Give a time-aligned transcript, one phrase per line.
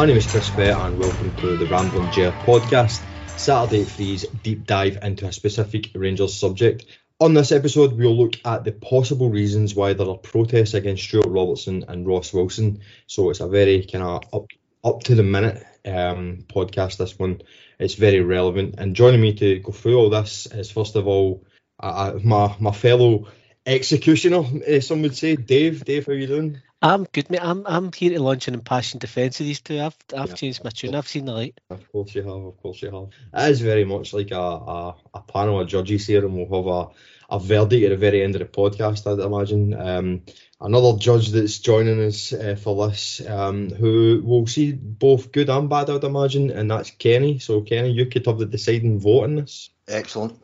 [0.00, 3.04] My name is Chris Fair and welcome to the Rambling Ger podcast,
[3.38, 6.86] Saturday Three's deep dive into a specific Rangers subject.
[7.20, 11.26] On this episode, we'll look at the possible reasons why there are protests against Stewart
[11.26, 12.80] Robertson and Ross Wilson.
[13.08, 14.46] So it's a very kind of up,
[14.82, 17.42] up to the minute um, podcast, this one.
[17.78, 18.76] It's very relevant.
[18.78, 21.44] And joining me to go through all this is, first of all,
[21.78, 23.26] uh, my, my fellow
[23.66, 25.36] executioner, uh, some would say.
[25.36, 26.62] Dave, Dave, how are you doing?
[26.82, 27.42] I'm good, mate.
[27.42, 29.80] I'm I'm here to launch an impassioned defence of these two.
[29.80, 30.34] I've I've yeah.
[30.34, 30.94] changed my tune.
[30.94, 31.60] I've seen the light.
[31.68, 32.30] Of course you have.
[32.30, 33.44] Of course you have.
[33.44, 36.90] It is very much like a, a, a panel of judges here, and we'll have
[37.30, 39.06] a, a verdict at the very end of the podcast.
[39.06, 39.74] I'd imagine.
[39.74, 40.22] Um,
[40.60, 45.68] another judge that's joining us uh, for this, um, who will see both good and
[45.68, 47.38] bad, I'd imagine, and that's Kenny.
[47.40, 49.68] So Kenny, you could have the deciding vote in this.
[49.86, 50.40] Excellent.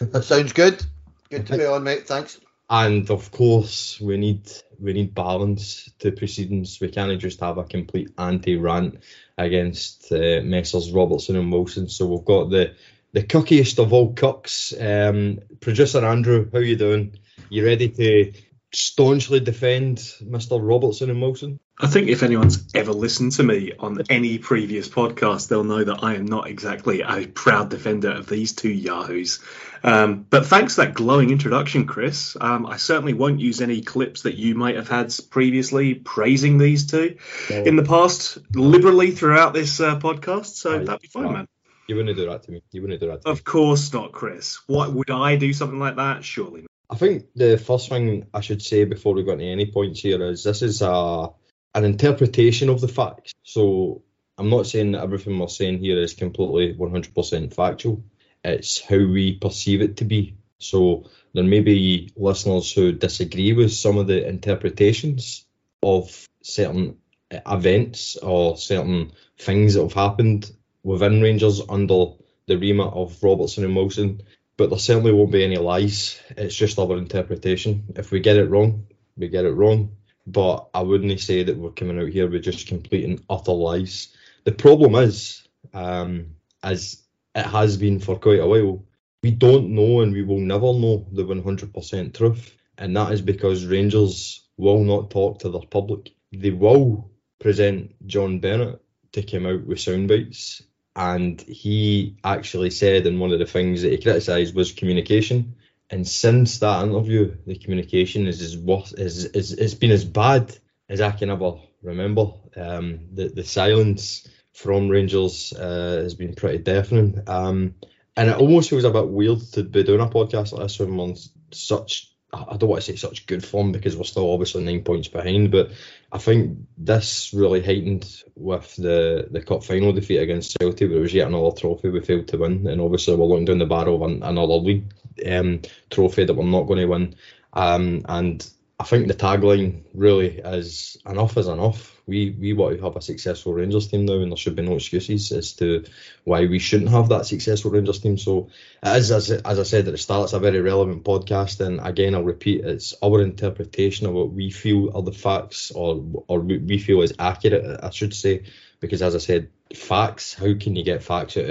[0.00, 0.84] That sounds good.
[1.30, 2.08] Good to be on, mate.
[2.08, 2.40] Thanks.
[2.70, 6.78] And of course, we need we need balance to proceedings.
[6.80, 9.02] We can't just have a complete anti-rant
[9.36, 11.88] against uh, Messrs Robertson and Wilson.
[11.88, 12.74] So we've got the
[13.12, 16.50] the cookiest of all cooks, um, producer Andrew.
[16.52, 17.18] How you doing?
[17.48, 18.32] You ready to
[18.72, 20.60] staunchly defend Mr.
[20.62, 21.60] Robertson and Wilson?
[21.80, 26.02] I think if anyone's ever listened to me on any previous podcast, they'll know that
[26.02, 29.38] I am not exactly a proud defender of these two yahoos.
[29.84, 32.36] Um, but thanks for that glowing introduction, Chris.
[32.40, 36.86] Um, I certainly won't use any clips that you might have had previously praising these
[36.86, 37.16] two
[37.48, 37.62] yeah.
[37.64, 40.56] in the past liberally throughout this uh, podcast.
[40.56, 41.48] So that'd be fine, man.
[41.86, 42.62] You wouldn't do that to me.
[42.72, 43.20] You wouldn't do that.
[43.24, 43.42] of me.
[43.42, 44.60] course not, Chris.
[44.66, 46.24] What would I do something like that?
[46.24, 46.62] Surely.
[46.62, 46.68] Not.
[46.90, 50.22] I think the first thing I should say before we go into any points here
[50.28, 51.28] is this is a
[51.74, 53.32] an interpretation of the facts.
[53.42, 54.02] So
[54.36, 58.04] I'm not saying that everything we're saying here is completely 100% factual.
[58.44, 60.36] It's how we perceive it to be.
[60.58, 65.44] So there may be listeners who disagree with some of the interpretations
[65.82, 66.98] of certain
[67.30, 70.50] events or certain things that have happened
[70.82, 72.12] within Rangers under
[72.46, 74.22] the remit of Robertson and Wilson.
[74.56, 76.20] But there certainly won't be any lies.
[76.30, 77.92] It's just our interpretation.
[77.96, 78.86] If we get it wrong,
[79.16, 79.96] we get it wrong
[80.32, 84.08] but I wouldn't say that we're coming out here with just complete and utter lies.
[84.44, 87.02] The problem is, um, as
[87.34, 88.84] it has been for quite a while,
[89.22, 92.56] we don't know and we will never know the 100% truth.
[92.76, 96.10] And that is because Rangers will not talk to their public.
[96.32, 97.10] They will
[97.40, 98.80] present John Bennett
[99.12, 100.62] to come out with sound bites.
[100.94, 105.54] And he actually said, and one of the things that he criticised was communication.
[105.90, 110.54] And since that interview, the communication is as worse is it's been as bad
[110.88, 112.32] as I can ever remember.
[112.56, 117.22] Um, the the silence from Rangers uh, has been pretty deafening.
[117.26, 117.74] Um,
[118.16, 120.96] and it almost feels a bit weird to be doing a podcast like this when
[120.96, 121.16] we're on
[121.52, 125.08] such I don't want to say such good form because we're still obviously nine points
[125.08, 125.70] behind, but
[126.12, 131.02] I think this really heightened with the, the cup final defeat against Celtic, where it
[131.02, 134.04] was yet another trophy we failed to win, and obviously we're looking down the barrel
[134.04, 134.92] of another league
[135.26, 137.14] um, trophy that we're not going to win.
[137.52, 138.48] Um, and
[138.80, 142.00] I think the tagline really is enough is enough.
[142.06, 144.76] We we want to have a successful Rangers team now, and there should be no
[144.76, 145.84] excuses as to
[146.22, 148.16] why we shouldn't have that successful Rangers team.
[148.16, 151.80] So, as as, as I said at the start, it's a very relevant podcast, and
[151.82, 156.38] again, I'll repeat, it's our interpretation of what we feel are the facts, or or
[156.40, 158.44] we feel is accurate, I should say,
[158.78, 160.34] because as I said, facts.
[160.34, 161.50] How can you get facts out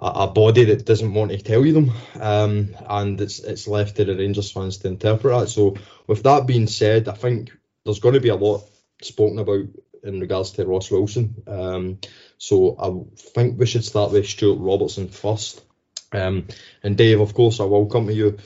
[0.00, 1.92] a, body that doesn't want to tell you them?
[2.20, 5.48] Um, and it's it's left to the Rangers fans to interpret that.
[5.48, 5.76] So
[6.06, 7.52] with that being said, I think
[7.84, 8.62] there's going to be a lot
[9.02, 9.66] spoken about
[10.02, 11.42] in regards to Ross Wilson.
[11.46, 11.98] Um,
[12.38, 15.64] so I think we should start with Stewart Robertson first.
[16.12, 16.48] Um,
[16.82, 18.38] and Dave, of course, I welcome to you.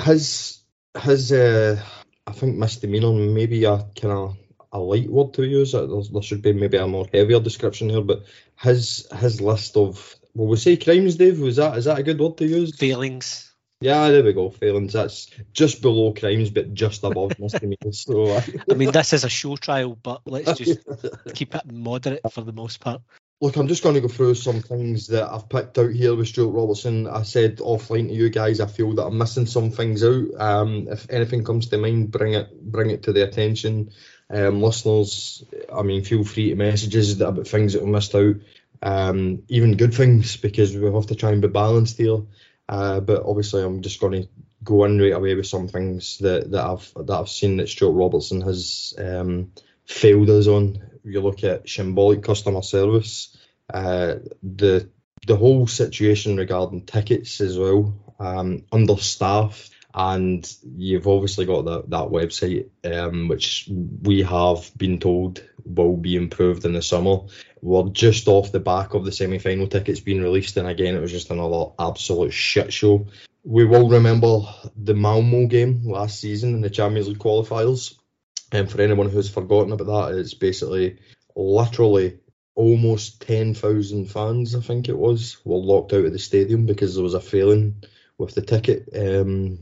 [0.00, 0.60] His
[1.00, 1.80] his uh,
[2.26, 4.36] I think misdemeanor maybe a kind of
[4.72, 5.72] a light word to use.
[5.72, 8.24] There, there should be maybe a more heavier description here, but
[8.56, 11.40] his his list of well, we say crimes, Dave.
[11.40, 12.76] Was that is that a good word to use?
[12.76, 13.54] Failings.
[13.80, 14.50] Yeah, there we go.
[14.50, 14.92] Failings.
[14.92, 18.00] That's just below crimes, but just above misdemeanors.
[18.00, 20.80] So, uh, I mean, this is a show trial, but let's just
[21.34, 23.02] keep it moderate for the most part.
[23.40, 26.28] Look, I'm just going to go through some things that I've picked out here with
[26.28, 27.06] Stewart Robertson.
[27.06, 30.24] I said offline to you guys, I feel that I'm missing some things out.
[30.38, 33.90] Um, if anything comes to mind, bring it, bring it to the attention.
[34.30, 38.36] Um, listeners, I mean, feel free to messages us about things that we missed out,
[38.86, 42.22] um, even good things, because we have to try and be balanced here.
[42.68, 44.28] Uh, but obviously, I'm just going to
[44.62, 47.94] go in right away with some things that, that I've that I've seen that Stewart
[47.94, 49.52] Robertson has um,
[49.84, 50.78] failed us on.
[51.04, 53.36] You look at symbolic customer service,
[53.74, 54.88] uh, the
[55.26, 60.46] the whole situation regarding tickets as well, um, understaff, and
[60.76, 66.66] you've obviously got that, that website, um, which we have been told will be improved
[66.66, 67.20] in the summer.
[67.62, 71.00] We're just off the back of the semi final tickets being released, and again, it
[71.00, 73.06] was just another absolute shit show.
[73.42, 74.40] We will remember
[74.76, 77.94] the Malmo game last season in the Champions League qualifiers.
[78.52, 80.98] And for anyone who's forgotten about that, it's basically
[81.34, 82.18] literally
[82.54, 87.04] almost 10,000 fans, I think it was, were locked out of the stadium because there
[87.04, 87.82] was a failing
[88.18, 89.58] with the ticket um,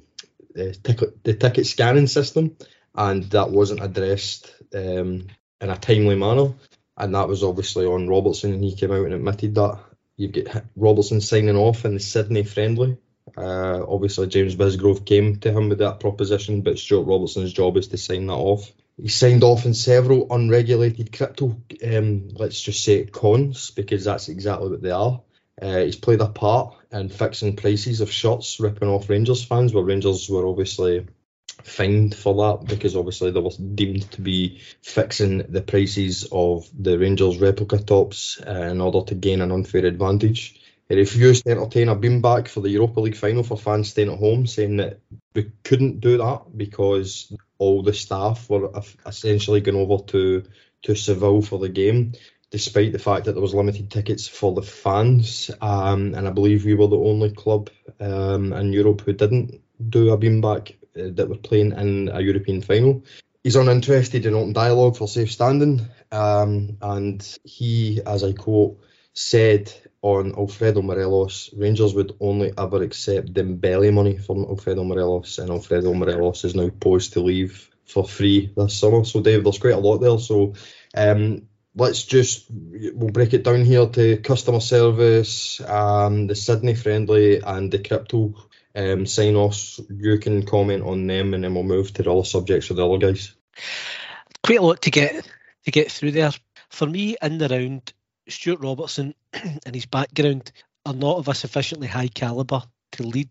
[0.55, 2.57] the ticket the ticket scanning system,
[2.95, 5.27] and that wasn't addressed um,
[5.61, 6.55] in a timely manner,
[6.97, 9.81] and that was obviously on Robertson, and he came out and admitted that.
[10.17, 12.99] You get Robertson signing off in the Sydney friendly.
[13.37, 17.89] Uh, obviously, James Bisgrove came to him with that proposition, but Stewart Robertson's job is
[17.89, 18.71] to sign that off.
[18.97, 24.71] He signed off in several unregulated crypto, um, let's just say cons, because that's exactly
[24.71, 25.21] what they are.
[25.61, 29.85] Uh, he's played a part in fixing prices of shots ripping off Rangers fans, where
[29.85, 31.07] Rangers were obviously
[31.63, 36.99] fined for that because obviously they were deemed to be fixing the prices of the
[36.99, 40.61] Rangers replica tops uh, in order to gain an unfair advantage.
[40.89, 44.19] He refused to entertain a beanbag for the Europa League final for fans staying at
[44.19, 45.01] home, saying that
[45.35, 48.71] we couldn't do that because all the staff were
[49.07, 50.45] essentially going over to
[50.83, 52.13] to Seville for the game
[52.55, 55.51] despite the fact that there was limited tickets for the fans.
[55.61, 57.69] Um, and I believe we were the only club
[57.99, 62.63] um, in Europe who didn't do a beanbag uh, that were playing in a European
[62.63, 63.03] final.
[63.43, 68.79] He's uninterested in open dialogue for safe standing, um, and he, as I quote,
[69.15, 75.51] said on Alfredo Morelos, Rangers would only ever accept Dembele money from Alfredo Morelos, and
[75.51, 79.05] Alfredo Morelos is now poised to leave for free this summer.
[79.05, 80.21] So, Dave, there's quite a lot there.
[80.21, 80.55] So,
[80.97, 87.41] um, let's just we'll break it down here to customer service, um, the Sydney friendly,
[87.41, 88.35] and the crypto
[88.75, 89.81] um, sign offs.
[89.89, 92.87] You can comment on them, and then we'll move to the other subjects with the
[92.87, 93.35] other guys.
[94.43, 95.27] Quite a lot to get
[95.65, 96.33] to get through there.
[96.71, 97.93] For me, in the round,
[98.29, 100.53] Stewart Robertson and his background
[100.87, 102.63] are not of a sufficiently high calibre
[102.93, 103.31] to lead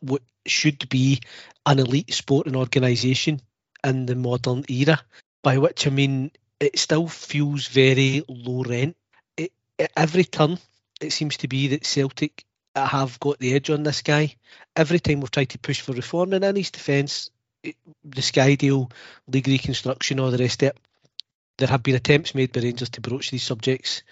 [0.00, 1.20] what should be
[1.64, 3.40] an elite sporting organisation
[3.84, 5.00] in the modern era.
[5.42, 8.96] By which I mean it still feels very low rent.
[9.36, 9.52] It,
[9.96, 10.58] every turn,
[11.00, 12.44] it seems to be that Celtic
[12.74, 14.36] have got the edge on this guy.
[14.74, 17.30] Every time we've tried to push for reform, in his defence,
[17.62, 18.90] the Sky deal,
[19.26, 20.78] league reconstruction, all the rest of it,
[21.58, 24.02] there have been attempts made by Rangers to broach these subjects,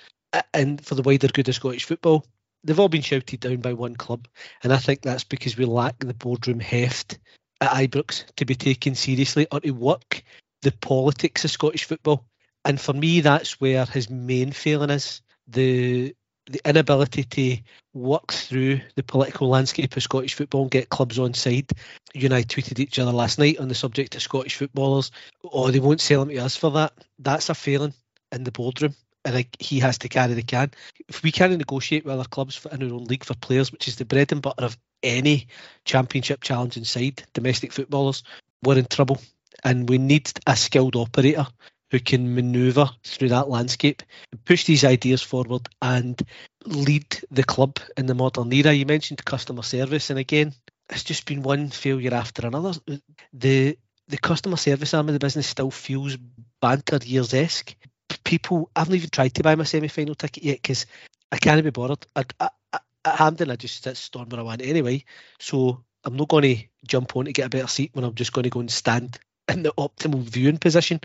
[0.52, 2.24] and for the wider good of Scottish football,
[2.64, 4.26] they've all been shouted down by one club,
[4.62, 7.18] and I think that's because we lack the boardroom heft
[7.60, 10.22] at Ibrox to be taken seriously or to work
[10.62, 12.24] the politics of Scottish football.
[12.64, 16.14] And for me, that's where his main failing is the
[16.46, 17.56] the inability to
[17.94, 21.70] work through the political landscape of Scottish football and get clubs on side.
[22.12, 25.10] You and I tweeted each other last night on the subject of Scottish footballers.
[25.42, 26.92] Oh, they won't sell them to us for that.
[27.18, 27.94] That's a failing
[28.30, 28.94] in the boardroom.
[29.24, 30.72] And he has to carry the can.
[31.08, 33.88] If we can't negotiate with other clubs for, in our own league for players, which
[33.88, 35.46] is the bread and butter of any
[35.86, 38.22] championship challenge inside domestic footballers,
[38.62, 39.18] we're in trouble.
[39.62, 41.46] And we need a skilled operator
[41.94, 44.02] who can manoeuvre through that landscape,
[44.44, 46.20] push these ideas forward, and
[46.66, 48.72] lead the club in the modern era.
[48.72, 50.52] You mentioned customer service, and again,
[50.90, 52.72] it's just been one failure after another.
[53.32, 56.16] The the customer service arm of the business still feels
[56.60, 57.76] banter years esque.
[58.24, 60.86] People, I haven't even tried to buy my semi final ticket yet because
[61.30, 62.08] I can't be bothered.
[62.16, 65.04] I, I, I, at Hampden, I just sit storm where I want anyway.
[65.38, 68.32] So I'm not going to jump on to get a better seat when I'm just
[68.32, 69.16] going to go and stand
[69.48, 71.00] in the optimal viewing position.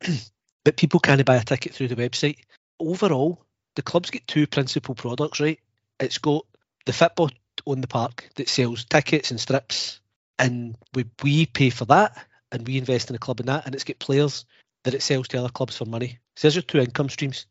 [0.64, 2.38] but people can't buy a ticket through the website.
[2.78, 3.44] Overall,
[3.76, 5.60] the club's got two principal products, right?
[5.98, 6.46] It's got
[6.86, 7.30] the football
[7.66, 10.00] on the park that sells tickets and strips,
[10.38, 13.74] and we, we pay for that and we invest in the club in that, and
[13.74, 14.44] it's got players
[14.84, 16.18] that it sells to other clubs for money.
[16.36, 17.46] So there's your two income streams.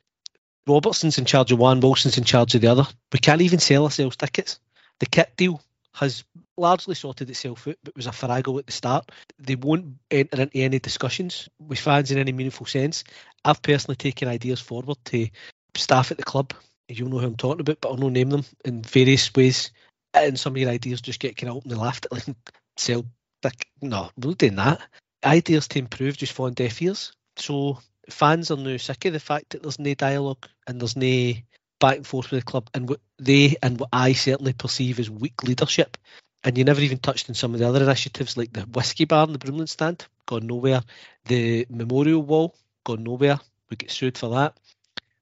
[0.68, 2.86] Robertson's in charge of one, Wilson's in charge of the other.
[3.14, 4.60] We can't even sell ourselves tickets.
[5.00, 5.62] The kit deal
[5.94, 6.24] has
[6.58, 9.12] largely sorted itself out, but was a farrago at the start.
[9.38, 13.04] They won't enter into any discussions with fans in any meaningful sense.
[13.44, 15.28] I've personally taken ideas forward to
[15.76, 16.54] staff at the club.
[16.88, 19.72] You'll know who I'm talking about, but I'll not name them in various ways.
[20.14, 22.36] And some of your ideas just get kind of open and laughed at, like
[22.78, 23.06] sell.
[23.44, 24.82] Like, no, we're not doing that.
[25.24, 27.14] Ideas to improve just fall on deaf ears.
[27.38, 27.80] So
[28.10, 31.34] fans are now sick of the fact that there's no dialogue and there's no
[31.80, 35.10] back and forth with the club and what they and what I certainly perceive as
[35.10, 35.98] weak leadership.
[36.44, 39.26] And you never even touched on some of the other initiatives like the whiskey bar
[39.26, 40.82] and the Broomloan stand, gone nowhere.
[41.26, 42.56] The memorial wall,
[42.86, 43.40] gone nowhere.
[43.70, 44.58] We get sued for that.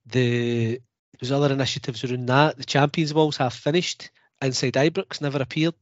[0.06, 0.80] The
[1.20, 2.58] there's other initiatives around that.
[2.58, 4.12] The champions walls half finished.
[4.42, 5.74] Inside Ibrox never appeared.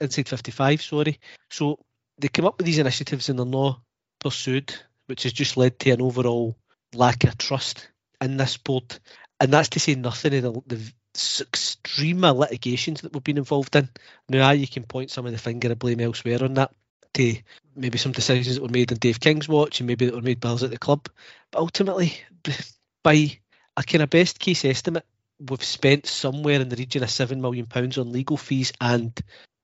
[0.00, 0.82] inside 55.
[0.82, 1.20] Sorry.
[1.50, 1.78] So
[2.18, 3.80] they came up with these initiatives and they're not
[4.18, 4.74] pursued,
[5.06, 6.56] which has just led to an overall
[6.94, 7.88] lack of trust
[8.20, 9.00] in this sport.
[9.40, 10.92] And that's to say nothing of the, the
[11.40, 13.88] extreme litigations that we've been involved in.
[14.28, 16.72] Now you can point some of the finger of blame elsewhere on that
[17.14, 17.36] to
[17.74, 20.40] maybe some decisions that were made in Dave King's watch and maybe that were made
[20.40, 21.08] by us at the club.
[21.50, 22.20] But ultimately,
[23.02, 23.38] by
[23.76, 25.06] a kind of best case estimate,
[25.38, 29.18] we've spent somewhere in the region of seven million pounds on legal fees and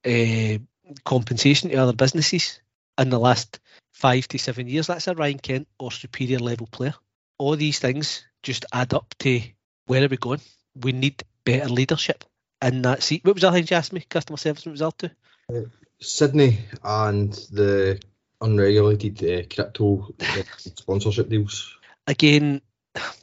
[0.07, 0.59] uh,
[1.05, 2.61] compensation to other businesses
[2.99, 3.61] in the last
[3.93, 4.87] five to seven years.
[4.87, 6.95] That's a Ryan Kent or superior level player.
[7.39, 9.43] All these things just add up to
[9.87, 10.41] where are we going?
[10.75, 12.25] We need better leadership
[12.63, 13.25] in that seat.
[13.25, 14.05] What was that thing you asked me?
[14.09, 15.11] Customer service result to?
[15.53, 15.63] Uh,
[16.01, 18.01] Sydney and the
[18.41, 21.75] unregulated uh, crypto uh, sponsorship deals.
[22.07, 22.61] Again,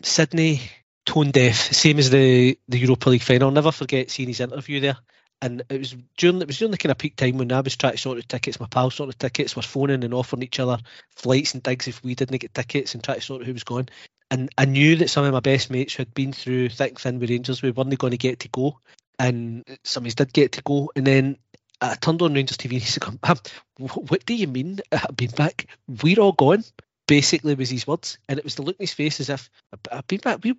[0.02, 0.62] Sydney
[1.06, 3.50] tone deaf, same as the the Europa League final.
[3.50, 4.98] I'll never forget seeing his interview there.
[5.42, 7.76] And it was during it was during the kind of peak time when I was
[7.76, 10.60] trying to sort of tickets, my pals sort of tickets, were phoning and offering each
[10.60, 10.78] other
[11.10, 13.66] flights and digs if we didn't get tickets and try to sort of who was
[13.66, 13.90] going.
[14.34, 17.20] And I knew that some of my best mates had been through thick and thin
[17.20, 18.80] with Rangers, we weren't going to get to go.
[19.20, 20.92] And some of us did get to go.
[20.96, 21.38] And then
[21.80, 23.04] I turned on Rangers TV and he said,
[23.78, 24.80] What do you mean?
[24.92, 25.68] I've been back.
[25.88, 26.64] We're all gone.
[27.06, 28.18] Basically, was his words.
[28.28, 29.52] And it was the look in his face as if,
[29.92, 30.40] I've been back.
[30.44, 30.56] We,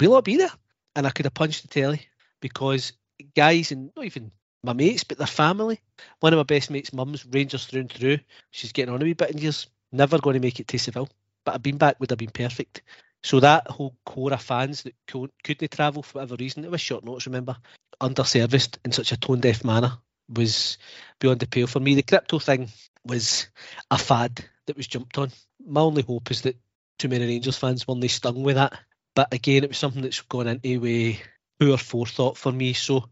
[0.00, 0.52] we'll all be there.
[0.94, 2.06] And I could have punched the telly
[2.40, 2.92] because
[3.34, 4.30] guys, and not even
[4.62, 5.80] my mates, but their family,
[6.20, 8.18] one of my best mates' mums, Rangers through and through,
[8.52, 11.08] she's getting on a wee bit in years, never going to make it to Seville.
[11.44, 12.82] But I've been back would have been perfect.
[13.22, 17.04] So that whole core of fans that couldn't travel for whatever reason, it was short
[17.04, 17.56] notice, remember,
[18.00, 19.98] underserviced in such a tone deaf manner
[20.28, 20.78] was
[21.18, 21.94] beyond the pale for me.
[21.94, 22.68] The crypto thing
[23.04, 23.48] was
[23.90, 25.30] a fad that was jumped on.
[25.66, 26.56] My only hope is that
[26.98, 28.78] too many Rangers fans weren't stung with that.
[29.14, 31.16] But again, it was something that's gone into with
[31.58, 32.72] poor forethought for me.
[32.72, 33.08] So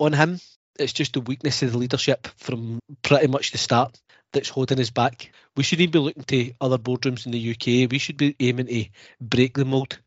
[0.00, 0.40] on him,
[0.78, 4.00] it's just the weakness of the leadership from pretty much the start
[4.32, 5.32] that's holding us back.
[5.56, 7.90] We shouldn't be looking to other boardrooms in the UK.
[7.90, 8.86] We should be aiming to
[9.20, 9.98] break the mold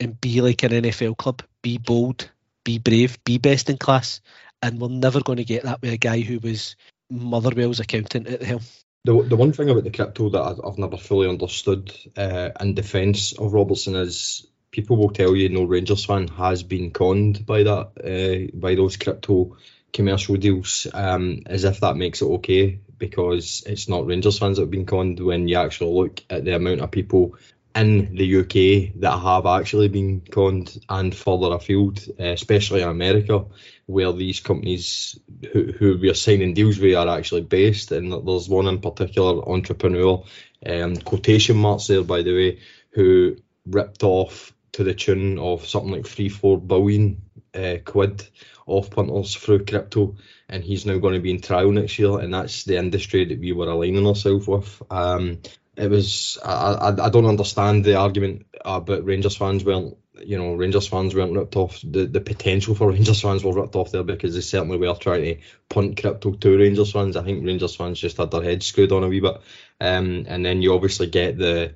[0.00, 1.42] and be like an NFL club.
[1.62, 2.30] Be bold,
[2.64, 4.20] be brave, be best in class,
[4.60, 6.76] and we're never going to get that with a guy who was
[7.10, 8.62] Motherwell's accountant at the helm.
[9.04, 13.32] The, the one thing about the crypto that I've never fully understood uh, in defence
[13.32, 17.92] of Robertson is people will tell you no Rangers fan has been conned by that
[18.02, 19.56] uh, by those crypto
[19.92, 24.64] commercial deals um, as if that makes it okay because it's not Rangers fans that
[24.64, 27.36] have been conned when you actually look at the amount of people
[27.76, 33.44] in the UK that have actually been conned and further afield, especially in America,
[33.84, 35.18] where these companies
[35.52, 37.92] who, who we are signing deals with are actually based.
[37.92, 40.24] And there's one in particular entrepreneur,
[40.64, 42.58] um, quotation marks there by the way,
[42.90, 47.20] who ripped off to the tune of something like three, four billion
[47.54, 48.26] uh, quid
[48.66, 50.16] off punters through crypto,
[50.48, 53.38] and he's now going to be in trial next year, and that's the industry that
[53.38, 54.82] we were aligning ourselves with.
[54.90, 55.38] Um,
[55.76, 60.54] it was I, I, I don't understand the argument about Rangers fans weren't you know
[60.54, 61.80] Rangers fans weren't ripped off.
[61.82, 65.24] The the potential for Rangers fans were ripped off there because they certainly were trying
[65.24, 65.36] to
[65.68, 67.16] punt crypto to Rangers fans.
[67.16, 69.40] I think Rangers fans just had their heads screwed on a wee bit,
[69.80, 71.74] um, and then you obviously get the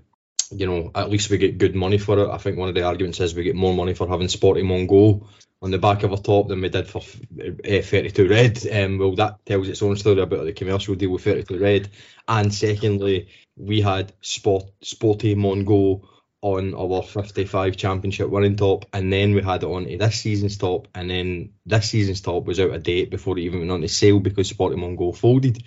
[0.50, 2.30] you know, at least we get good money for it.
[2.30, 5.26] I think one of the arguments is we get more money for having Sportemon Go
[5.62, 8.66] on the back of a top than we did for uh, 32 Red.
[8.72, 11.90] Um, well, that tells its own story about the commercial deal with 32 Red.
[12.26, 16.08] And secondly, we had Sport Sportemon Go
[16.42, 20.56] on our 55 championship winning top, and then we had it on to this season's
[20.56, 23.82] top, and then this season's top was out of date before it even went on
[23.82, 25.62] to sale because Sportemon Go folded,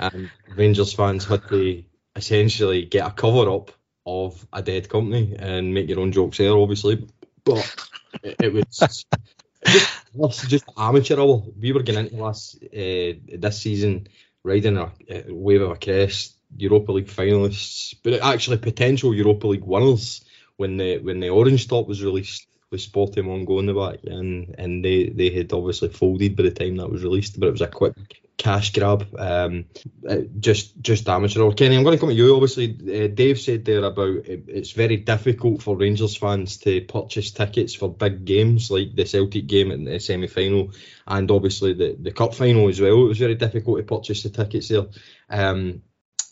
[0.00, 1.84] and Rangers fans had to
[2.16, 3.70] essentially get a cover up
[4.06, 7.06] of a dead company and make your own jokes there, obviously.
[7.44, 7.86] But
[8.22, 11.42] it, it was just, just amateur hour.
[11.60, 14.08] We were getting into last uh, this season
[14.44, 19.64] riding a, a wave of a crest, Europa League finalists, but actually potential Europa League
[19.64, 20.24] winners
[20.56, 24.54] when the when the orange top was released with Sportemon Go in the back, and
[24.58, 27.60] and they they had obviously folded by the time that was released, but it was
[27.60, 27.94] a quick
[28.36, 29.08] cash grab.
[29.18, 29.66] Um,
[30.08, 31.42] uh, just just amateur.
[31.42, 32.34] Or Kenny, I'm going to come to you.
[32.34, 37.30] Obviously, uh, Dave said there about it, it's very difficult for Rangers fans to purchase
[37.30, 40.72] tickets for big games like the Celtic game in the semi final,
[41.06, 43.04] and obviously the the cup final as well.
[43.04, 44.86] It was very difficult to purchase the tickets there.
[45.30, 45.82] Um,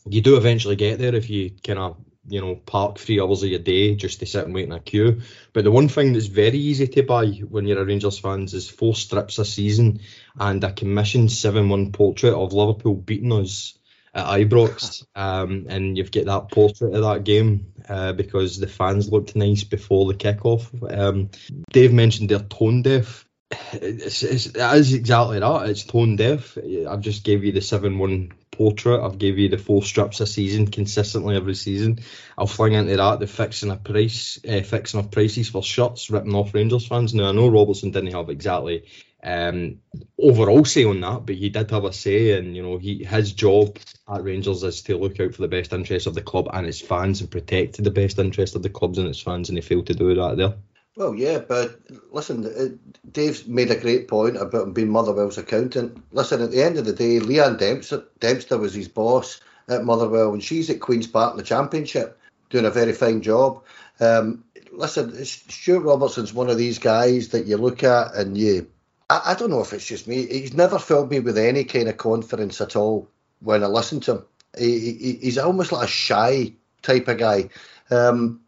[0.06, 3.50] you do eventually get there if you kind of you know, park three hours of
[3.50, 5.22] your day just to sit and wait in a queue.
[5.52, 8.68] But the one thing that's very easy to buy when you're a Rangers fans is
[8.68, 10.00] four strips a season
[10.38, 13.78] and a commissioned 7 1 portrait of Liverpool beating us
[14.14, 15.04] at Ibrox.
[15.16, 19.62] Um, and you've got that portrait of that game uh, because the fans looked nice
[19.62, 20.66] before the kickoff.
[20.92, 21.30] Um,
[21.72, 23.24] Dave mentioned they're tone deaf.
[23.72, 25.68] it's, it's, it is exactly that.
[25.68, 26.58] It's tone deaf.
[26.58, 29.04] I've just gave you the seven-one portrait.
[29.04, 32.00] I've gave you the four strips a season consistently every season.
[32.38, 36.34] I'll fling into that the fixing of price, uh, fixing of prices for shirts, ripping
[36.34, 37.14] off Rangers fans.
[37.14, 38.84] Now I know Robertson didn't have exactly
[39.24, 39.80] um,
[40.18, 43.32] overall say on that, but he did have a say, and you know he his
[43.32, 46.66] job at Rangers is to look out for the best interests of the club and
[46.66, 49.62] its fans and protect the best interest of the clubs and its fans, and he
[49.62, 50.54] failed to do that there.
[50.96, 51.80] Well, yeah, but
[52.12, 52.68] listen, uh,
[53.10, 56.00] Dave's made a great point about him being Motherwell's accountant.
[56.12, 60.32] Listen, at the end of the day, Leanne Dempster, Dempster was his boss at Motherwell,
[60.32, 62.16] and she's at Queen's Park in the Championship,
[62.50, 63.64] doing a very fine job.
[63.98, 68.68] Um, listen, Stewart Robertson's one of these guys that you look at and you,
[69.10, 71.88] I, I, don't know if it's just me, he's never filled me with any kind
[71.88, 73.08] of confidence at all
[73.40, 74.24] when I listen to him.
[74.56, 77.48] He, he, he's almost like a shy type of guy.
[77.90, 78.40] Um,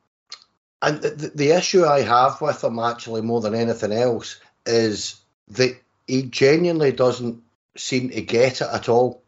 [0.87, 5.77] and the, the issue I have with him, actually, more than anything else, is that
[6.07, 7.43] he genuinely doesn't
[7.77, 9.25] seem to get it at all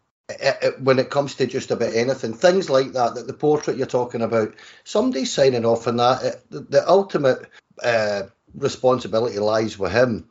[0.81, 2.33] when it comes to just about anything.
[2.33, 6.43] Things like that, that the portrait you're talking about, somebody signing off on that.
[6.49, 7.51] The, ultimate
[7.83, 8.23] uh,
[8.55, 10.29] responsibility lies with him.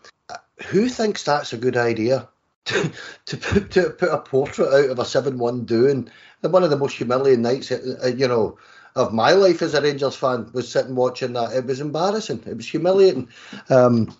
[0.67, 2.29] Who thinks that's a good idea?
[2.65, 6.09] to, put, to put a portrait out of a 7 1 doing
[6.41, 8.57] one of the most humiliating nights, uh, you know,
[8.97, 11.53] of my life as a Rangers fan was sitting watching that.
[11.53, 12.43] It was embarrassing.
[12.47, 13.29] It was humiliating.
[13.69, 14.15] Um,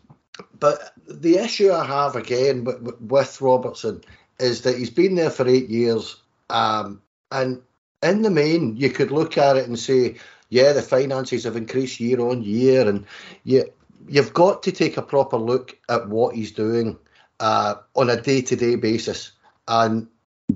[0.60, 4.04] but the issue I have again with, with, Robertson
[4.40, 6.18] is that he's been there for eight years,
[6.52, 7.60] um, and
[8.04, 10.18] in the main, you could look at it and say,
[10.50, 13.04] yeah, the finances have increased year on year, and
[13.46, 13.66] you,
[14.08, 17.00] you've got to take a proper look at what he's doing
[17.40, 19.32] uh, on a day-to-day basis.
[19.68, 20.08] And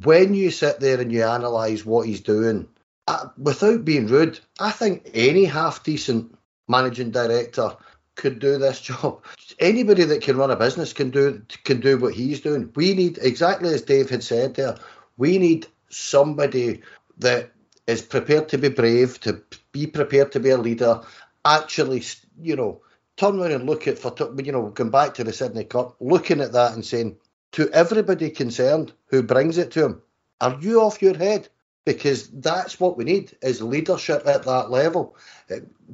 [0.04, 2.68] when you sit there and you analyse what he's doing,
[3.12, 6.34] uh, without being rude, I think any half decent
[6.70, 7.76] managing director
[8.16, 9.22] could do this job.
[9.60, 12.72] Anybody that can run a business can do can do what he's doing.
[12.74, 14.78] We need exactly as Dave had said there.
[15.18, 16.84] We need somebody
[17.18, 17.52] that
[17.86, 19.42] is prepared to be brave, to
[19.74, 21.02] be prepared to be a leader.
[21.44, 22.04] Actually,
[22.40, 22.82] you know,
[23.18, 26.40] turn around and look at for you know, going back to the Sydney Cup, looking
[26.40, 27.18] at that and saying
[27.52, 30.02] to everybody concerned who brings it to him,
[30.40, 31.50] are you off your head?
[31.86, 35.16] Because that's what we need is leadership at that level.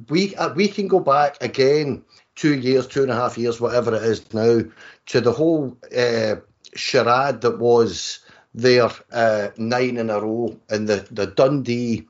[0.08, 3.94] We uh, we can go back again two years, two and a half years, whatever
[3.94, 4.60] it is now,
[5.06, 6.36] to the whole uh,
[6.74, 8.20] charade that was
[8.54, 12.06] there uh, nine in a row and the the Dundee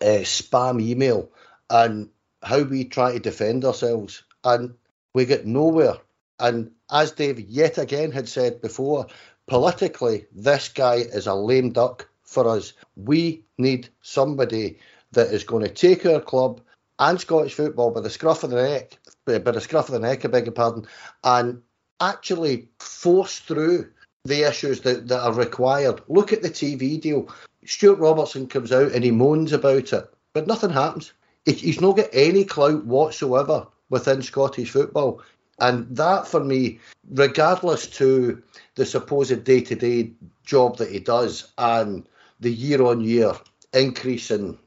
[0.00, 1.30] uh, spam email
[1.70, 2.10] and
[2.42, 4.74] how we try to defend ourselves and
[5.14, 5.96] we get nowhere.
[6.38, 9.06] And as Dave yet again had said before,
[9.46, 12.72] politically this guy is a lame duck for us.
[12.96, 14.78] We need somebody
[15.12, 16.60] that is going to take our club
[16.98, 20.24] and Scottish football by the scruff of the neck, by the scruff of the neck,
[20.24, 20.86] I beg your pardon,
[21.24, 21.60] and
[22.00, 23.90] actually force through
[24.24, 26.00] the issues that, that are required.
[26.08, 27.28] Look at the TV deal.
[27.64, 31.12] Stewart Robertson comes out and he moans about it, but nothing happens.
[31.44, 35.22] He's not got any clout whatsoever within Scottish football.
[35.58, 36.78] And that, for me,
[37.10, 38.42] regardless to
[38.76, 40.12] the supposed day to day
[40.44, 42.06] job that he does and
[42.42, 43.32] the year on year
[43.72, 44.58] increase in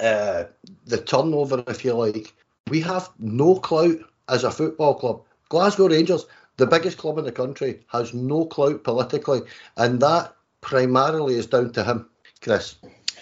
[0.00, 0.44] uh,
[0.86, 2.32] the turnover, if you like.
[2.68, 5.22] We have no clout as a football club.
[5.48, 9.42] Glasgow Rangers, the biggest club in the country, has no clout politically,
[9.76, 12.08] and that primarily is down to him,
[12.40, 12.76] Chris.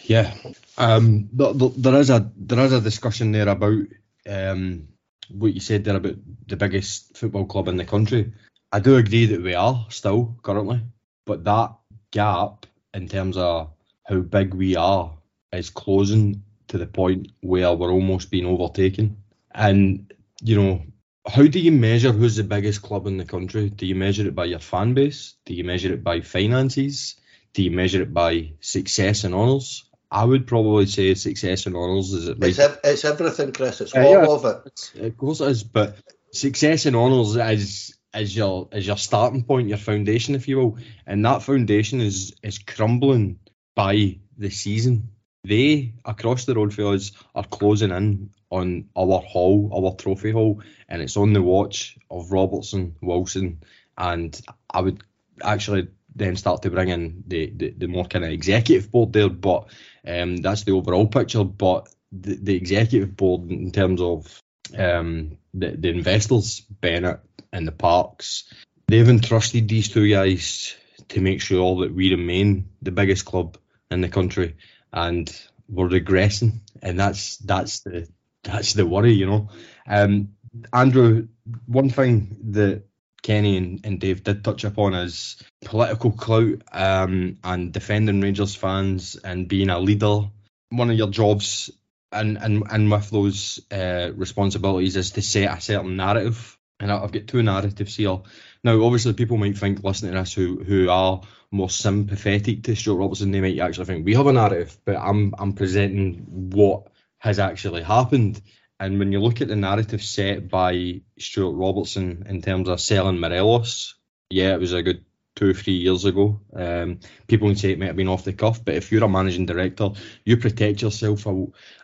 [0.05, 0.35] Yeah,
[0.79, 3.83] um, there is a there is a discussion there about
[4.29, 4.89] um,
[5.31, 6.17] what you said there about
[6.47, 8.33] the biggest football club in the country.
[8.73, 10.81] I do agree that we are still currently,
[11.25, 11.75] but that
[12.13, 13.71] gap in terms of
[14.07, 15.13] how big we are
[15.53, 19.19] is closing to the point where we're almost being overtaken.
[19.53, 20.83] And, you know,
[21.27, 23.69] how do you measure who's the biggest club in the country?
[23.69, 25.35] Do you measure it by your fan base?
[25.45, 27.17] Do you measure it by finances?
[27.53, 29.85] Do you measure it by success and honours?
[30.11, 32.39] I would probably say success and honours is it.
[32.43, 33.81] It's, ev- it's everything, Chris.
[33.81, 34.93] It's all yeah, of it.
[35.01, 35.97] Of course it is, but
[36.33, 40.79] success and honours is is your is your starting point, your foundation, if you will,
[41.07, 43.41] and that foundation is is crumbling
[43.77, 45.11] by the season.
[45.45, 50.61] They across the road for us are closing in on our hall, our trophy hall,
[50.89, 53.61] and it's on the watch of Robertson, Wilson,
[53.97, 55.05] and I would
[55.41, 59.29] actually then start to bring in the, the, the more kind of executive board there,
[59.29, 59.69] but
[60.07, 61.45] um, that's the overall picture.
[61.45, 64.43] But the, the executive board, in terms of
[64.77, 67.21] um, the, the investors, Bennett
[67.53, 68.53] and the Parks,
[68.89, 70.75] they've entrusted these two guys
[71.09, 73.59] to make sure that we remain the biggest club
[73.91, 74.57] in the country,
[74.93, 75.31] and
[75.69, 78.09] we're regressing, and that's that's the
[78.43, 79.49] that's the worry, you know.
[79.89, 80.31] Um,
[80.73, 81.29] Andrew,
[81.67, 82.85] one thing that
[83.23, 89.17] Kenny and, and Dave did touch upon is political clout um, and defending Rangers fans
[89.17, 90.31] and being a leader.
[90.71, 91.71] One of your jobs
[92.13, 96.57] and and, and with those uh, responsibilities is to set a certain narrative.
[96.79, 98.19] And I've got two narratives here.
[98.67, 102.99] Now, obviously, people might think listening to this who who are more sympathetic to Stewart
[102.99, 107.39] Robertson, they might actually think we have a narrative, but I'm I'm presenting what has
[107.39, 108.43] actually happened.
[108.81, 113.21] And when you look at the narrative set by Stewart Robertson in terms of selling
[113.21, 113.95] Morelos,
[114.31, 115.05] yeah, it was a good
[115.37, 116.41] two or three years ago.
[116.53, 116.99] Um,
[117.29, 119.47] people can say it might have been off the cuff, but if you're a managing
[119.47, 119.91] director,
[120.25, 121.25] you protect yourself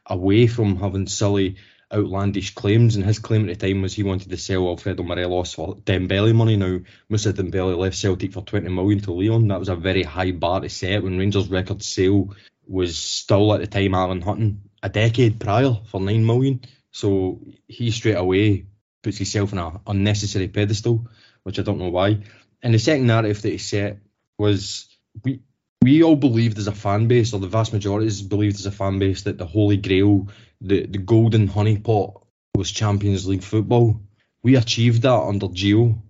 [0.05, 1.59] away from having silly,
[1.93, 2.97] outlandish claims.
[2.97, 6.35] And his claim at the time was he wanted to sell Alfredo Morelos for Dembele
[6.35, 6.57] money.
[6.57, 9.49] Now, Moussa Dembele left Celtic for 20 million to Lyon.
[9.49, 12.35] That was a very high bar to set when Rangers' record sale
[12.67, 16.61] was still at the time Alan Hutton a decade prior for 9 million.
[16.91, 18.67] So he straight away
[19.03, 21.09] puts himself on an unnecessary pedestal,
[21.43, 22.23] which I don't know why.
[22.63, 23.99] And the second narrative that he set
[24.39, 24.89] was
[25.25, 25.41] we
[25.83, 29.01] we all believed as a fan base, or the vast majority believed as a fan
[29.01, 30.29] base, that the holy grail,
[30.63, 32.23] the, the golden honeypot
[32.55, 34.01] was Champions League football.
[34.43, 36.01] We achieved that under Gio,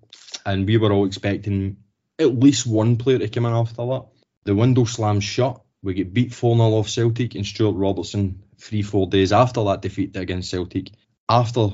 [0.44, 1.78] and we were all expecting
[2.18, 4.06] at least one player to come in after that.
[4.44, 5.60] The window slammed shut.
[5.82, 9.82] We get beat 4 0 off Celtic, and Stewart Robertson three, four days after that
[9.82, 10.90] defeat against Celtic,
[11.28, 11.68] after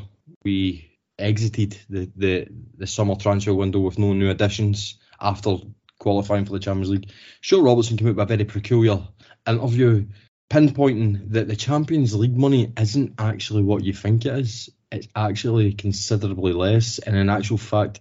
[0.45, 5.57] we exited the, the, the summer transfer window with no new additions, after
[5.99, 7.11] qualifying for the Champions League,
[7.43, 9.01] Stewart Robertson came out with a very peculiar
[9.47, 10.07] interview
[10.51, 14.71] pinpointing that the Champions League money isn't actually what you think it is.
[14.91, 18.01] It's actually considerably less, and in actual fact,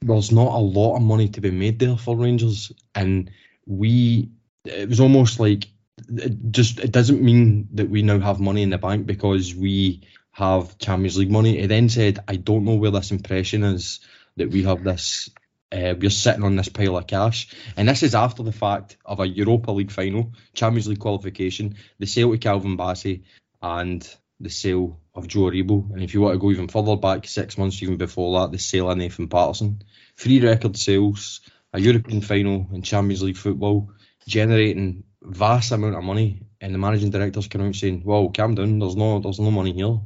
[0.00, 2.72] there's not a lot of money to be made there for Rangers.
[2.94, 3.30] And
[3.66, 4.30] we,
[4.64, 5.66] it was almost like
[6.08, 10.02] it just it doesn't mean that we now have money in the bank because we
[10.30, 11.60] have Champions League money.
[11.60, 14.00] He then said, I don't know where this impression is
[14.36, 15.30] that we have this
[15.72, 17.54] uh, we're sitting on this pile of cash.
[17.76, 22.06] And this is after the fact of a Europa League final, Champions League qualification, the
[22.06, 23.24] sale to Calvin Bassey,
[23.60, 24.08] and
[24.40, 25.92] the sale of Joe Aribo.
[25.92, 28.58] And if you want to go even further back, six months even before that, the
[28.58, 29.82] sale of Nathan Patterson.
[30.16, 31.40] Three record sales,
[31.72, 33.92] a European final in Champions League football,
[34.26, 38.78] generating vast amount of money, and the managing director's coming out saying, "Well, calm down.
[38.78, 39.98] There's no, there's no money here."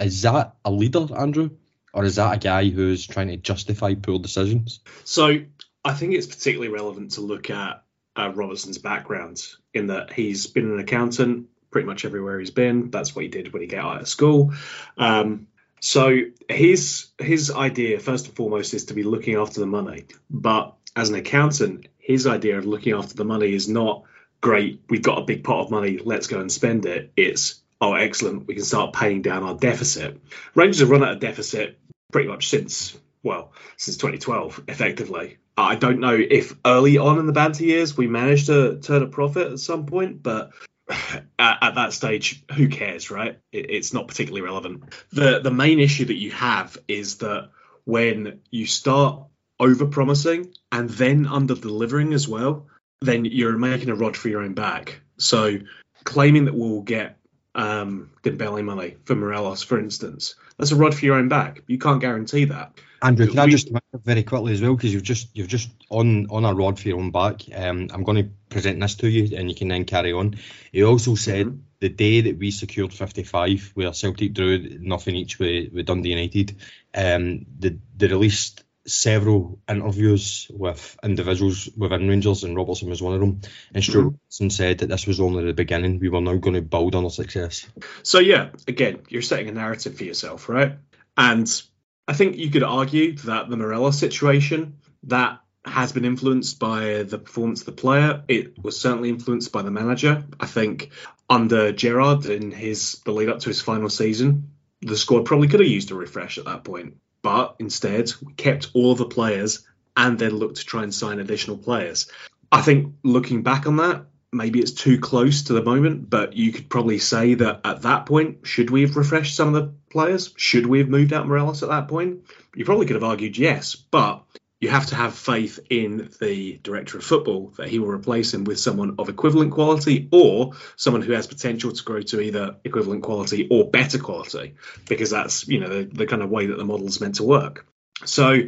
[0.00, 1.50] Is that a leader, Andrew,
[1.92, 4.80] or is that a guy who's trying to justify poor decisions?
[5.04, 5.38] So
[5.84, 7.82] I think it's particularly relevant to look at
[8.16, 12.90] uh, Robertson's background in that he's been an accountant pretty much everywhere he's been.
[12.90, 14.54] That's what he did when he got out of school.
[14.98, 15.46] Um,
[15.80, 20.04] so his his idea, first and foremost, is to be looking after the money.
[20.28, 24.04] But as an accountant, his idea of looking after the money is not
[24.40, 27.12] great, we've got a big pot of money, let's go and spend it.
[27.16, 30.20] It's, oh, excellent, we can start paying down our deficit.
[30.54, 31.78] Rangers have run at a deficit
[32.12, 35.38] pretty much since, well, since 2012, effectively.
[35.56, 39.06] I don't know if early on in the banter years we managed to turn a
[39.06, 40.50] profit at some point, but
[40.88, 43.38] at, at that stage, who cares, right?
[43.52, 44.84] It, it's not particularly relevant.
[45.12, 47.50] The the main issue that you have is that
[47.84, 49.24] when you start
[49.58, 52.66] over promising and then under delivering as well,
[53.02, 55.00] then you're making a rod for your own back.
[55.18, 55.58] So
[56.04, 57.18] claiming that we'll get
[57.54, 61.62] um, Dembele money for Morelos, for instance, that's a rod for your own back.
[61.66, 62.72] You can't guarantee that.
[63.02, 63.70] Andrew, can we, I just
[64.04, 66.98] very quickly as well because you've just you've just on on a rod for your
[66.98, 67.42] own back.
[67.54, 70.36] Um, I'm going to present this to you, and you can then carry on.
[70.70, 71.60] He also said mm-hmm.
[71.80, 76.56] the day that we secured 55, where Celtic drew nothing each with, with Dundee United,
[76.94, 83.20] um, the the released several interviews with individuals within Rangers, and Robertson was one of
[83.20, 83.40] them.
[83.74, 84.14] And Stewart mm-hmm.
[84.14, 85.98] Robertson said that this was only the beginning.
[85.98, 87.66] We were now going to build on our success.
[88.02, 90.78] So, yeah, again, you're setting a narrative for yourself, right?
[91.16, 91.62] And
[92.08, 97.18] I think you could argue that the Morelos situation, that has been influenced by the
[97.18, 98.24] performance of the player.
[98.28, 100.24] It was certainly influenced by the manager.
[100.38, 100.90] I think
[101.28, 105.60] under Gerrard in his the lead up to his final season, the squad probably could
[105.60, 110.18] have used a refresh at that point but instead we kept all the players and
[110.18, 112.10] then looked to try and sign additional players.
[112.52, 116.52] I think looking back on that, maybe it's too close to the moment, but you
[116.52, 120.32] could probably say that at that point, should we have refreshed some of the players?
[120.36, 122.24] Should we have moved out Morelos at that point?
[122.54, 124.24] You probably could have argued yes, but
[124.60, 128.44] you have to have faith in the director of football that he will replace him
[128.44, 133.02] with someone of equivalent quality or someone who has potential to grow to either equivalent
[133.02, 134.54] quality or better quality
[134.86, 137.24] because that's you know the, the kind of way that the model is meant to
[137.24, 137.66] work.
[138.04, 138.38] So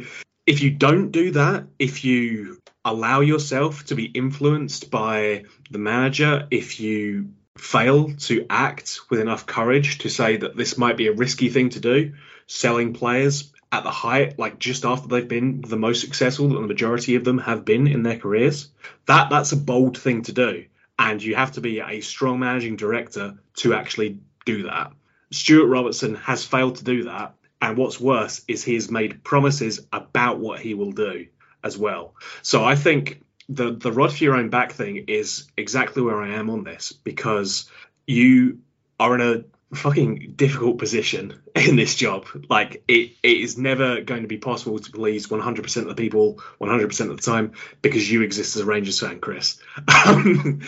[0.45, 6.47] if you don't do that if you allow yourself to be influenced by the manager
[6.51, 11.13] if you fail to act with enough courage to say that this might be a
[11.13, 12.13] risky thing to do
[12.45, 16.67] selling players at the height, like just after they've been the most successful that the
[16.67, 18.69] majority of them have been in their careers.
[19.07, 20.65] That that's a bold thing to do,
[20.99, 24.91] and you have to be a strong managing director to actually do that.
[25.31, 29.79] Stewart Robertson has failed to do that, and what's worse is he has made promises
[29.91, 31.25] about what he will do
[31.63, 32.13] as well.
[32.43, 36.35] So I think the the rod for your own back thing is exactly where I
[36.35, 37.67] am on this because
[38.05, 38.59] you
[38.99, 42.25] are in a fucking difficult position in this job.
[42.49, 46.41] Like it, it is never going to be possible to please 100% of the people
[46.59, 49.59] 100% of the time because you exist as a Rangers fan, Chris.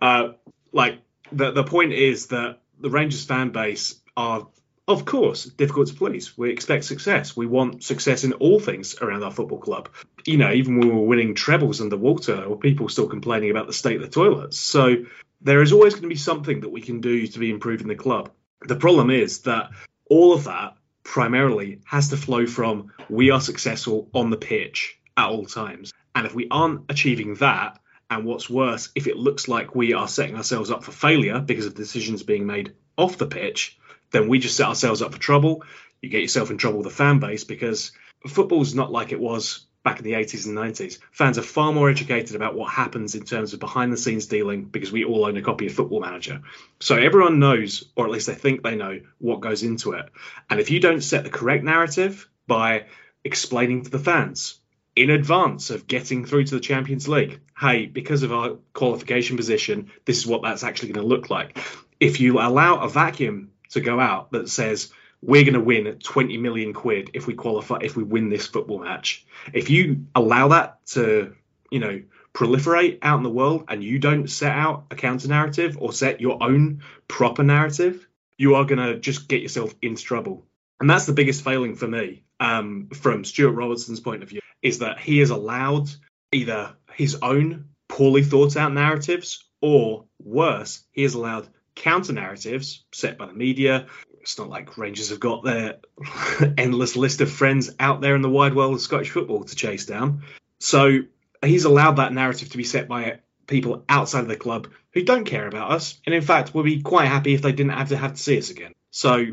[0.00, 0.32] Uh,
[0.72, 1.00] like
[1.32, 4.46] the the point is that the Rangers fan base are
[4.88, 6.36] of course, difficult to please.
[6.36, 7.36] We expect success.
[7.36, 9.90] We want success in all things around our football club.
[10.24, 13.50] You know, even when we were winning trebles under Walter, there were people still complaining
[13.50, 14.58] about the state of the toilets.
[14.58, 15.04] So
[15.42, 17.96] there is always going to be something that we can do to be improving the
[17.96, 18.30] club.
[18.62, 19.70] The problem is that
[20.10, 25.28] all of that primarily has to flow from we are successful on the pitch at
[25.28, 25.92] all times.
[26.14, 27.78] And if we aren't achieving that,
[28.10, 31.66] and what's worse, if it looks like we are setting ourselves up for failure because
[31.66, 33.78] of decisions being made off the pitch,
[34.10, 35.62] then we just set ourselves up for trouble.
[36.00, 37.92] You get yourself in trouble with the fan base because
[38.26, 40.98] football's not like it was back in the 80s and 90s.
[41.12, 44.64] Fans are far more educated about what happens in terms of behind the scenes dealing
[44.64, 46.42] because we all own a copy of Football Manager.
[46.78, 50.10] So everyone knows, or at least they think they know, what goes into it.
[50.50, 52.84] And if you don't set the correct narrative by
[53.24, 54.58] explaining to the fans
[54.94, 59.90] in advance of getting through to the Champions League, hey, because of our qualification position,
[60.04, 61.58] this is what that's actually going to look like.
[61.98, 66.36] If you allow a vacuum to go out that says we're going to win 20
[66.38, 70.84] million quid if we qualify if we win this football match if you allow that
[70.86, 71.34] to
[71.70, 72.02] you know
[72.34, 76.20] proliferate out in the world and you don't set out a counter narrative or set
[76.20, 80.46] your own proper narrative you are going to just get yourself into trouble
[80.80, 84.78] and that's the biggest failing for me um, from stewart robertson's point of view is
[84.78, 85.88] that he has allowed
[86.32, 93.16] either his own poorly thought out narratives or worse he has allowed counter narratives set
[93.16, 93.86] by the media.
[94.28, 95.78] It's not like Rangers have got their
[96.58, 99.86] endless list of friends out there in the wide world of Scottish football to chase
[99.86, 100.20] down.
[100.58, 100.98] So
[101.42, 105.24] he's allowed that narrative to be set by people outside of the club who don't
[105.24, 107.96] care about us, and in fact would be quite happy if they didn't have to
[107.96, 108.74] have to see us again.
[108.90, 109.24] So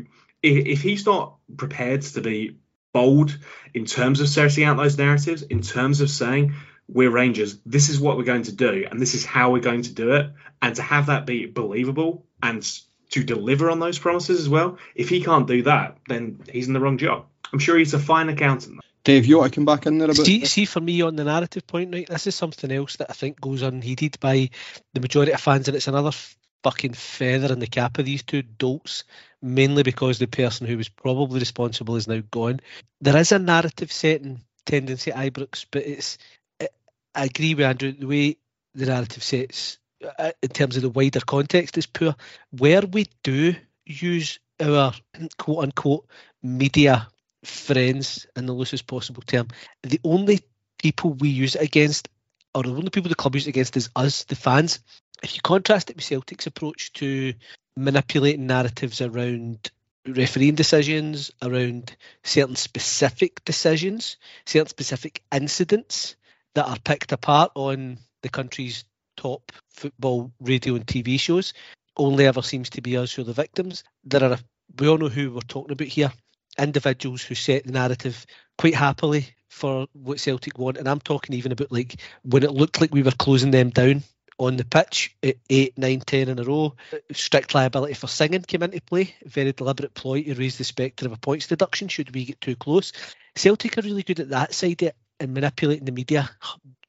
[0.42, 2.56] if, he's not prepared to be
[2.94, 3.38] bold
[3.74, 6.54] in terms of setting out those narratives, in terms of saying
[6.88, 9.82] we're Rangers, this is what we're going to do, and this is how we're going
[9.82, 10.32] to do it,
[10.62, 12.64] and to have that be believable and
[13.10, 14.78] to deliver on those promises as well.
[14.94, 17.26] If he can't do that, then he's in the wrong job.
[17.52, 18.80] I'm sure he's a fine accountant.
[19.04, 20.26] Dave, you want to come back in there a bit?
[20.26, 23.12] See, see, for me on the narrative point, right, this is something else that I
[23.12, 24.50] think goes unheeded by
[24.94, 26.10] the majority of fans, and it's another
[26.64, 29.04] fucking feather in the cap of these two dolts,
[29.40, 32.58] mainly because the person who was probably responsible is now gone.
[33.00, 36.18] There is a narrative setting tendency at Ibrox, but it's
[37.14, 37.92] I agree with Andrew.
[37.92, 38.36] The way
[38.74, 39.78] the narrative sets
[40.18, 42.14] uh, in terms of the wider context is poor.
[42.50, 43.54] Where we do
[43.84, 44.92] use our
[45.38, 46.06] quote unquote
[46.42, 47.08] media
[47.44, 49.48] friends in the loosest possible term,
[49.82, 50.40] the only
[50.78, 52.08] people we use it against,
[52.54, 54.80] or the only people the club use it against, is us, the fans.
[55.22, 57.34] If you contrast it with Celtic's approach to
[57.76, 59.70] manipulating narratives around
[60.06, 66.16] refereeing decisions, around certain specific decisions, certain specific incidents
[66.54, 68.84] that are picked apart on the country's
[69.16, 71.52] top football radio and TV shows
[71.96, 73.84] only ever seems to be us who are the victims.
[74.04, 74.38] There are,
[74.78, 76.12] we all know who we're talking about here,
[76.58, 78.26] individuals who set the narrative
[78.58, 80.76] quite happily for what Celtic want.
[80.76, 84.02] And I'm talking even about like when it looked like we were closing them down
[84.38, 86.74] on the pitch at 8, 9, 10 in a row.
[87.12, 89.14] Strict liability for singing came into play.
[89.24, 92.56] Very deliberate ploy to raise the spectre of a points deduction should we get too
[92.56, 92.92] close.
[93.34, 96.28] Celtic are really good at that side and manipulating the media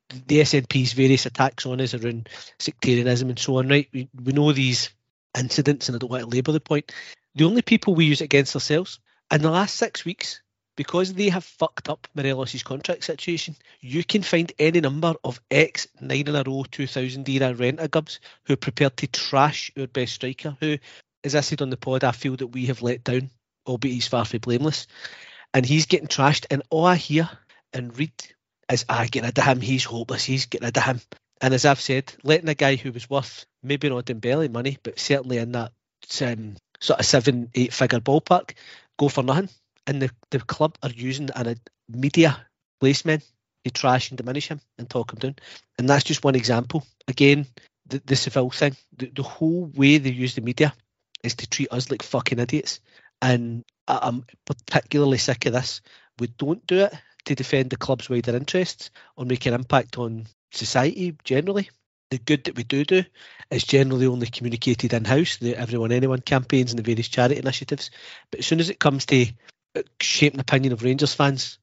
[0.09, 3.87] the SNP's various attacks on us around sectarianism and so on, right?
[3.93, 4.89] We, we know these
[5.37, 6.91] incidents, and I don't want to labour the point.
[7.35, 8.99] The only people we use against ourselves
[9.31, 10.41] in the last six weeks,
[10.75, 15.87] because they have fucked up Morelos' contract situation, you can find any number of ex
[15.99, 19.87] nine in a row 2000 era rent a gubs who are prepared to trash our
[19.87, 20.77] best striker, who,
[21.23, 23.31] as I said on the pod, I feel that we have let down,
[23.65, 24.87] albeit he's far from blameless.
[25.53, 27.29] And he's getting trashed, and all I hear
[27.73, 28.11] and read
[28.71, 31.01] is I ah, get rid of him, he's hopeless, he's getting rid of him.
[31.41, 34.99] And as I've said, letting a guy who was worth maybe not Dembele money, but
[34.99, 35.71] certainly in that
[36.21, 38.53] um, sort of seven, eight figure ballpark,
[38.97, 39.49] go for nothing.
[39.85, 41.55] And the, the club are using a
[41.87, 42.45] media
[42.79, 43.23] placement
[43.63, 45.35] to trash and diminish him and talk him down.
[45.77, 46.85] And that's just one example.
[47.07, 47.45] Again,
[47.85, 50.73] the, the Seville thing, the, the whole way they use the media
[51.23, 52.81] is to treat us like fucking idiots.
[53.21, 55.81] And I'm particularly sick of this
[56.19, 56.93] we don't do it
[57.27, 61.69] to defend the club's wider interests or make an impact on society generally.
[62.09, 63.03] The good that we do do
[63.51, 67.91] is generally only communicated in house, the Everyone Anyone campaigns and the various charity initiatives.
[68.31, 69.27] But as soon as it comes to
[69.75, 71.59] uh, shaping the opinion of Rangers fans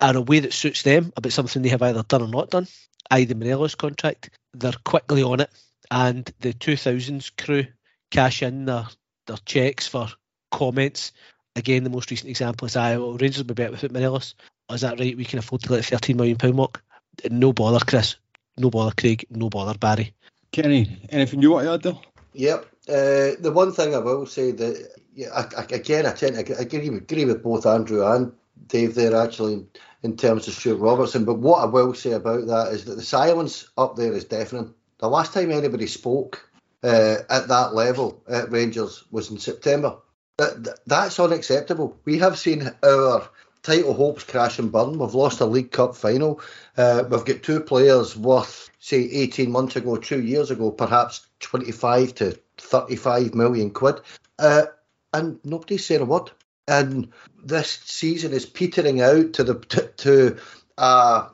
[0.00, 2.66] in a way that suits them about something they have either done or not done,
[3.10, 5.50] i.e., the Morelos contract, they're quickly on it.
[5.90, 7.66] And the 2000s crew
[8.10, 8.86] cash in their,
[9.26, 10.08] their checks for
[10.50, 11.12] comments.
[11.56, 14.34] Again, the most recent example is I, well, Rangers will be better without Morelos.
[14.70, 15.16] Is that right?
[15.16, 16.82] We can afford to let £13 million walk.
[17.30, 18.16] No bother, Chris.
[18.58, 19.24] No bother, Craig.
[19.30, 20.12] No bother, Barry.
[20.52, 21.98] Kenny, anything you want to add there?
[22.34, 22.66] Yep.
[22.88, 26.58] Uh, the one thing I will say that, yeah, I, I, again, I tend to
[26.58, 28.32] agree, agree with both Andrew and
[28.66, 29.66] Dave there actually
[30.02, 31.24] in terms of Stewart Robertson.
[31.24, 34.74] But what I will say about that is that the silence up there is deafening.
[34.98, 36.50] The last time anybody spoke
[36.82, 39.96] uh, at that level at Rangers was in September.
[40.38, 41.98] That, that, that's unacceptable.
[42.04, 43.28] We have seen our
[43.62, 44.98] title hopes crash and burn.
[44.98, 46.40] We've lost a League Cup final.
[46.76, 52.14] Uh, we've got two players worth, say, 18 months ago, two years ago, perhaps 25
[52.16, 54.00] to 35 million quid.
[54.38, 54.66] Uh,
[55.12, 56.30] and nobody's saying a word.
[56.68, 60.36] And this season is petering out to the to, to
[60.78, 61.28] uh,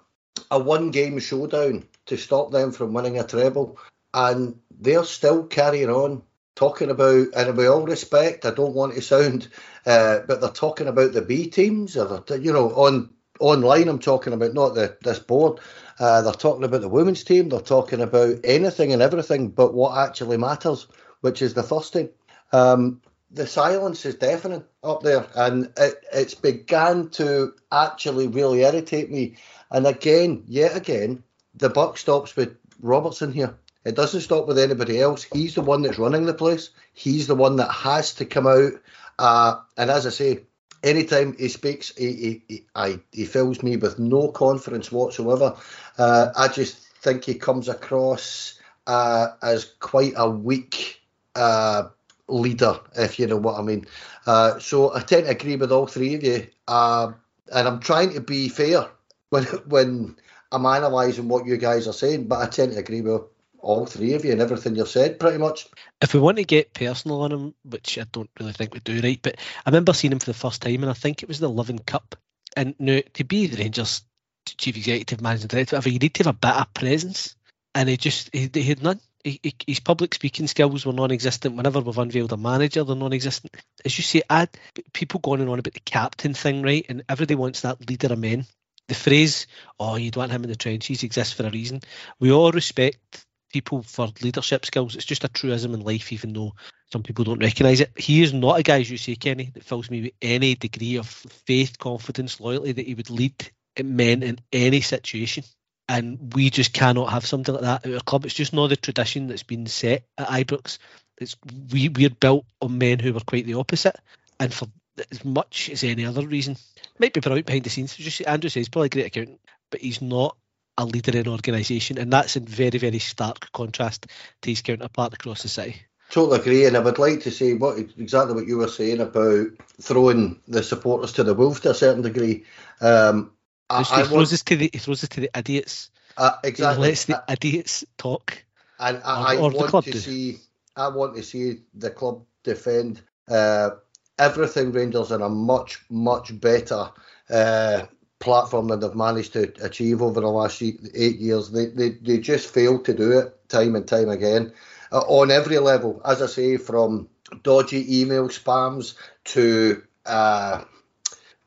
[0.51, 3.79] a one game showdown to stop them from winning a treble.
[4.15, 6.23] And they're still carrying on
[6.55, 9.49] talking about, and with all respect, I don't want to sound,
[9.87, 13.11] uh, but they're talking about the B teams, or you know, on
[13.41, 13.89] online.
[13.89, 15.61] I'm talking about not the this board.
[15.99, 17.49] Uh, they're talking about the women's team.
[17.49, 20.87] They're talking about anything and everything, but what actually matters,
[21.21, 22.11] which is the first team.
[22.53, 29.11] Um, the silence is deafening up there, and it, it's began to actually really irritate
[29.11, 29.37] me.
[29.71, 31.23] And again, yet again,
[31.55, 33.57] the buck stops with Robertson here.
[33.85, 35.25] It doesn't stop with anybody else.
[35.25, 36.71] He's the one that's running the place.
[36.93, 38.73] He's the one that has to come out.
[39.19, 40.45] Uh, and as I say,
[40.83, 45.57] anytime he speaks, he, he, he, he fills me with no confidence whatsoever.
[45.99, 51.01] Uh, I just think he comes across uh, as quite a weak
[51.35, 51.85] uh,
[52.29, 53.87] leader, if you know what I mean.
[54.27, 56.47] Uh, so I tend to agree with all three of you.
[56.69, 57.13] Uh,
[57.53, 58.87] and I'm trying to be fair
[59.31, 60.17] when when
[60.53, 63.23] I'm analysing what you guys are saying, but I tend to agree with
[63.63, 65.69] all three of you and everything you've said, pretty much.
[66.01, 69.01] If we want to get personal on him, which I don't really think we do,
[69.01, 69.21] right?
[69.23, 71.49] But I remember seeing him for the first time, and I think it was the
[71.49, 72.17] Living Cup.
[72.57, 74.03] And now, to be the Rangers
[74.47, 77.37] chief executive, managing director, whatever, you need to have a bit of presence.
[77.75, 79.01] And he just, he, he had none.
[79.25, 81.57] He, he, his public speaking skills were non-existent.
[81.57, 83.57] Whenever we've unveiled a manager, they're non-existent.
[83.85, 84.51] As you say, add
[84.93, 86.85] people going on about the captain thing, right?
[86.89, 88.47] And everybody wants that leader of men.
[88.89, 89.47] The phrase,
[89.79, 91.81] "Oh, you don't want him in the trenches," exists for a reason.
[92.19, 94.97] We all respect people for leadership skills.
[94.97, 96.55] It's just a truism in life, even though
[96.91, 97.93] some people don't recognise it.
[97.97, 100.97] He is not a guy, as you say, Kenny, that fills me with any degree
[100.97, 103.35] of faith, confidence, loyalty that he would lead
[103.83, 105.45] men in any situation.
[105.89, 108.25] And we just cannot have something like that at our club.
[108.25, 110.79] It's just not the tradition that's been set at Ibrox.
[111.19, 111.37] It's
[111.71, 113.97] we we're built on men who were quite the opposite,
[114.41, 114.67] and for
[115.11, 116.57] as much as any other reason,
[116.99, 117.97] might be brilliant behind the scenes.
[117.97, 120.37] Just Andrew says, probably a great accountant, but he's not
[120.83, 124.07] a leader in organisation, and that's in very, very stark contrast
[124.43, 125.83] to his counterpart across the city.
[126.11, 129.47] Totally agree, and I would like to say what exactly what you were saying about
[129.81, 132.45] throwing the supporters to the wolves to a certain degree.
[132.83, 133.33] Um,
[133.71, 135.91] I, he, I throws us to the, he throws us to the idiots.
[136.17, 136.85] Uh, exactly.
[136.85, 138.45] He lets the uh, idiots talk.
[138.79, 139.99] And I, or, or I want to do.
[139.99, 140.39] see,
[140.77, 143.71] I want to see the club defend uh,
[144.19, 146.91] everything Rangers in a much, much better
[147.31, 147.87] uh,
[148.23, 151.51] platform that they've managed to achieve over the last eight years.
[151.51, 154.53] They, they, they just failed to do it time and time again
[154.93, 156.01] uh, on every level.
[156.05, 157.09] As I say, from
[157.43, 160.65] dodgy email spams to uh,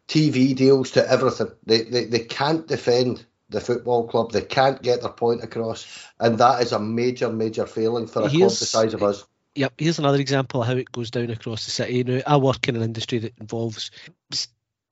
[0.07, 1.51] TV deals to everything.
[1.65, 4.31] They, they, they can't defend the football club.
[4.31, 5.87] They can't get their point across.
[6.19, 9.25] And that is a major, major failing for a Here's, club the size of us.
[9.55, 12.03] Yep, here's another example of how it goes down across the city.
[12.03, 13.89] Now, I work in an industry that involves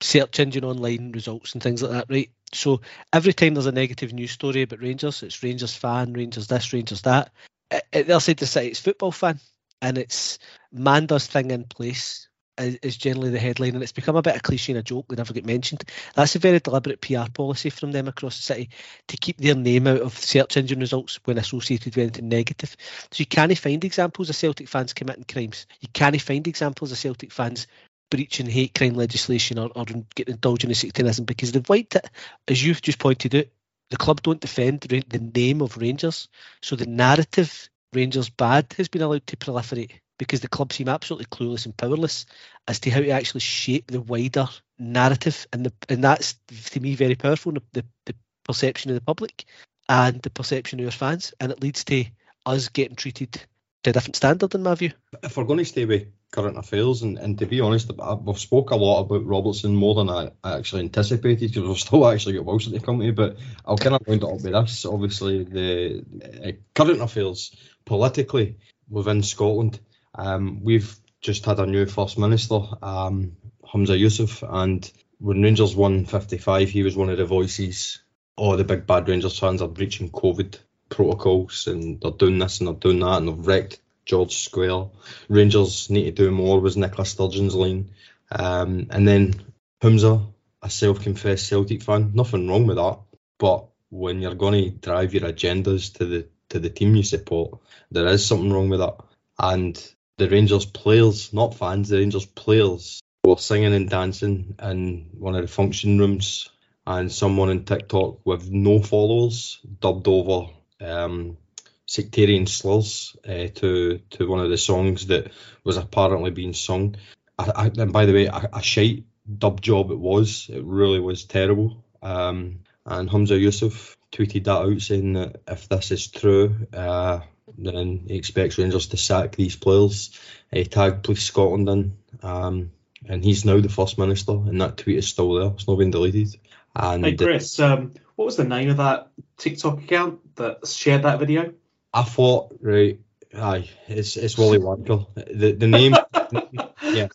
[0.03, 2.29] search engine online results and things like that, right?
[2.53, 2.81] So
[3.11, 7.01] every time there's a negative news story about Rangers, it's Rangers fan, Rangers this, Rangers
[7.03, 7.31] that.
[7.71, 9.39] It, it, they'll say to say it's football fan,
[9.81, 10.39] and it's
[10.71, 12.27] man does thing in place
[12.57, 15.07] is, is, generally the headline, and it's become a bit of cliche and a joke
[15.07, 15.83] that never get mentioned.
[16.15, 18.69] That's a very deliberate PR policy from them across the city
[19.07, 22.75] to keep their name out of search engine results when associated with anything negative.
[23.11, 25.65] So you can't find examples of Celtic fans committing crimes.
[25.79, 27.67] You can't find examples of Celtic fans
[28.13, 32.07] breaching hate crime legislation or, or getting indulging in sectarianism because they've wiped it,
[32.47, 33.45] as you've just pointed out.
[33.89, 36.29] The club don't defend the name of Rangers,
[36.61, 41.25] so the narrative Rangers bad has been allowed to proliferate because the club seem absolutely
[41.25, 42.27] clueless and powerless
[42.67, 44.47] as to how to actually shape the wider
[44.77, 46.35] narrative, and the and that's
[46.71, 47.51] to me very powerful.
[47.51, 49.45] The, the, the perception of the public
[49.89, 52.05] and the perception of your fans, and it leads to
[52.45, 53.43] us getting treated
[53.83, 54.91] to a different standard, in my view.
[55.21, 58.71] If we're going to stay with current affairs, and, and to be honest, we've spoke
[58.71, 62.45] a lot about Robertson more than I, I actually anticipated because we've still actually got
[62.45, 63.11] Wilson to come to.
[63.13, 64.85] But I'll kind of round it up with this.
[64.85, 66.05] Obviously, the
[66.43, 67.55] uh, current affairs
[67.85, 68.57] politically
[68.89, 69.79] within Scotland,
[70.15, 76.05] um, we've just had a new first minister, um, Humza Yousaf, and when Rangers won
[76.05, 77.99] 55, he was one of the voices.
[78.37, 80.57] Oh, the big bad Rangers fans are breaching COVID
[80.93, 84.89] protocols and they're doing this and they're doing that and they've wrecked George Square.
[85.27, 87.91] Rangers need to do more was Nicola Sturgeon's line.
[88.31, 89.33] Um, and then
[89.81, 90.25] Humza,
[90.61, 92.99] a self-confessed Celtic fan, nothing wrong with that.
[93.37, 97.59] But when you're going to drive your agendas to the to the team you support,
[97.89, 98.97] there is something wrong with that.
[99.39, 99.75] And
[100.17, 105.41] the Rangers players, not fans, the Rangers players were singing and dancing in one of
[105.41, 106.49] the function rooms,
[106.85, 110.49] and someone on TikTok with no followers dubbed over
[110.83, 111.37] um,
[111.85, 115.31] sectarian slurs uh, to to one of the songs that
[115.63, 116.95] was apparently being sung.
[117.37, 119.05] I, I, and by the way, a, a shite
[119.37, 120.49] dub job it was.
[120.49, 121.83] It really was terrible.
[122.01, 127.21] Um, and Humza Yousaf tweeted that out saying that if this is true, uh,
[127.57, 130.19] then he expects Rangers to sack these players.
[130.51, 132.71] He tagged Police Scotland in, um,
[133.07, 135.51] and he's now the first minister, and that tweet is still there.
[135.53, 136.35] It's not been deleted.
[136.75, 141.19] And hey Chris, um, what was the name of that TikTok account that shared that
[141.19, 141.53] video?
[141.93, 142.99] I thought, right,
[143.35, 145.07] aye, it's it's Willie Wanker.
[145.15, 145.95] The the name,
[146.83, 147.07] yeah.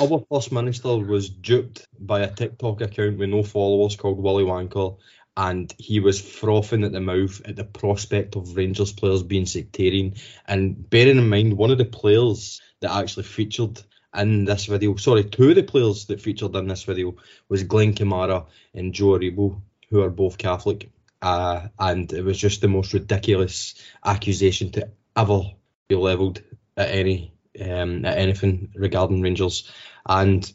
[0.00, 4.98] Our first minister was duped by a TikTok account with no followers called Willie Wanker,
[5.36, 10.14] and he was frothing at the mouth at the prospect of Rangers players being sectarian.
[10.46, 13.80] And bearing in mind, one of the players that actually featured
[14.14, 17.16] in this video, sorry, two of the players that featured in this video
[17.48, 19.60] was Glenn Kamara and Joe Aribo,
[19.90, 20.90] who are both Catholic
[21.22, 25.42] uh, and it was just the most ridiculous accusation to ever
[25.88, 26.42] be levelled
[26.76, 29.70] at any um, at anything regarding Rangers.
[30.06, 30.50] And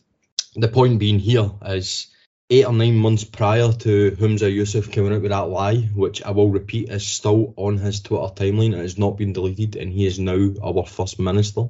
[0.55, 2.07] the point being here is
[2.49, 6.31] eight or nine months prior to Humza Yousaf coming out with that lie, which I
[6.31, 10.05] will repeat is still on his Twitter timeline and has not been deleted, and he
[10.05, 11.67] is now our first minister.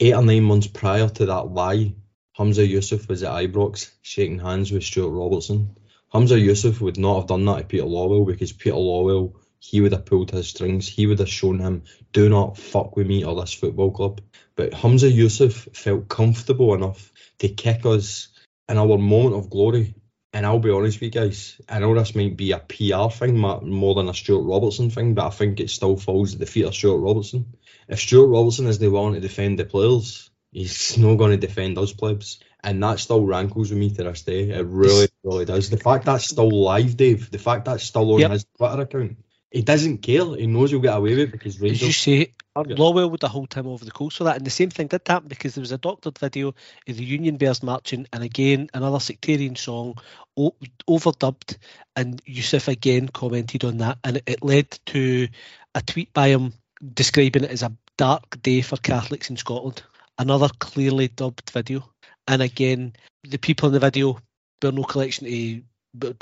[0.00, 1.94] Eight or nine months prior to that lie,
[2.38, 5.76] Humza Yousaf was at Ibrox shaking hands with Stewart Robertson.
[6.14, 9.92] Humza Yousaf would not have done that to Peter Lawwell because Peter Lawwell, he would
[9.92, 10.86] have pulled his strings.
[10.86, 14.20] He would have shown him, do not fuck with me or this football club.
[14.54, 18.28] But Humza Yousaf felt comfortable enough to kick us
[18.68, 19.96] in our moment of glory.
[20.32, 23.36] And I'll be honest with you guys, I know this might be a PR thing
[23.36, 26.64] more than a Stewart Robertson thing, but I think it still falls at the feet
[26.64, 27.54] of Stewart Robertson.
[27.88, 31.76] If Stewart Robertson is the one to defend the players, he's not going to defend
[31.78, 34.50] us plebs and that still rankles with me to this day.
[34.50, 35.70] It really, really does.
[35.70, 37.30] The fact that's still live, Dave.
[37.30, 38.30] The fact that's still on yep.
[38.30, 39.18] his Twitter account.
[39.50, 40.24] He doesn't care.
[40.36, 41.80] He knows he'll get away with it because Rangers.
[41.80, 44.36] Did you say Lawwell would have hold him over the coast for that?
[44.36, 46.48] And the same thing did happen because there was a doctored video
[46.88, 49.96] of the Union Bears marching, and again another sectarian song
[50.36, 50.56] o-
[50.88, 51.56] overdubbed,
[51.94, 55.28] and Yousaf again commented on that, and it, it led to
[55.74, 56.52] a tweet by him
[56.92, 59.82] describing it as a dark day for Catholics in Scotland.
[60.18, 61.88] Another clearly dubbed video.
[62.26, 64.18] And again, the people in the video
[64.60, 65.62] bear no collection to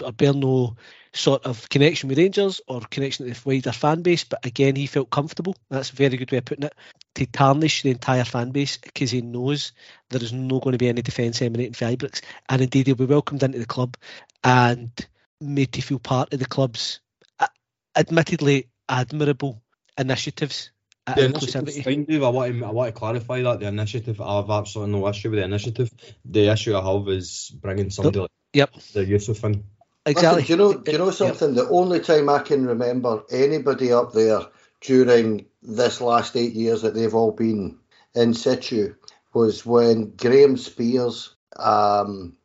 [0.04, 0.76] or bear no
[1.14, 4.24] sort of connection with Rangers or connection to the wider fan base.
[4.24, 5.56] But again, he felt comfortable.
[5.70, 6.74] That's a very good way of putting it.
[7.14, 9.72] To tarnish the entire fan base because he knows
[10.10, 12.22] there is no going to be any defence emanating from Ibrox.
[12.48, 13.96] And indeed, he'll be welcomed into the club
[14.44, 14.90] and
[15.40, 17.00] made to feel part of the club's
[17.96, 19.62] admittedly admirable
[19.98, 22.22] initiatives uh, the initiative fine, Dave.
[22.22, 24.20] I want to I want to clarify that the initiative.
[24.20, 25.90] I have absolutely no issue with the initiative.
[26.24, 28.72] The issue I have is bringing somebody like yep.
[28.92, 29.64] the Yousaf in.
[30.04, 30.42] Exactly.
[30.42, 30.78] Listen, do you know?
[30.80, 31.54] Do you know something?
[31.54, 31.64] Yep.
[31.64, 34.40] The only time I can remember anybody up there
[34.80, 37.78] during this last eight years that they've all been
[38.14, 38.94] in situ
[39.32, 42.36] was when Graham Spiers um,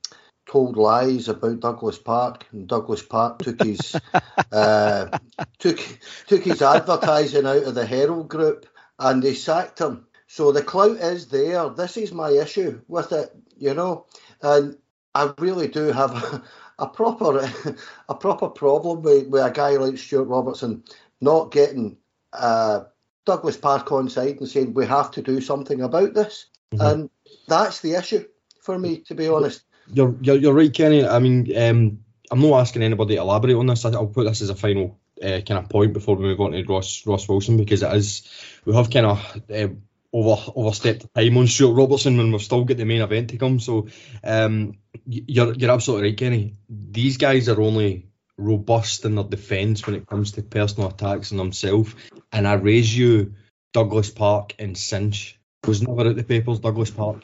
[0.47, 3.95] told lies about Douglas Park, and Douglas Park took his
[4.51, 5.17] uh,
[5.59, 5.79] took
[6.27, 8.65] took his advertising out of the Herald Group,
[8.97, 10.07] and they sacked him.
[10.27, 11.69] So the clout is there.
[11.69, 14.05] This is my issue with it, you know,
[14.41, 14.77] and
[15.13, 16.43] I really do have a,
[16.79, 17.51] a proper
[18.09, 20.83] a proper problem with, with a guy like Stewart Robertson
[21.19, 21.97] not getting
[22.33, 22.81] uh,
[23.25, 26.85] Douglas Park on side and saying we have to do something about this, mm-hmm.
[26.85, 27.09] and
[27.47, 28.25] that's the issue
[28.61, 31.05] for me, to be honest you're, you're, you're right, Kenny.
[31.05, 31.99] I mean, um,
[32.31, 33.85] I'm not asking anybody to elaborate on this.
[33.85, 36.63] I'll put this as a final uh, kind of point before we move on to
[36.65, 38.29] Ross Ross Wilson because it is
[38.65, 39.67] we have kind of uh,
[40.13, 43.59] over overstepped time on Stewart Robertson when we've still got the main event to come.
[43.59, 43.87] So
[44.23, 46.55] um, you're you're absolutely right, Kenny.
[46.69, 48.07] These guys are only
[48.37, 51.95] robust in their defence when it comes to personal attacks on themselves.
[52.31, 53.33] And I raise you
[53.73, 56.59] Douglas Park and Cinch was never at the papers.
[56.59, 57.23] Douglas Park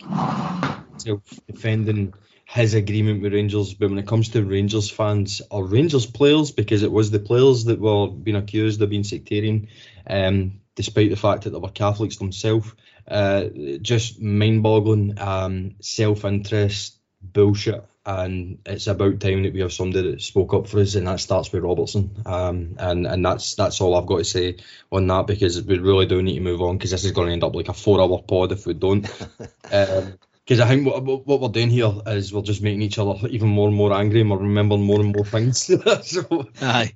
[0.97, 2.13] self defending
[2.45, 6.83] his agreement with Rangers, but when it comes to Rangers fans or Rangers players, because
[6.83, 9.69] it was the players that were being accused of being sectarian,
[10.07, 12.71] um, despite the fact that they were Catholics themselves,
[13.07, 13.45] uh,
[13.81, 17.83] just mind-boggling, um, self-interest bullshit.
[18.05, 21.21] And it's about time that we have somebody that spoke up for us, and that
[21.21, 22.11] starts with Robertson.
[22.25, 24.57] Um, and and that's that's all I've got to say
[24.91, 27.33] on that because we really do need to move on because this is going to
[27.33, 29.09] end up like a four-hour pod if we don't.
[29.71, 30.15] um,
[30.45, 33.49] because I think what, what we're doing here is we're just making each other even
[33.49, 35.63] more and more angry and we're remembering more and more things.
[36.03, 36.93] so, Aye.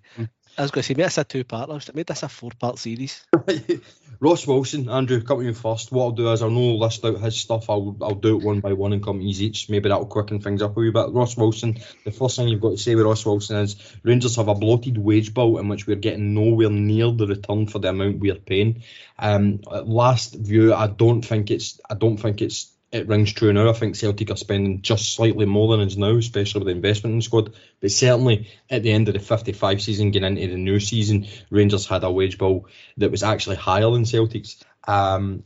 [0.57, 1.69] I was going to say, it's a two part.
[1.69, 3.25] I made this a four part series.
[4.19, 5.91] Ross Wilson, Andrew, come to you first.
[5.91, 7.69] What I'll do is I'll no list out his stuff.
[7.69, 9.69] I'll I'll do it one by one and come easy each.
[9.69, 11.11] Maybe that'll quicken things up a wee bit.
[11.11, 14.47] Ross Wilson, the first thing you've got to say with Ross Wilson is Rangers have
[14.47, 18.19] a bloated wage bill in which we're getting nowhere near the return for the amount
[18.19, 18.81] we're paying.
[19.19, 23.69] Um, last view, I don't think it's I don't think it's it rings true now.
[23.69, 27.13] I think Celtic are spending just slightly more than is now, especially with the investment
[27.13, 27.53] in the squad.
[27.79, 31.85] But certainly at the end of the 55 season, getting into the new season, Rangers
[31.85, 32.67] had a wage bill
[32.97, 34.63] that was actually higher than Celtic's.
[34.87, 35.43] Um,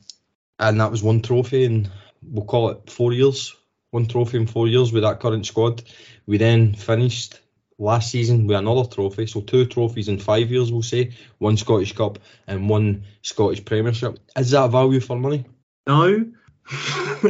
[0.59, 1.89] and that was one trophy in,
[2.23, 3.55] we'll call it four years.
[3.91, 5.83] One trophy in four years with that current squad.
[6.25, 7.39] We then finished
[7.77, 9.27] last season with another trophy.
[9.27, 11.15] So two trophies in five years, we'll say.
[11.39, 14.19] One Scottish Cup and one Scottish Premiership.
[14.37, 15.45] Is that value for money?
[15.87, 16.31] No.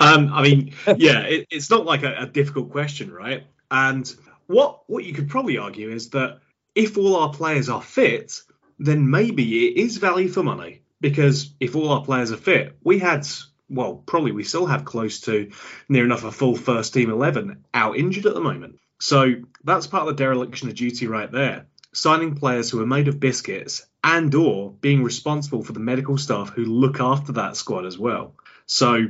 [0.00, 3.44] um, I mean, yeah, it, it's not like a, a, difficult question, right?
[3.70, 4.12] And
[4.46, 6.40] what what you could probably argue is that
[6.74, 8.42] if all our players are fit,
[8.78, 10.82] then maybe it is value for money.
[11.00, 13.26] Because if all our players are fit, we had
[13.70, 15.50] well, probably we still have close to
[15.88, 18.78] near enough a full first team eleven out injured at the moment.
[18.98, 19.34] So
[19.64, 21.66] that's part of the dereliction of duty right there.
[21.92, 26.50] Signing players who are made of biscuits and or being responsible for the medical staff
[26.50, 28.34] who look after that squad as well.
[28.66, 29.06] So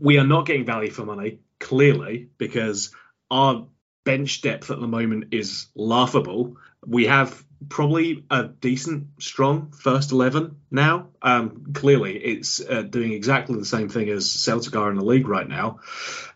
[0.00, 2.94] we are not getting value for money clearly because
[3.30, 3.66] our
[4.04, 6.56] bench depth at the moment is laughable.
[6.86, 11.08] We have probably a decent, strong first 11 now.
[11.20, 15.28] Um, clearly, it's uh, doing exactly the same thing as Celtic are in the league
[15.28, 15.80] right now.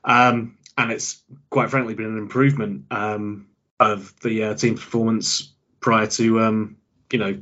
[0.05, 3.49] Um, and it's quite frankly been an improvement um,
[3.81, 6.77] of the uh, performance prior to, um,
[7.11, 7.39] you know,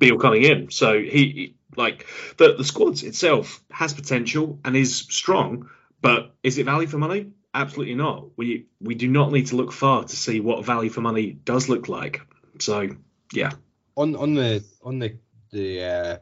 [0.00, 0.70] Beale coming in.
[0.70, 2.06] So he, he like
[2.38, 5.68] the the squad itself has potential and is strong,
[6.00, 7.30] but is it value for money?
[7.54, 8.30] Absolutely not.
[8.36, 11.68] We we do not need to look far to see what value for money does
[11.68, 12.22] look like.
[12.58, 12.88] So
[13.32, 13.52] yeah.
[13.96, 15.18] On on the on the
[15.52, 16.18] the uh,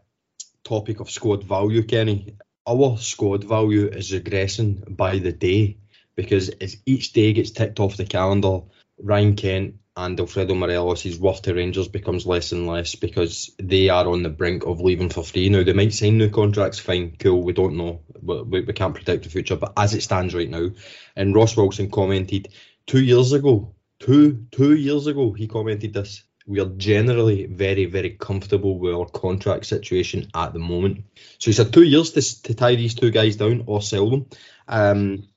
[0.64, 2.34] topic of squad value, Kenny,
[2.66, 5.78] our squad value is regressing by the day
[6.16, 8.62] because as each day gets ticked off the calendar,
[8.98, 14.06] Ryan Kent and Alfredo Morelos' worth to Rangers becomes less and less because they are
[14.06, 15.48] on the brink of leaving for free.
[15.48, 18.02] Now, they might sign new contracts, fine, cool, we don't know.
[18.22, 20.70] We, we can't predict the future, but as it stands right now,
[21.16, 22.46] and Ross Wilson commented
[22.86, 26.22] two years ago, two two years ago, he commented this.
[26.46, 31.06] We are generally very, very comfortable with our contract situation at the moment.
[31.38, 34.26] So he said two years to, to tie these two guys down or sell them.
[34.68, 35.28] Um,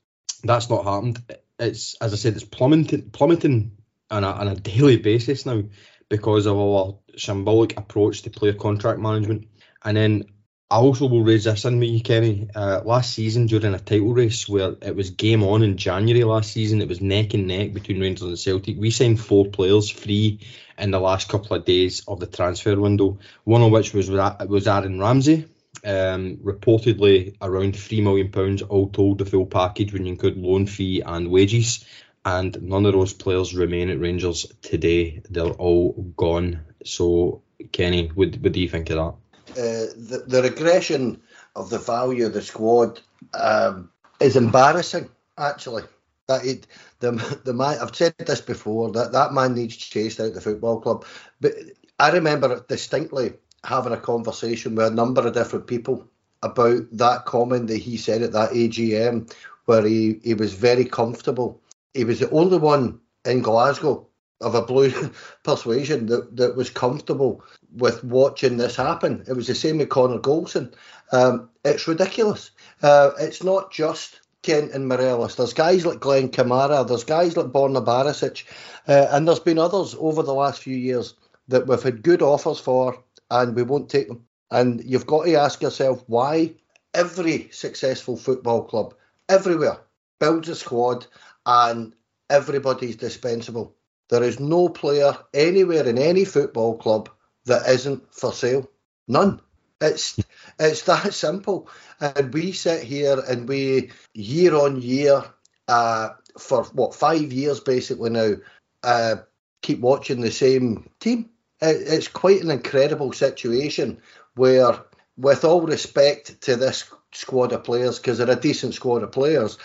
[0.44, 1.20] that's not happened.
[1.58, 3.72] It's as I said, it's plummeting, plummeting
[4.12, 5.62] on a, on a daily basis now
[6.08, 9.48] because of our symbolic approach to player contract management.
[9.84, 10.24] And then
[10.70, 12.48] I also will raise this in me, Kenny.
[12.54, 16.52] Uh, last season, during a title race where it was game on in January last
[16.52, 18.78] season, it was neck and neck between Rangers and Celtic.
[18.78, 20.40] We signed four players free
[20.78, 23.18] in the last couple of days of the transfer window.
[23.44, 25.46] One of which was was Aaron Ramsey,
[25.84, 30.66] um, reportedly around three million pounds, all told the full package when you include loan
[30.66, 31.84] fee and wages
[32.24, 35.22] and none of those players remain at Rangers today.
[35.28, 36.60] They're all gone.
[36.84, 37.42] So,
[37.72, 39.14] Kenny, what, what do you think of that?
[39.52, 41.20] Uh, the, the regression
[41.56, 43.00] of the value of the squad
[43.34, 45.82] um, is embarrassing, actually.
[46.28, 46.66] That it,
[47.00, 47.10] the
[47.44, 51.04] the man, I've said this before that that man needs chased out the football club.
[51.40, 51.54] But
[51.98, 56.08] I remember distinctly having a conversation with a number of different people
[56.42, 59.32] about that comment that he said at that AGM,
[59.66, 61.60] where he, he was very comfortable
[61.94, 64.06] he was the only one in Glasgow
[64.40, 64.92] of a blue
[65.44, 67.44] persuasion that, that was comfortable
[67.76, 69.24] with watching this happen.
[69.26, 70.74] It was the same with Connor Goldson.
[71.12, 72.50] Um, it's ridiculous.
[72.82, 75.36] Uh, it's not just Kent and Morelos.
[75.36, 76.86] There's guys like Glenn Kamara.
[76.86, 78.44] There's guys like Borna Barisic.
[78.88, 81.14] Uh, and there's been others over the last few years
[81.48, 84.24] that we've had good offers for and we won't take them.
[84.50, 86.52] And you've got to ask yourself why
[86.94, 88.94] every successful football club
[89.28, 89.78] everywhere
[90.18, 91.06] builds a squad
[91.46, 91.94] and
[92.30, 93.74] everybody's dispensable.
[94.08, 97.08] There is no player anywhere in any football club
[97.46, 98.70] that isn't for sale.
[99.08, 99.40] None.
[99.80, 100.18] It's
[100.58, 101.68] it's that simple.
[102.00, 105.24] And we sit here and we year on year
[105.68, 108.34] uh, for what five years basically now
[108.82, 109.16] uh,
[109.62, 111.30] keep watching the same team.
[111.60, 114.02] It, it's quite an incredible situation
[114.34, 114.78] where,
[115.16, 119.58] with all respect to this squad of players, because they're a decent squad of players,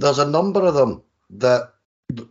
[0.00, 1.74] there's a number of them that,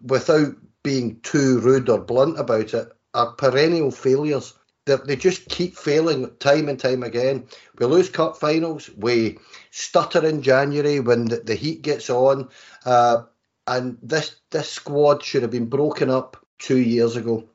[0.03, 4.53] without being too rude or blunt about it, are perennial failures.
[4.85, 7.47] They, they just keep failing time and time again.
[7.77, 8.89] We lose cup finals.
[8.97, 9.37] We
[9.71, 12.49] stutter in January when the, the heat gets on.
[12.85, 13.23] Uh,
[13.67, 17.47] and this this squad should have been broken up two years ago,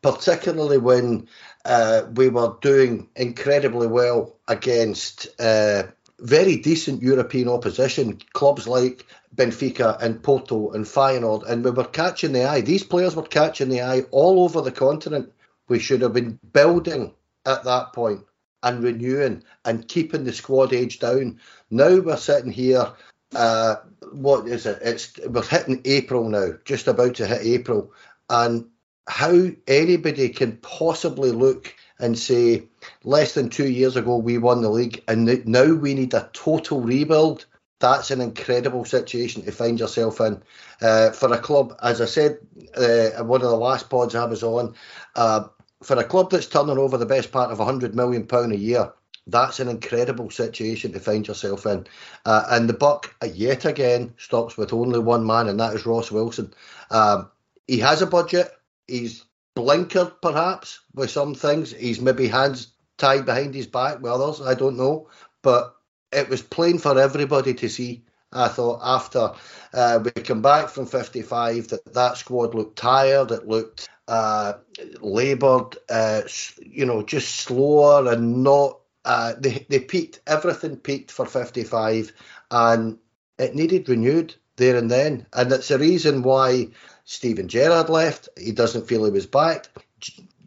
[0.00, 1.28] particularly when
[1.66, 5.82] uh, we were doing incredibly well against uh,
[6.20, 9.04] very decent European opposition, clubs like
[9.36, 12.62] Benfica and Porto and Feyenoord, and we were catching the eye.
[12.62, 15.32] These players were catching the eye all over the continent.
[15.68, 17.14] We should have been building
[17.44, 18.24] at that point
[18.62, 21.38] and renewing and keeping the squad age down.
[21.70, 22.92] Now we're sitting here.
[23.34, 23.76] Uh,
[24.12, 24.78] what is it?
[24.82, 27.92] It's we're hitting April now, just about to hit April,
[28.30, 28.66] and
[29.06, 32.64] how anybody can possibly look and say
[33.04, 36.80] less than two years ago we won the league and now we need a total
[36.80, 37.46] rebuild
[37.78, 40.42] that's an incredible situation to find yourself in.
[40.80, 42.38] Uh, for a club as i said
[42.76, 44.74] uh, one of the last pods i was on
[45.14, 45.44] uh,
[45.82, 48.92] for a club that's turning over the best part of 100 million pound a year
[49.26, 51.86] that's an incredible situation to find yourself in.
[52.24, 55.86] Uh, and the buck uh, yet again stops with only one man and that is
[55.86, 56.54] ross wilson.
[56.90, 57.30] Um,
[57.66, 58.52] he has a budget.
[58.86, 59.24] He's
[59.56, 61.72] blinkered perhaps with some things.
[61.72, 62.68] He's maybe hands
[62.98, 64.40] tied behind his back with others.
[64.40, 65.08] I don't know,
[65.42, 65.75] but
[66.16, 68.02] it was plain for everybody to see.
[68.32, 69.32] I thought after
[69.72, 73.30] uh, we come back from 55 that that squad looked tired.
[73.30, 74.54] It looked uh,
[75.00, 76.22] laboured, uh,
[76.60, 78.80] you know, just slower and not.
[79.04, 80.20] Uh, they they peaked.
[80.26, 82.12] Everything peaked for 55,
[82.50, 82.98] and
[83.38, 85.26] it needed renewed there and then.
[85.32, 86.68] And that's the reason why
[87.04, 88.28] Steven Gerrard left.
[88.36, 89.68] He doesn't feel he was backed.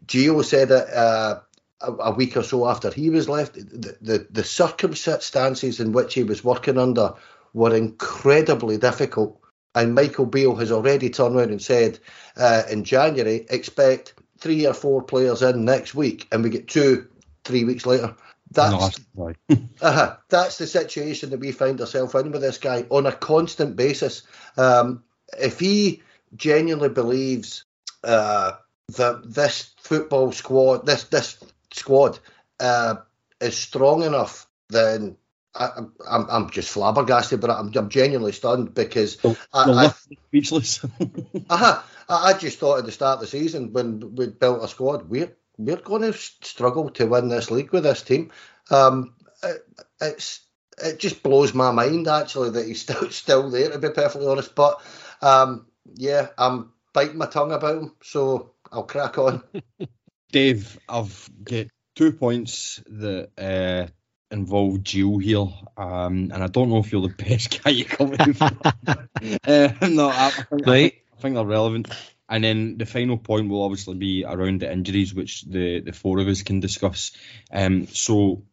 [0.06, 1.40] Gio said it uh,
[1.80, 3.54] a, a, week or so after he was left.
[3.54, 7.14] The, the, the circumstances in which he was working under
[7.52, 9.40] were incredibly difficult.
[9.74, 11.98] And Michael Beale has already turned around and said
[12.36, 17.06] uh, in January, expect three or four players in next week, and we get two
[17.44, 18.14] three weeks later.
[18.50, 19.32] That's no,
[19.82, 23.76] uh, that's the situation that we find ourselves in with this guy on a constant
[23.76, 24.22] basis.
[24.56, 25.04] Um,
[25.38, 26.02] if he
[26.34, 27.64] genuinely believes
[28.02, 28.52] uh,
[28.96, 31.38] that this football squad, this this
[31.72, 32.18] squad,
[32.58, 32.96] uh,
[33.40, 35.16] is strong enough, then
[35.54, 39.88] I, am I'm, I'm just flabbergasted, but I'm, I'm genuinely stunned because the, I, I,
[39.88, 40.84] speechless.
[41.50, 45.08] uh, I just thought at the start of the season when we built a squad,
[45.08, 48.30] we're we're going to struggle to win this league with this team.
[48.70, 49.66] Um, it,
[50.00, 50.40] it's
[50.82, 54.54] it just blows my mind actually that he's still still there to be perfectly honest.
[54.54, 54.80] But
[55.20, 59.42] um, yeah, I'm biting my tongue about him, so I'll crack on.
[60.32, 63.90] Dave, I've got two points that uh,
[64.30, 68.10] involve Gio here, um, and I don't know if you're the best guy to come
[68.10, 68.42] with.
[68.42, 70.94] uh, no, I, I, think, right.
[71.16, 71.88] I think they're relevant.
[72.28, 76.20] And then the final point will obviously be around the injuries, which the, the four
[76.20, 77.10] of us can discuss.
[77.52, 78.44] Um, so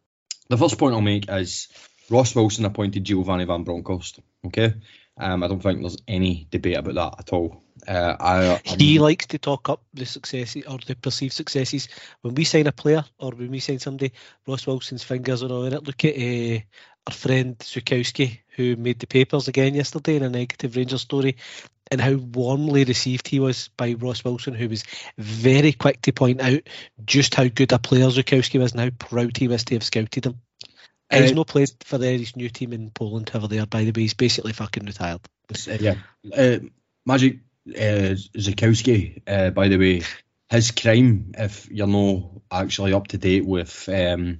[0.49, 1.67] the first point I'll make is
[2.09, 4.19] Ross Wilson appointed Giovanni Van Bronckhorst.
[4.47, 4.73] Okay,
[5.17, 7.63] um, I don't think there's any debate about that at all.
[7.87, 11.87] Uh, I, he likes to talk up the successes or the perceived successes.
[12.21, 14.13] When we sign a player or when we sign somebody,
[14.45, 15.85] Ross Wilson's fingers are on it.
[15.85, 16.59] Look at uh,
[17.07, 21.37] our friend Zukowski, who made the papers again yesterday in a negative Rangers story,
[21.89, 24.83] and how warmly received he was by Ross Wilson, who was
[25.17, 26.61] very quick to point out
[27.05, 30.25] just how good a player Zukowski was and how proud he was to have scouted
[30.25, 30.41] him.
[31.09, 34.03] Uh, he's not played for the, new team in Poland over there, by the way.
[34.03, 35.21] He's basically fucking retired.
[35.49, 35.95] Uh, yeah.
[36.35, 36.57] Uh,
[37.05, 37.39] Magic
[37.69, 40.01] uh, Zukowski, uh, by the way,
[40.49, 44.39] his crime, if you're not actually up to date with um,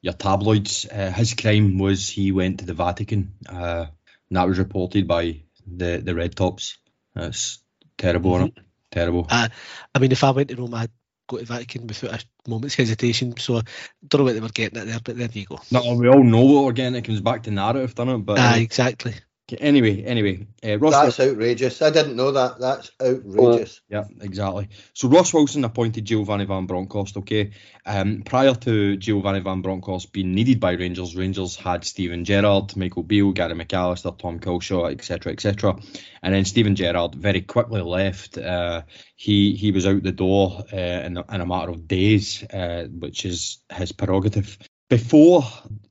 [0.00, 3.34] your tabloids, uh, his crime was he went to the Vatican.
[3.46, 3.86] Uh,
[4.28, 6.78] and that was reported by the, the Red Tops.
[7.14, 7.58] That's
[7.98, 8.60] terrible, mm-hmm.
[8.90, 9.26] Terrible.
[9.30, 9.48] Uh,
[9.94, 10.90] I mean, if I went to Rome, I'd
[11.30, 13.36] go to Vatican without a moment's hesitation.
[13.38, 13.62] So I
[14.08, 15.60] don't know what they were getting at there, but there you go.
[15.70, 16.96] No, we all know what we're getting.
[16.96, 18.18] It comes back to narrative, doesn't it?
[18.18, 19.14] But ah, exactly.
[19.58, 20.92] Anyway, anyway, uh, Ross.
[20.92, 21.82] That's outrageous.
[21.82, 22.58] I didn't know that.
[22.60, 23.80] That's outrageous.
[23.88, 24.68] Yeah, exactly.
[24.94, 27.16] So Ross Wilson appointed Giovanni Van Bronckhorst.
[27.18, 27.52] Okay,
[27.86, 33.02] um, prior to Giovanni Van Bronckhorst being needed by Rangers, Rangers had Steven Gerrard, Michael
[33.02, 35.78] Beale, Gary McAllister, Tom Culshaw, etc., etc.
[36.22, 38.38] And then Steven Gerrard very quickly left.
[38.38, 38.82] Uh,
[39.16, 42.86] he he was out the door uh, in, a, in a matter of days, uh,
[42.90, 44.58] which is his prerogative.
[44.88, 45.44] Before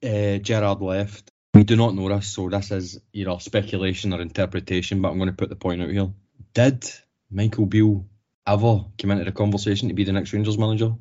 [0.03, 5.01] uh, Gerrard left, we do not know this, so this is either speculation or interpretation,
[5.01, 6.09] but I'm going to put the point out here.
[6.53, 6.89] Did
[7.29, 8.05] Michael Beale
[8.47, 10.93] ever come into the conversation to be the next Rangers manager?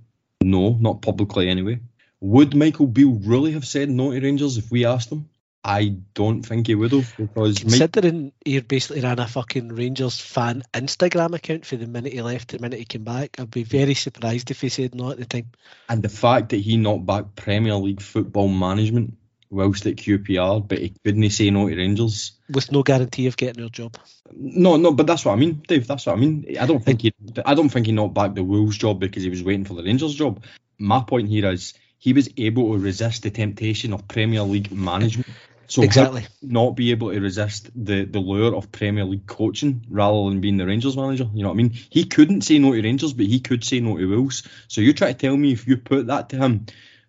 [0.42, 1.78] No, not publicly anyway.
[2.20, 5.28] Would Michael Beale really have said no to Rangers if we asked him?
[5.62, 8.32] I don't think he would have because considering Mike...
[8.44, 12.58] he basically ran a fucking Rangers fan Instagram account for the minute he left, the
[12.58, 15.50] minute he came back, I'd be very surprised if he said no at the time.
[15.88, 19.17] And the fact that he knocked back Premier League football management
[19.50, 22.32] whilst at QPR, but he couldn't say no to Rangers.
[22.50, 23.96] With no guarantee of getting your job.
[24.32, 25.86] No, no, but that's what I mean, Dave.
[25.86, 26.56] That's what I mean.
[26.60, 29.30] I don't think he, I don't think he knocked back the Wolves job because he
[29.30, 30.42] was waiting for the Rangers job.
[30.78, 35.28] My point here is he was able to resist the temptation of Premier League management.
[35.66, 36.26] So exactly.
[36.40, 40.56] not be able to resist the, the lure of Premier League coaching rather than being
[40.56, 41.28] the Rangers manager.
[41.34, 41.72] You know what I mean?
[41.90, 44.44] He couldn't say no to Rangers, but he could say no to Wolves.
[44.68, 46.66] So you try to tell me if you put that to him,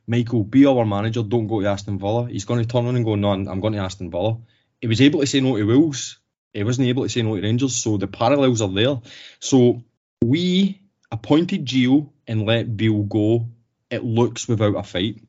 [0.10, 2.28] Michael, be our manager, don't go to Aston Villa.
[2.28, 4.40] He's going to turn on and go, no, I'm going to Aston Villa.
[4.82, 6.18] He was able to say no to Wolves.
[6.52, 7.76] He wasn't able to say no to Rangers.
[7.76, 9.00] So the parallels are there.
[9.40, 9.84] So
[10.26, 10.82] we
[11.12, 13.50] appointed Gio and let Beale go.
[13.92, 15.22] It looks without a fight.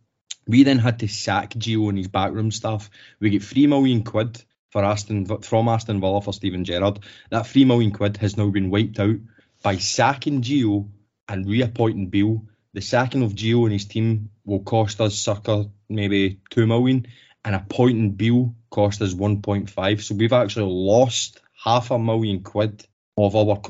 [0.47, 2.89] We then had to sack Gio and his backroom staff.
[3.21, 7.01] We get three million quid for Aston from Aston Villa for Steven Gerrard.
[7.29, 9.17] That three million quid has now been wiped out
[9.63, 10.89] by sacking Gio
[11.29, 16.41] and reappointing Beale the sacking of Gio and his team will cost us circa maybe
[16.51, 17.07] two million,
[17.45, 20.03] and a point in Beale cost us 1.5.
[20.03, 22.85] So we've actually lost half a million quid
[23.17, 23.61] of our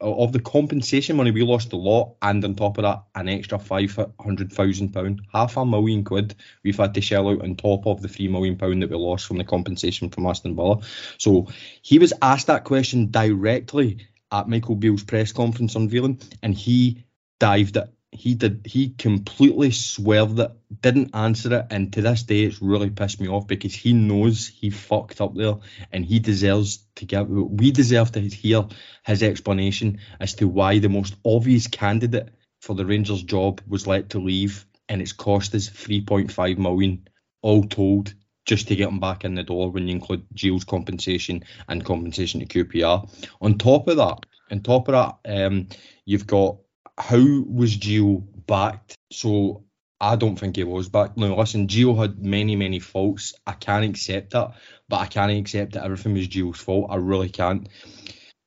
[0.00, 1.30] of the compensation money.
[1.30, 5.22] We lost a lot, and on top of that, an extra five hundred thousand pound,
[5.32, 6.34] half a million quid
[6.64, 9.26] we've had to shell out on top of the three million pound that we lost
[9.26, 10.80] from the compensation from Aston Villa.
[11.18, 11.48] So
[11.82, 17.04] he was asked that question directly at Michael Beale's press conference unveiling, and he
[17.40, 20.50] dived it he did he completely swerved it,
[20.80, 24.48] didn't answer it, and to this day it's really pissed me off because he knows
[24.48, 25.56] he fucked up there
[25.92, 28.66] and he deserves to get we deserve to hear
[29.04, 32.30] his explanation as to why the most obvious candidate
[32.60, 37.08] for the Rangers job was let to leave and it's cost us 3.5 million
[37.42, 38.12] all told
[38.44, 42.40] just to get him back in the door when you include Gio's compensation and compensation
[42.40, 43.08] to QPR.
[43.40, 44.94] On top of that, on top of
[45.24, 45.68] that, um,
[46.04, 46.56] you've got
[47.00, 48.94] how was Gio backed?
[49.10, 49.64] So
[50.00, 51.16] I don't think he was backed.
[51.16, 53.34] No, listen, Gio had many, many faults.
[53.46, 54.54] I can't accept that,
[54.88, 56.88] but I can't accept that everything was Gio's fault.
[56.90, 57.68] I really can't.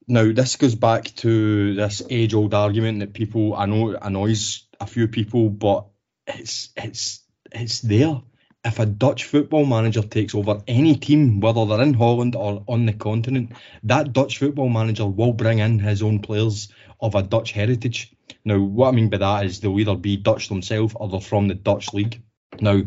[0.08, 4.86] Now, this goes back to this age old argument that people, I know annoys a
[4.86, 5.88] few people, but
[6.28, 8.22] it's it's it's there.
[8.66, 12.86] If a Dutch football manager takes over any team, whether they're in Holland or on
[12.86, 13.51] the continent,
[13.84, 18.14] that Dutch football manager will bring in his own players of a Dutch heritage.
[18.46, 21.48] Now, what I mean by that is they'll either be Dutch themselves or they're from
[21.48, 22.22] the Dutch league.
[22.60, 22.82] Now,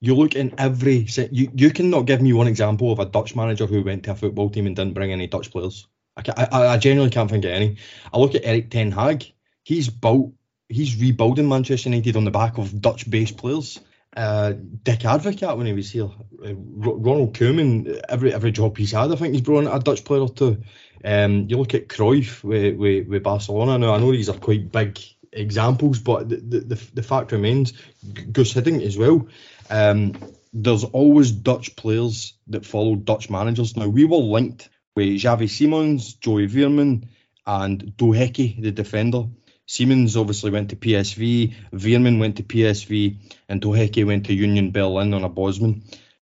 [0.00, 1.32] you look in every set.
[1.32, 4.14] you you cannot give me one example of a Dutch manager who went to a
[4.16, 5.86] football team and didn't bring any Dutch players.
[6.16, 7.76] I, I, I genuinely can't think of any.
[8.12, 9.24] I look at Erik ten Hag.
[9.64, 10.32] He's built,
[10.68, 13.78] he's rebuilding Manchester United on the back of Dutch-based players.
[14.14, 14.52] Uh,
[14.82, 16.10] Dick Advocaat when he was here,
[16.44, 20.04] uh, Ronald Koeman, every every job he's had, I think he's brought in a Dutch
[20.04, 20.62] player or two.
[21.04, 23.78] Um, you look at Cruyff with, with, with Barcelona.
[23.78, 25.00] Now I know these are quite big
[25.32, 27.72] examples, but the the, the fact remains,
[28.04, 29.26] Guus Hiddink as well.
[29.70, 30.14] Um,
[30.52, 33.76] there's always Dutch players that follow Dutch managers.
[33.76, 37.08] Now we were linked with Xavi Simons, Joey Veerman,
[37.46, 39.24] and Doekhi, the defender.
[39.72, 43.16] Simons obviously went to PSV, Veerman went to PSV,
[43.48, 45.84] and Doekhi went to Union Berlin on a Bosman.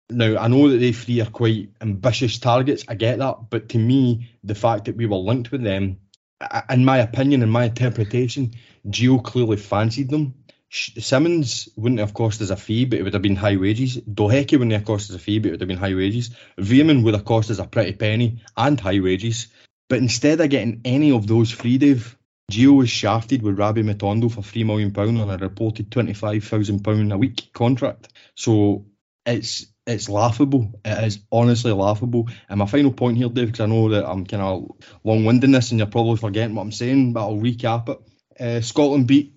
[0.08, 2.84] Now, I know that they three are quite ambitious targets.
[2.86, 3.50] I get that.
[3.50, 5.98] But to me, the fact that we were linked with them,
[6.70, 8.52] in my opinion, in my interpretation,
[8.86, 10.34] Gio clearly fancied them.
[10.70, 13.96] Simons wouldn't have cost us a fee, but it would have been high wages.
[13.96, 16.30] Doekhi wouldn't have cost us a fee, but it would have been high wages.
[16.58, 19.48] Veerman would have cost us a pretty penny and high wages.
[19.88, 22.16] But instead of getting any of those free, Dave,
[22.50, 27.50] Gio was shafted with Rabbi Matondo for £3 million on a reported £25,000 a week
[27.52, 28.08] contract.
[28.34, 28.86] So
[29.24, 30.80] it's it's laughable.
[30.84, 32.28] It is honestly laughable.
[32.48, 34.70] And my final point here, Dave, because I know that I'm kind of
[35.02, 37.98] long this and you're probably forgetting what I'm saying, but I'll recap it.
[38.40, 39.34] Uh, Scotland beat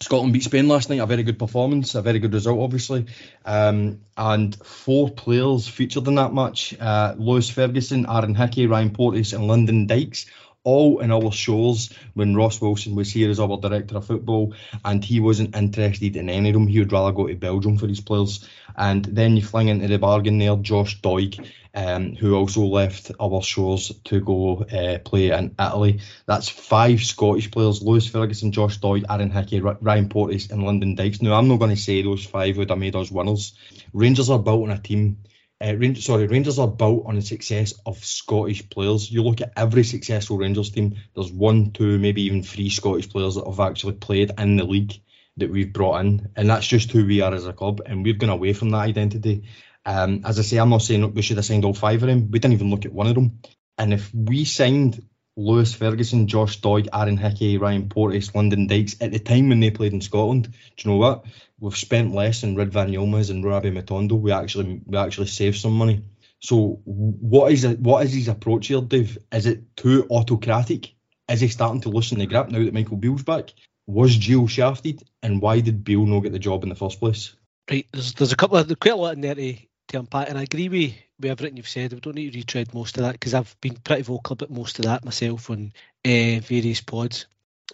[0.00, 1.00] Scotland beat Spain last night.
[1.00, 3.06] A very good performance, a very good result, obviously.
[3.44, 9.32] Um, and four players featured in that match: uh, Lewis Ferguson, Aaron Hickey, Ryan Porteous,
[9.32, 10.26] and Lyndon Dykes.
[10.64, 14.54] All in our shows when Ross Wilson was here as our director of football,
[14.84, 16.66] and he wasn't interested in any of them.
[16.66, 18.46] He would rather go to Belgium for his players.
[18.76, 21.44] And then you fling into the bargain there, Josh Doig,
[21.74, 26.00] um, who also left our shores to go uh, play in Italy.
[26.26, 31.22] That's five Scottish players Lewis Ferguson, Josh Doig, Aaron Hickey, Ryan Porteous, and Lyndon Dykes.
[31.22, 33.54] Now, I'm not going to say those five would have made us winners.
[33.92, 35.18] Rangers are built on a team.
[35.60, 39.10] Uh, Rangers, sorry, Rangers are built on the success of Scottish players.
[39.10, 43.34] You look at every successful Rangers team, there's one, two, maybe even three Scottish players
[43.34, 44.94] that have actually played in the league
[45.36, 48.18] that we've brought in, and that's just who we are as a club, and we've
[48.18, 49.44] gone away from that identity.
[49.84, 52.30] Um, as I say, I'm not saying we should have signed all five of them.
[52.30, 53.40] We didn't even look at one of them.
[53.78, 55.02] And if we signed
[55.38, 59.70] Lewis Ferguson, Josh Doig, Aaron Hickey, Ryan Porteous, Lyndon Dykes at the time when they
[59.70, 61.26] played in Scotland, do you know what?
[61.60, 64.18] We've spent less on Ridvan Yilmaz and Rabbi Matondo.
[64.18, 66.02] We actually we actually saved some money.
[66.40, 69.16] So what is it, what is his approach here, Dave?
[69.32, 70.94] Is it too autocratic?
[71.28, 73.52] Is he starting to loosen the grip now that Michael Beale's back?
[73.86, 77.34] Was Gio shafted, and why did Beale not get the job in the first place?
[77.70, 79.56] Right, there's there's a couple of quite a lot in there to,
[79.88, 81.92] to unpack, and I agree with, with everything you've said.
[81.92, 84.78] We don't need to retread most of that because I've been pretty vocal about most
[84.78, 85.72] of that myself on
[86.04, 87.26] uh, various pods.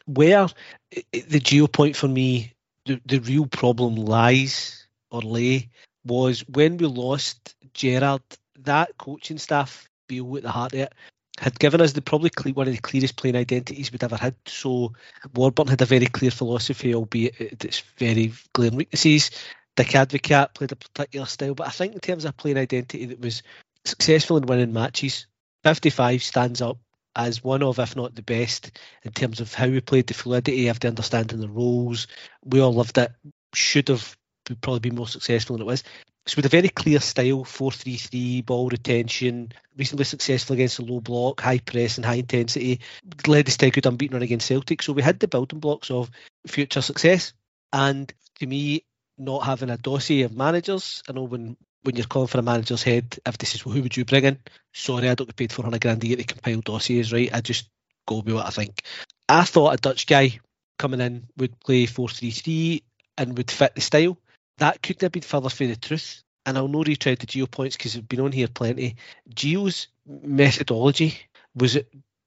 [0.07, 0.49] Where
[0.91, 2.53] the Gio point for me,
[2.85, 5.71] the, the real problem lies or lay
[6.05, 8.23] was when we lost Gerrard,
[8.61, 10.93] that coaching staff, Beale at the heart of it,
[11.39, 14.37] had given us the probably one of the clearest playing identities we'd ever had.
[14.47, 14.93] So
[15.35, 19.31] Warburton had a very clear philosophy, albeit its very glaring weaknesses.
[19.77, 23.21] Dick Advocaat played a particular style, but I think in terms of playing identity that
[23.21, 23.43] was
[23.85, 25.27] successful in winning matches,
[25.65, 26.79] 55 stands up
[27.17, 30.69] as one of, if not the best, in terms of how we played the fluidity
[30.69, 32.07] of the understanding the roles.
[32.45, 33.13] We all loved it.
[33.55, 34.17] Should have
[34.61, 35.85] probably been more successful than it was.
[36.27, 41.41] So with a very clear style, 4-3-3, ball retention, reasonably successful against a low block,
[41.41, 42.81] high press and high intensity,
[43.27, 44.83] led us to a good unbeaten run against Celtic.
[44.83, 46.11] So we had the building blocks of
[46.47, 47.35] future success.
[47.73, 48.85] And to me,
[49.19, 52.83] not having a dossier of managers, I know when when you're calling for a manager's
[52.83, 54.39] head, if this is well, who would you bring in?
[54.73, 57.29] Sorry, I don't get paid 400 grand a year to compile dossiers, right?
[57.31, 57.69] I just
[58.07, 58.83] go with what I think.
[59.29, 60.41] I thought a Dutch guy
[60.79, 62.83] coming in would play 4-3-3
[63.19, 64.19] and would fit the style
[64.59, 66.23] that couldn't have been further from the truth.
[66.47, 68.97] And I'll not retread the Gio points because we've been on here plenty.
[69.35, 71.19] Gio's methodology
[71.55, 71.79] was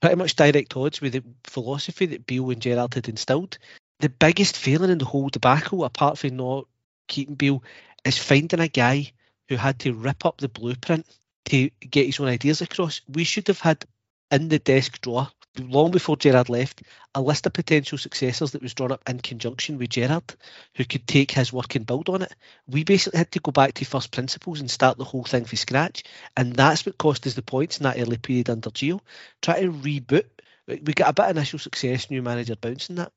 [0.01, 3.59] pretty much direct odds with the philosophy that Beale and Gerrard had instilled.
[3.99, 6.67] The biggest failing in the whole debacle, apart from not
[7.07, 7.63] keeping Beale,
[8.05, 9.11] is finding a guy
[9.49, 11.05] who had to rip up the blueprint
[11.45, 13.01] to get his own ideas across.
[13.07, 13.85] We should have had
[14.31, 15.29] in the desk drawer
[15.59, 16.83] long before Gerrard left,
[17.15, 20.35] a list of potential successors that was drawn up in conjunction with Gerrard,
[20.75, 22.33] who could take his work and build on it.
[22.67, 25.57] We basically had to go back to first principles and start the whole thing from
[25.57, 26.03] scratch,
[26.35, 28.99] and that's what cost us the points in that early period under Gio.
[29.41, 30.25] Try to reboot.
[30.67, 33.13] We got a bit of initial success, new manager bouncing that,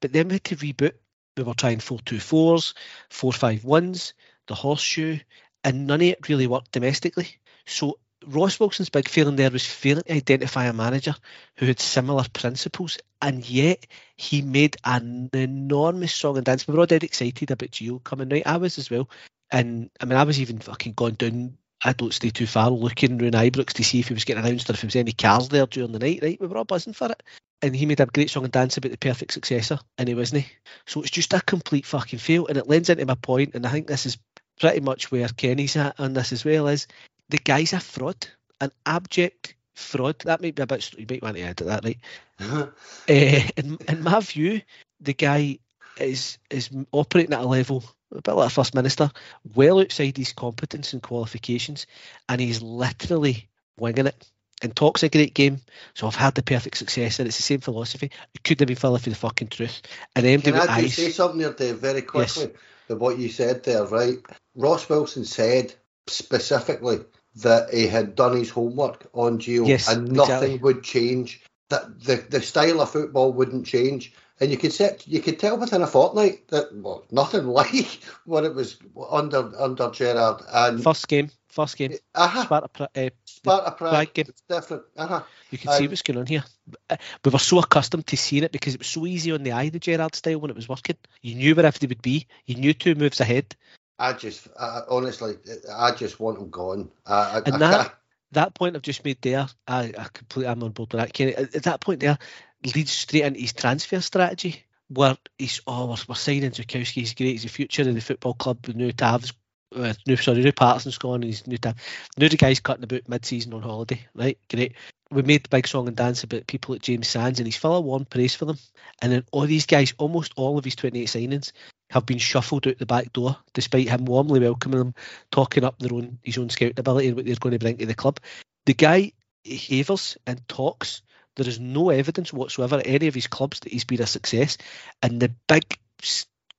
[0.00, 0.94] but then we had to reboot.
[1.36, 2.74] We were trying 4 2 4s,
[3.10, 4.12] 4 5 1s,
[4.46, 5.18] the horseshoe,
[5.64, 7.28] and none of it really worked domestically.
[7.66, 11.14] So Ross Wilson's big failing there was failing to identify a manager
[11.56, 16.66] who had similar principles, and yet he made an enormous song and dance.
[16.66, 18.46] We were all dead excited about Gio coming right.
[18.46, 19.08] I was as well,
[19.50, 21.58] and I mean, I was even fucking gone down.
[21.82, 24.70] I don't stay too far looking around Ibrox to see if he was getting announced
[24.70, 26.20] or if there was any cars there during the night.
[26.22, 27.22] Right, we were all buzzing for it,
[27.62, 30.46] and he made a great song and dance about the perfect successor, and he wasn't.
[30.86, 33.70] So it's just a complete fucking fail, and it lends into my point, and I
[33.70, 34.18] think this is
[34.60, 36.68] pretty much where Kenny's at on this as well.
[36.68, 36.86] Is
[37.28, 38.26] the guy's a fraud,
[38.60, 40.18] an abject fraud.
[40.20, 40.92] That might be a bit.
[40.98, 41.98] You might want to edit that, right?
[42.40, 42.66] uh,
[43.08, 44.62] in, in my view,
[45.00, 45.58] the guy
[45.98, 49.10] is is operating at a level a bit like a first minister,
[49.54, 51.86] well outside his competence and qualifications,
[52.28, 53.48] and he's literally
[53.78, 54.30] winging it.
[54.62, 55.60] And talks a great game,
[55.94, 58.10] so I've had the perfect success, and it's the same philosophy.
[58.34, 59.82] It couldn't have been further for the fucking truth.
[60.16, 62.44] And then Can I just say something there, Dave, very quickly?
[62.44, 62.52] Yes.
[62.88, 64.18] But what you said there, right?
[64.54, 65.74] Ross Wilson said
[66.06, 67.00] specifically
[67.36, 70.58] that he had done his homework on Gio yes, and nothing exactly.
[70.58, 71.42] would change.
[71.70, 74.14] That the, the style of football wouldn't change.
[74.40, 78.44] And you could set, you could tell within a fortnight that well, nothing like what
[78.44, 78.76] it was
[79.10, 80.42] under under Gerrard.
[80.52, 82.44] And first game, first game, uh-huh.
[82.44, 84.26] Sparta, uh, Sparta Prague, game.
[84.28, 84.82] It's different.
[84.96, 85.22] Uh-huh.
[85.50, 86.44] You can see what's going on here.
[86.90, 89.52] Uh, we were so accustomed to seeing it because it was so easy on the
[89.52, 90.96] eye, the Gerrard style when it was working.
[91.22, 92.26] You knew where everything would be.
[92.46, 93.54] You knew two moves ahead.
[94.00, 95.36] I just, I, honestly,
[95.72, 96.90] I just want him gone.
[97.06, 97.94] I, and I that
[98.34, 101.12] that point I've just made there, I, I completely am on board with that.
[101.12, 101.34] Kenny.
[101.34, 102.18] At that point there,
[102.64, 104.64] leads straight into his transfer strategy.
[104.88, 108.34] where he's oh we're, we're signing Zukowski, he's great, he's the future of the football
[108.34, 108.66] club.
[108.68, 109.32] New Tav's
[109.74, 111.74] uh, new sorry, new Patterson's gone and he's new Tav.
[112.16, 114.38] New the guy's cutting about mid season on holiday, right?
[114.48, 114.74] Great.
[115.10, 117.76] We made the big song and dance about people like James Sands and he's full
[117.76, 118.58] of warm praise for them.
[119.00, 121.52] And then all these guys, almost all of his 28 signings,
[121.90, 124.94] have been shuffled out the back door, despite him warmly welcoming them,
[125.30, 127.86] talking up their own his own scouting ability and what they're going to bring to
[127.86, 128.18] the club.
[128.66, 129.12] The guy
[129.44, 131.02] havers and talks.
[131.36, 134.58] There is no evidence whatsoever at any of his clubs that he's been a success.
[135.02, 135.78] And the big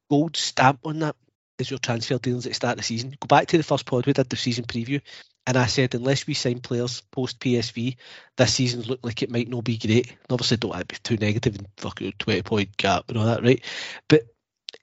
[0.09, 1.15] gold stamp on that
[1.57, 3.15] is your transfer dealings at the start of the season.
[3.19, 5.01] Go back to the first pod we did the season preview,
[5.47, 7.95] and I said unless we sign players post PSV,
[8.37, 10.09] this season looked like it might not be great.
[10.09, 13.43] And obviously, don't be too negative and fuck you, twenty point gap and all that,
[13.43, 13.63] right?
[14.07, 14.23] But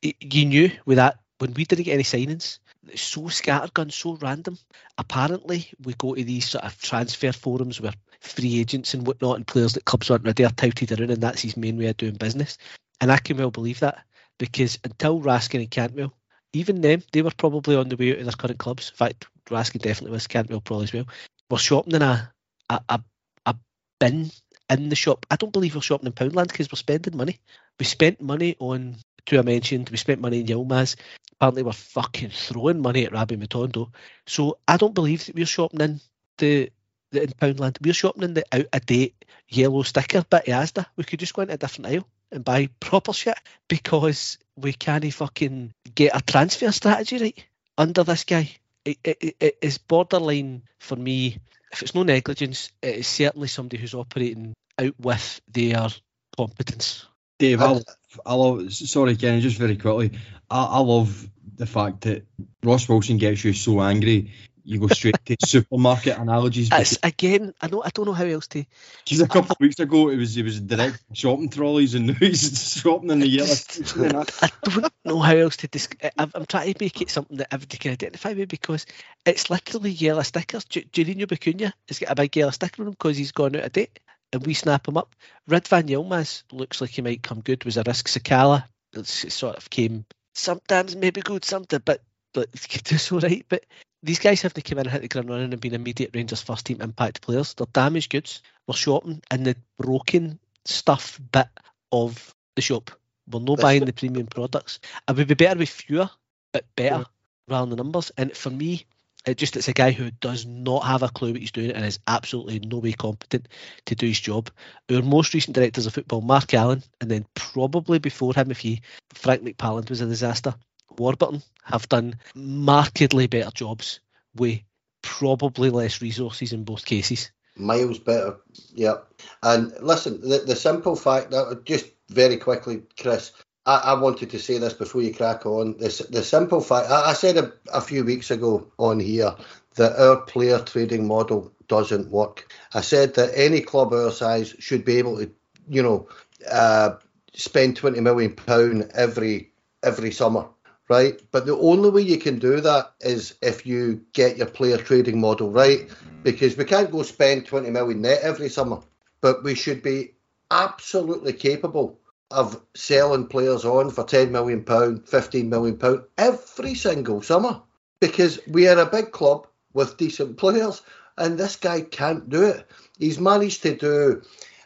[0.01, 2.59] you knew with that when we didn't get any signings,
[2.89, 4.59] it's so scattergun, so random.
[4.99, 9.47] Apparently, we go to these sort of transfer forums where free agents and whatnot and
[9.47, 12.14] players that clubs aren't ready are touted around, and that's his main way of doing
[12.14, 12.59] business.
[13.01, 14.05] And I can well believe that
[14.39, 16.14] because until Raskin and Cantwell,
[16.53, 18.91] even them, they were probably on the way out of their current clubs.
[18.91, 21.07] In fact, Raskin definitely was, Cantwell probably as well.
[21.51, 22.33] We're shopping in a,
[22.68, 23.01] a, a,
[23.47, 23.55] a
[23.99, 24.30] bin
[24.68, 25.26] in the shop.
[25.30, 27.41] I don't believe we're shopping in Poundland because we're spending money.
[27.78, 30.97] We spent money on two I mentioned, we spent money in Yilmaz.
[31.43, 33.90] Apparently, we're fucking throwing money at Rabbi Matondo.
[34.28, 36.01] So I don't believe that we're shopping in
[36.38, 36.70] the,
[37.11, 37.78] the in Poundland.
[37.82, 40.86] We're shopping in the out of date yellow sticker bit of Asda.
[40.95, 43.36] We could just go into a different aisle and buy proper shit
[43.66, 47.45] because we can't fucking get a transfer strategy right
[47.76, 48.49] under this guy.
[48.84, 51.38] It, it, it is borderline for me.
[51.72, 55.88] If it's no negligence, it is certainly somebody who's operating out with their
[56.36, 57.05] competence.
[57.40, 57.80] Dave, I,
[58.24, 58.72] I love.
[58.72, 60.12] Sorry, Kenny, just very quickly.
[60.49, 62.26] I, I love the fact that
[62.62, 64.32] Ross Wilson gets you so angry
[64.64, 66.68] you go straight to supermarket analogies.
[66.72, 68.64] It's, again, I know I don't know how else to.
[69.05, 72.14] Because a couple of weeks ago, it was it was direct shopping trolleys, and now
[72.14, 74.24] he's shopping in the yellow.
[74.42, 75.68] I don't know how else to.
[75.68, 78.86] Disc- I'm, I'm trying to make it something that everybody can identify with because
[79.26, 80.64] it's literally yellow stickers.
[80.64, 83.72] Juninho Bacuna has got a big yellow sticker on him because he's gone out of
[83.72, 83.98] date,
[84.32, 85.14] and we snap him up.
[85.48, 87.64] Ridvan Yilmaz looks like he might come good.
[87.64, 88.09] Was a risk.
[88.09, 90.05] Sakala it sort of came
[90.35, 92.03] sometimes maybe good, something, but
[92.33, 93.45] but it's all right.
[93.49, 93.64] But
[94.03, 96.43] these guys have to come in and hit the ground running and be immediate Rangers
[96.43, 97.55] first team impact players.
[97.55, 98.43] They're damaged goods.
[98.66, 101.49] We're shopping in the broken stuff bit
[101.91, 102.91] of the shop.
[103.30, 104.80] We're not buying the premium products.
[105.07, 106.11] And we'd be better with fewer,
[106.53, 107.05] but better yeah.
[107.49, 108.11] rather than numbers.
[108.16, 108.87] And for me,
[109.27, 111.85] it just it's a guy who does not have a clue what he's doing and
[111.85, 113.49] is absolutely no way competent
[113.87, 114.51] to do his job.
[114.91, 118.83] Our most recent directors of football, Mark Allen, and then probably before him, if he
[119.14, 120.55] Frank McParland was a disaster.
[120.99, 124.01] Warburton have done markedly better jobs
[124.35, 124.61] with
[125.03, 127.31] probably less resources in both cases.
[127.57, 128.39] Miles better,
[128.75, 128.97] yeah.
[129.43, 133.33] And listen, the, the simple fact that just very quickly, Chris,
[133.66, 135.76] I, I wanted to say this before you crack on.
[135.78, 139.34] The, the simple fact, I, I said a, a few weeks ago on here
[139.76, 142.52] that our player trading model doesn't work.
[142.74, 145.30] I said that any club our size should be able to,
[145.68, 146.08] you know,
[146.50, 146.96] uh,
[147.34, 149.52] spend twenty million pound every
[149.82, 150.48] every summer
[150.88, 151.22] right?
[151.30, 155.20] But the only way you can do that is if you get your player trading
[155.20, 155.88] model right,
[156.22, 158.80] because we can't go spend 20 million net every summer,
[159.22, 160.12] but we should be
[160.50, 161.98] absolutely capable
[162.33, 167.61] of selling players on for 10 million pound, 15 million pound every single summer
[168.01, 170.83] because we are a big club with decent players
[171.18, 172.68] and this guy can't do it.
[172.99, 174.22] He's managed to do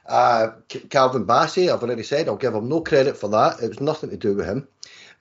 [0.09, 0.53] uh,
[0.91, 3.61] Calvin Bassey, I've already said, I'll give him no credit for that.
[3.63, 4.69] It was nothing to do with him.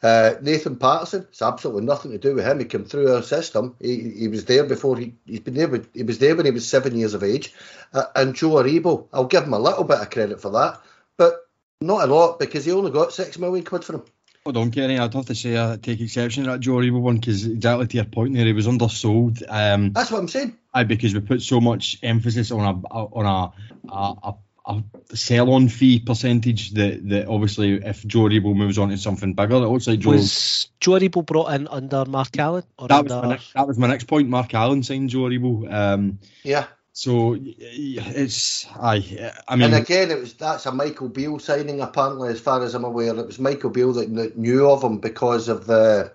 [0.03, 2.59] Uh, Nathan Patterson, it's absolutely nothing to do with him.
[2.59, 3.75] He came through our system.
[3.79, 5.81] He, he was there before he he's been there.
[5.93, 7.53] He was there when he was seven years of age.
[7.93, 10.79] Uh, and Joe Aribo, I'll give him a little bit of credit for that,
[11.17, 11.44] but
[11.81, 14.03] not a lot because he only got six million quid for him.
[14.45, 14.99] Hold on, Kenny.
[14.99, 17.95] I'd have to say I take exception to that Joe Aribo one because exactly to
[17.97, 19.41] your point there, he was undersold.
[19.47, 20.55] Um, That's what I'm saying.
[20.73, 24.35] I because we put so much emphasis on a on a, a, a
[24.67, 29.33] a sell on fee percentage that, that obviously if Joe Aribo moves on to something
[29.33, 30.11] bigger, it looks like Joe.
[30.11, 32.63] Was Joe Aribo brought in under Mark Allen?
[32.77, 33.15] Or that, under...
[33.15, 34.29] was my next, that was my next point.
[34.29, 35.71] Mark Allen signed Joe Aribo.
[35.71, 36.67] Um, yeah.
[36.97, 42.29] So it's I I mean and again it was that's a Michael Beale signing apparently
[42.29, 45.67] as far as I'm aware it was Michael Beale that knew of him because of
[45.67, 46.13] the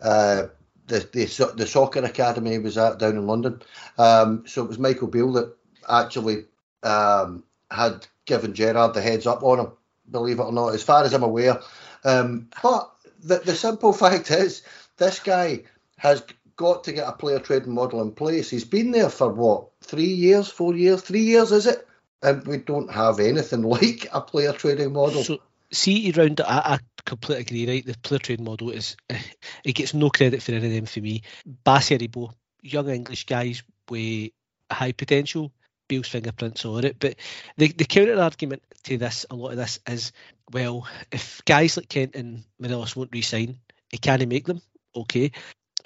[0.00, 0.48] uh,
[0.88, 3.62] the, the the soccer academy was at down in London
[3.96, 5.54] um, so it was Michael Beale that
[5.88, 6.46] actually
[6.82, 9.72] um, had given Gerrard the heads up on him,
[10.10, 11.60] believe it or not, as far as I'm aware.
[12.04, 12.90] Um, but
[13.22, 14.62] the, the simple fact is,
[14.96, 15.62] this guy
[15.96, 16.22] has
[16.58, 18.50] got to get a player trading model in place.
[18.50, 21.88] He's been there for what, three years, four years, three years, is it?
[22.22, 25.24] And we don't have anything like a player trading model.
[25.24, 25.38] So,
[25.72, 26.42] see round.
[26.42, 27.74] I, I completely agree.
[27.74, 28.96] Right, the player trade model is
[29.64, 31.22] it gets no credit for any of them for me.
[31.64, 34.32] Bassey Aribo, young English guys with
[34.70, 35.52] high potential.
[35.86, 36.96] Beale's fingerprints on it.
[36.98, 37.14] But
[37.56, 40.12] the, the counter argument to this, a lot of this is,
[40.52, 43.58] well, if guys like Kent and Morelos won't re-sign,
[43.90, 44.60] he can't make them.
[44.94, 45.32] Okay.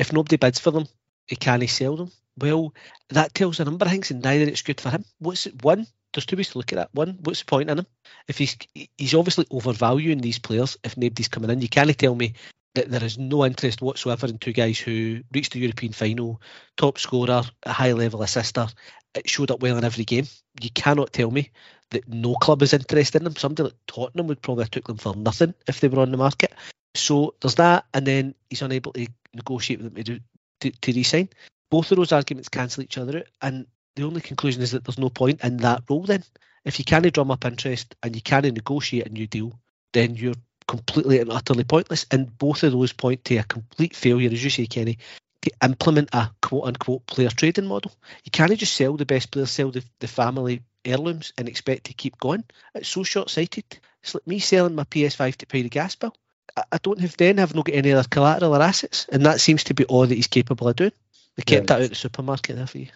[0.02, 0.88] If nobody bids for them,
[1.28, 2.10] he can't sell them.
[2.36, 2.74] Well,
[3.10, 5.04] that tells a number of things, and neither it's good for him.
[5.20, 5.62] What's it?
[5.62, 6.92] One, there's two ways to look at that.
[6.92, 7.86] One, what's the point in him?
[8.26, 8.56] If he's
[8.98, 12.34] he's obviously overvaluing these players, if nobody's coming in, you can't tell me
[12.74, 16.42] that there is no interest whatsoever in two guys who reached the European final,
[16.76, 18.66] top scorer, a high level assister.
[19.14, 20.26] It showed up well in every game.
[20.60, 21.52] You cannot tell me
[21.90, 23.36] that no club is interested in them.
[23.36, 26.16] Somebody like Tottenham would probably have took them for nothing if they were on the
[26.16, 26.52] market.
[26.96, 30.20] So there's that, and then he's unable to negotiate with them to
[30.60, 31.28] to, to resign.
[31.70, 33.66] Both of those arguments cancel each other out, and
[33.96, 36.02] the only conclusion is that there's no point in that role.
[36.02, 36.22] Then,
[36.64, 39.58] if you can't drum up interest and you can't negotiate a new deal,
[39.92, 40.34] then you're
[40.66, 42.06] completely and utterly pointless.
[42.10, 44.98] And both of those point to a complete failure, as you say, Kenny,
[45.42, 47.92] to implement a quote unquote player trading model.
[48.24, 51.94] You can't just sell the best players, sell the, the family heirlooms and expect to
[51.94, 52.44] keep going.
[52.74, 53.64] It's so short sighted.
[54.02, 56.14] It's like me selling my PS5 to pay the gas bill.
[56.56, 59.40] I, I don't have then have not got any other collateral or assets, and that
[59.40, 60.92] seems to be all that he's capable of doing.
[61.36, 62.88] They kept yeah, that out of the supermarket there for you.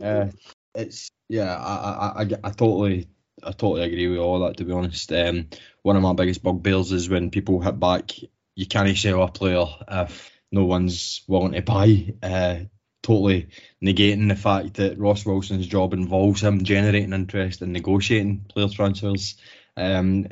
[0.00, 0.28] uh,
[0.74, 3.08] it's yeah, I, I, I, I totally
[3.42, 4.56] I totally agree with all that.
[4.56, 5.48] To be honest, um,
[5.82, 8.12] one of my biggest bugbears is when people hit back.
[8.54, 12.14] You can't sell a player if no one's willing to buy.
[12.22, 12.56] Uh,
[13.02, 13.48] totally
[13.84, 19.36] negating the fact that Ross Wilson's job involves him generating interest and negotiating player transfers.
[19.76, 20.28] Um,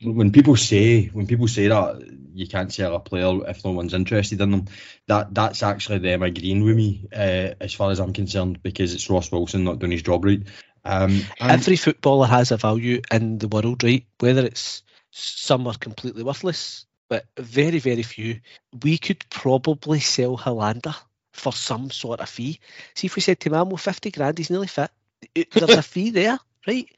[0.00, 3.94] when people say when people say that you can't sell a player if no one's
[3.94, 4.66] interested in them,
[5.08, 9.10] that that's actually them agreeing with me uh, as far as I'm concerned because it's
[9.10, 10.42] Ross Wilson not doing his job right.
[10.84, 14.06] Um, Every footballer has a value in the world, right?
[14.20, 18.40] Whether it's some are completely worthless, but very, very few.
[18.82, 20.94] We could probably sell Helander
[21.32, 22.60] for some sort of fee.
[22.94, 24.90] See, if we said to well, 50 grand, he's nearly fit.
[25.34, 26.88] There's a fee there, right?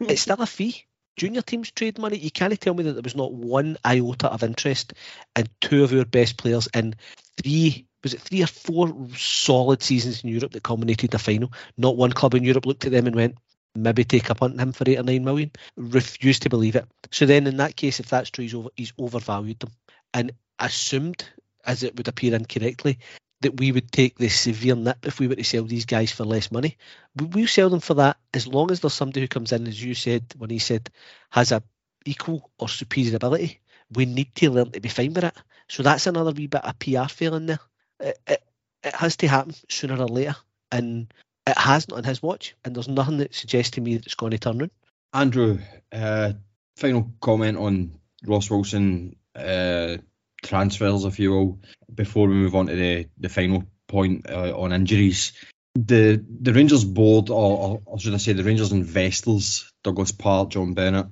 [0.00, 0.84] It's still a fee.
[1.16, 2.18] Junior teams trade money.
[2.18, 4.94] You can't tell me that there was not one iota of interest
[5.36, 6.94] in two of our best players in
[7.42, 11.52] three was it three or four solid seasons in Europe that culminated in a final?
[11.76, 13.36] Not one club in Europe looked at them and went,
[13.74, 15.52] maybe take a punt on him for eight or nine million.
[15.76, 16.86] Refused to believe it.
[17.10, 19.70] So then, in that case, if that's true, he's, over, he's overvalued them
[20.12, 21.24] and assumed,
[21.64, 22.98] as it would appear incorrectly,
[23.42, 26.24] that we would take this severe nip if we were to sell these guys for
[26.24, 26.76] less money.
[27.16, 29.94] We'll sell them for that as long as there's somebody who comes in, as you
[29.94, 30.90] said when he said,
[31.30, 31.62] has a
[32.04, 33.60] equal or superior ability.
[33.94, 35.34] We need to learn to be fine with it.
[35.68, 37.60] So that's another wee bit of PR failing there
[38.02, 38.42] it, it,
[38.82, 40.36] it has to happen sooner or later,
[40.70, 41.12] and
[41.46, 42.54] it hasn't on his watch.
[42.64, 44.70] And there's nothing that suggests to me that it's going to turn around.
[45.14, 45.58] Andrew,
[45.92, 46.32] uh,
[46.76, 49.98] final comment on Ross Wilson uh,
[50.42, 51.60] transfers, if you will,
[51.92, 55.32] before we move on to the, the final point uh, on injuries.
[55.74, 60.74] The the Rangers board, or, or, should I say, the Rangers investors, Douglas Park, John
[60.74, 61.06] Bennett,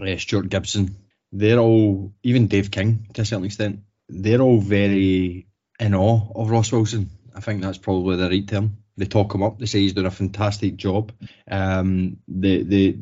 [0.00, 0.96] uh, Stuart Gibson,
[1.30, 5.46] they're all, even Dave King to a certain extent, they're all very
[5.78, 7.10] in awe of Ross Wilson.
[7.34, 8.78] I think that's probably the right term.
[8.96, 9.58] They talk him up.
[9.58, 11.12] They say he's doing a fantastic job.
[11.50, 12.98] Um, they, they,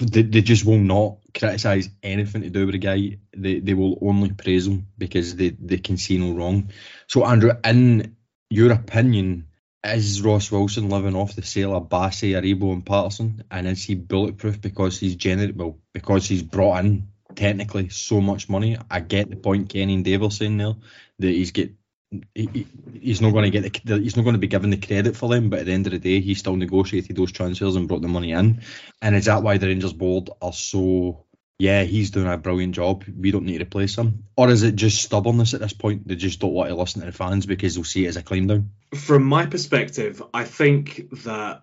[0.00, 3.18] they, they just will not criticise anything to do with the guy.
[3.36, 6.70] They, they will only praise him because they, they can see no wrong.
[7.06, 8.16] So, Andrew, in
[8.50, 9.46] your opinion,
[9.84, 13.44] is Ross Wilson living off the sale of Bassey, Aribo, and Patterson?
[13.50, 18.48] And is he bulletproof because he's generated, well, because he's brought in technically so much
[18.48, 18.76] money?
[18.90, 20.74] I get the point Kenny and Dave are saying there
[21.18, 21.72] that he's get
[22.34, 22.66] he,
[23.00, 25.28] he's not going to get the, he's not going to be given the credit for
[25.28, 25.50] them.
[25.50, 28.08] But at the end of the day, he still negotiated those transfers and brought the
[28.08, 28.62] money in.
[29.00, 31.24] And is that why the Rangers board are so?
[31.58, 33.04] Yeah, he's doing a brilliant job.
[33.18, 34.24] We don't need to replace him.
[34.36, 36.06] Or is it just stubbornness at this point?
[36.06, 38.22] They just don't want to listen to the fans because they'll see it as a
[38.22, 38.72] claim down.
[38.94, 41.62] From my perspective, I think that,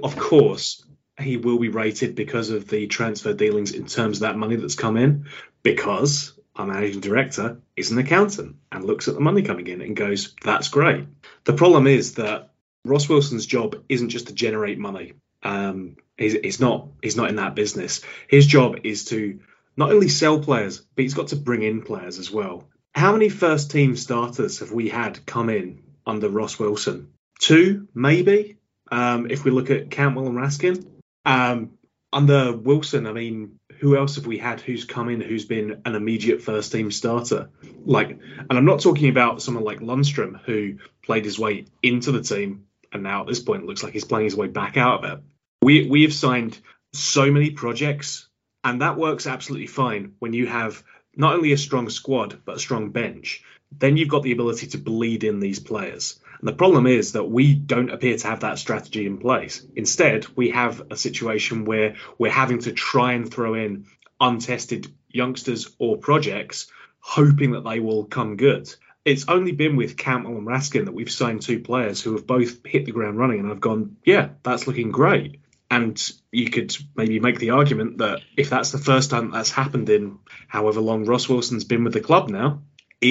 [0.00, 0.86] of course,
[1.18, 4.76] he will be rated because of the transfer dealings in terms of that money that's
[4.76, 5.26] come in.
[5.64, 9.96] Because our managing director is an accountant and looks at the money coming in and
[9.96, 11.06] goes, that's great.
[11.44, 12.50] The problem is that
[12.84, 15.14] Ross Wilson's job isn't just to generate money.
[15.42, 18.00] Um, he's, he's not he's not in that business.
[18.28, 19.40] His job is to
[19.76, 22.64] not only sell players, but he's got to bring in players as well.
[22.94, 27.12] How many first team starters have we had come in under Ross Wilson?
[27.38, 28.56] Two, maybe.
[28.90, 30.86] Um, if we look at Cantwell and Raskin.
[31.26, 31.72] Um,
[32.12, 35.94] under Wilson, I mean, who else have we had who's come in who's been an
[35.94, 37.50] immediate first team starter?
[37.84, 42.22] Like, and I'm not talking about someone like Lundstram who played his way into the
[42.22, 45.04] team and now at this point it looks like he's playing his way back out
[45.04, 45.24] of it.
[45.62, 46.58] We we have signed
[46.92, 48.28] so many projects
[48.66, 50.82] And that works absolutely fine when you have
[51.14, 53.44] not only a strong squad, but a strong bench.
[53.70, 56.18] Then you've got the ability to bleed in these players.
[56.40, 59.66] And the problem is that we don't appear to have that strategy in place.
[59.74, 63.86] Instead, we have a situation where we're having to try and throw in
[64.20, 68.72] untested youngsters or projects, hoping that they will come good.
[69.04, 72.66] It's only been with Cantwell and Raskin that we've signed two players who have both
[72.66, 75.40] hit the ground running, and I've gone, yeah, that's looking great.
[75.70, 76.00] And
[76.30, 80.18] you could maybe make the argument that if that's the first time that's happened in
[80.48, 82.62] however long Ross Wilson's been with the club now,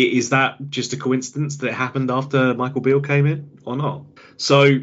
[0.03, 4.05] is that just a coincidence that it happened after Michael Beale came in or not?
[4.37, 4.79] So,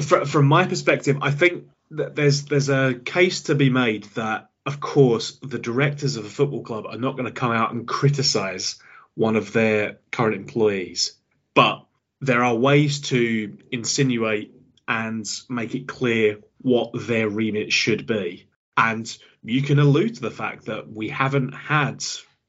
[0.00, 4.80] from my perspective, I think that there's there's a case to be made that, of
[4.80, 8.76] course, the directors of a football club are not going to come out and criticise
[9.14, 11.16] one of their current employees,
[11.54, 11.84] but
[12.20, 14.52] there are ways to insinuate
[14.88, 18.48] and make it clear what their remit should be.
[18.76, 22.02] And you can allude to the fact that we haven't had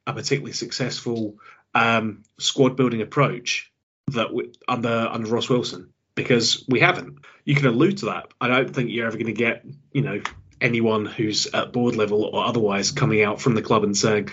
[0.08, 1.38] a particularly successful
[1.76, 3.72] um, squad building approach
[4.07, 7.19] that we, under under Ross Wilson because we haven't.
[7.43, 8.30] You can allude to that.
[8.41, 10.22] I don't think you're ever going to get you know
[10.61, 14.30] anyone who's at board level or otherwise coming out from the club and saying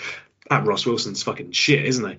[0.48, 2.18] that Ross Wilson's fucking shit, isn't he?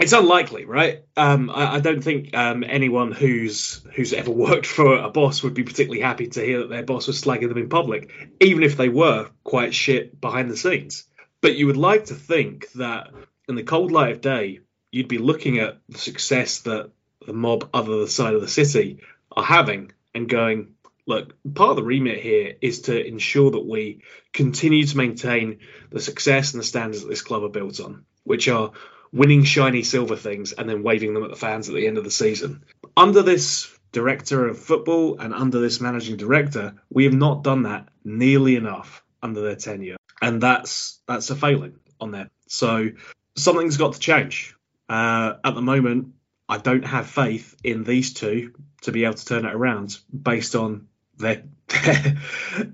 [0.00, 1.04] It's unlikely, right?
[1.16, 5.54] Um, I, I, don't think um, anyone who's who's ever worked for a boss would
[5.54, 8.10] be particularly happy to hear that their boss was slagging them in public,
[8.40, 11.06] even if they were quite shit behind the scenes.
[11.40, 13.10] But you would like to think that
[13.48, 14.60] in the cold light of day,
[14.94, 16.90] you'd be looking at the success that
[17.26, 19.00] the mob other side of the city
[19.32, 24.02] are having and going, look, part of the remit here is to ensure that we
[24.32, 25.58] continue to maintain
[25.90, 28.70] the success and the standards that this club are built on, which are
[29.12, 32.04] winning shiny silver things and then waving them at the fans at the end of
[32.04, 32.62] the season.
[32.96, 37.88] Under this director of football and under this managing director, we have not done that
[38.04, 39.96] nearly enough under their tenure.
[40.22, 42.30] And that's that's a failing on there.
[42.46, 42.90] So
[43.36, 44.54] something's got to change.
[44.88, 46.14] Uh, at the moment,
[46.48, 48.52] I don't have faith in these two
[48.82, 51.44] to be able to turn it around based on their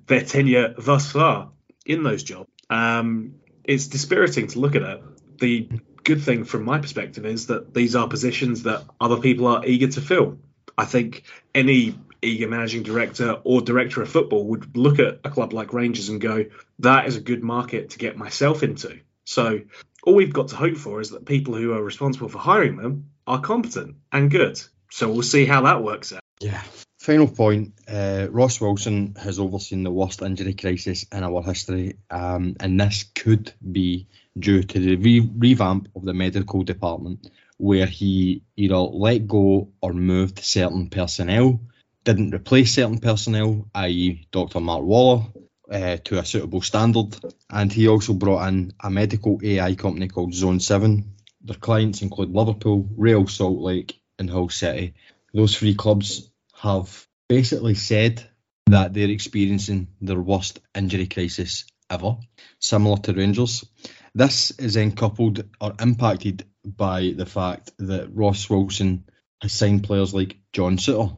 [0.06, 1.50] their, tenure thus far
[1.86, 2.50] in those jobs.
[2.68, 5.02] Um, it's dispiriting to look at it.
[5.38, 5.68] The
[6.02, 9.88] good thing from my perspective is that these are positions that other people are eager
[9.88, 10.38] to fill.
[10.76, 11.24] I think
[11.54, 16.08] any eager managing director or director of football would look at a club like Rangers
[16.08, 16.46] and go,
[16.80, 19.00] that is a good market to get myself into.
[19.24, 19.60] So
[20.02, 23.10] all we've got to hope for is that people who are responsible for hiring them
[23.26, 24.60] are competent and good.
[24.90, 26.20] So we'll see how that works out.
[26.40, 26.62] Yeah.
[26.98, 32.56] Final point uh, Ross Wilson has overseen the worst injury crisis in our history, um,
[32.60, 34.06] and this could be
[34.38, 39.94] due to the re- revamp of the medical department, where he either let go or
[39.94, 41.60] moved certain personnel,
[42.04, 44.60] didn't replace certain personnel, i.e., Dr.
[44.60, 45.24] Mark Waller,
[45.70, 47.16] uh, to a suitable standard,
[47.48, 51.14] and he also brought in a medical AI company called Zone 7.
[51.42, 54.94] Their clients include Liverpool, Real Salt Lake, and Hull City.
[55.32, 58.22] Those three clubs have basically said
[58.66, 62.16] that they're experiencing their worst injury crisis ever,
[62.58, 63.64] similar to Rangers.
[64.14, 69.04] This is then coupled or impacted by the fact that Ross Wilson
[69.40, 71.16] has signed players like John Souttar,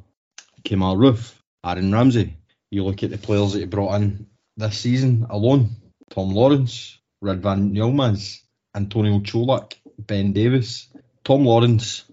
[0.63, 1.35] Kemar Roofe,
[1.65, 2.37] Aaron Ramsey.
[2.71, 4.27] You look at the players that he brought in
[4.57, 5.71] this season alone
[6.11, 8.43] Tom Lawrence, Ridvan Yilmaz,
[8.75, 10.89] Antonio Colak, Ben Davis.
[11.25, 12.05] Tom Lawrence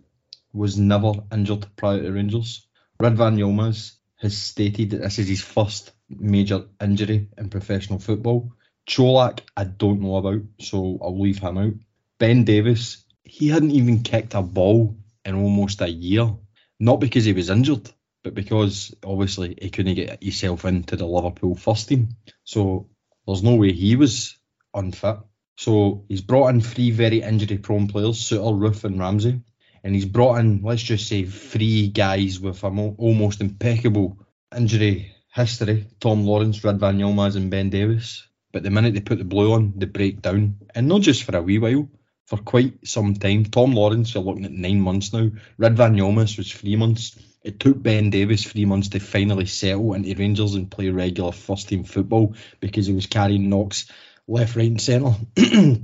[0.53, 2.65] was never injured prior to Rangers.
[3.01, 8.53] Ridvan Yilmaz has stated that this is his first major injury in professional football.
[8.87, 11.73] Colak, I don't know about, so I'll leave him out.
[12.19, 14.95] Ben Davis, he hadn't even kicked a ball
[15.25, 16.33] in almost a year.
[16.79, 17.91] Not because he was injured,
[18.29, 22.09] but because obviously he couldn't get himself into the Liverpool first team.
[22.43, 22.89] So
[23.25, 24.37] there's no way he was
[24.73, 25.17] unfit.
[25.57, 29.41] So he's brought in three very injury prone players, Souttar, Roofe, and Ramsey
[29.83, 34.19] and he's brought in, let's just say, three guys with an almost impeccable
[34.55, 38.27] injury history Tom Lawrence, Ridvan Yilmaz, and Ben Davis.
[38.51, 40.57] But the minute they put the blue on, they break down.
[40.73, 41.87] And not just for a wee while,
[42.25, 43.45] for quite some time.
[43.45, 45.29] Tom Lawrence, you're looking at nine months now.
[45.59, 47.17] Ridvan Yilmaz was three months.
[47.43, 51.69] It took Ben Davis three months to finally settle into Rangers and play regular first
[51.69, 53.89] team football because he was carrying knocks
[54.27, 55.15] left, right, and centre.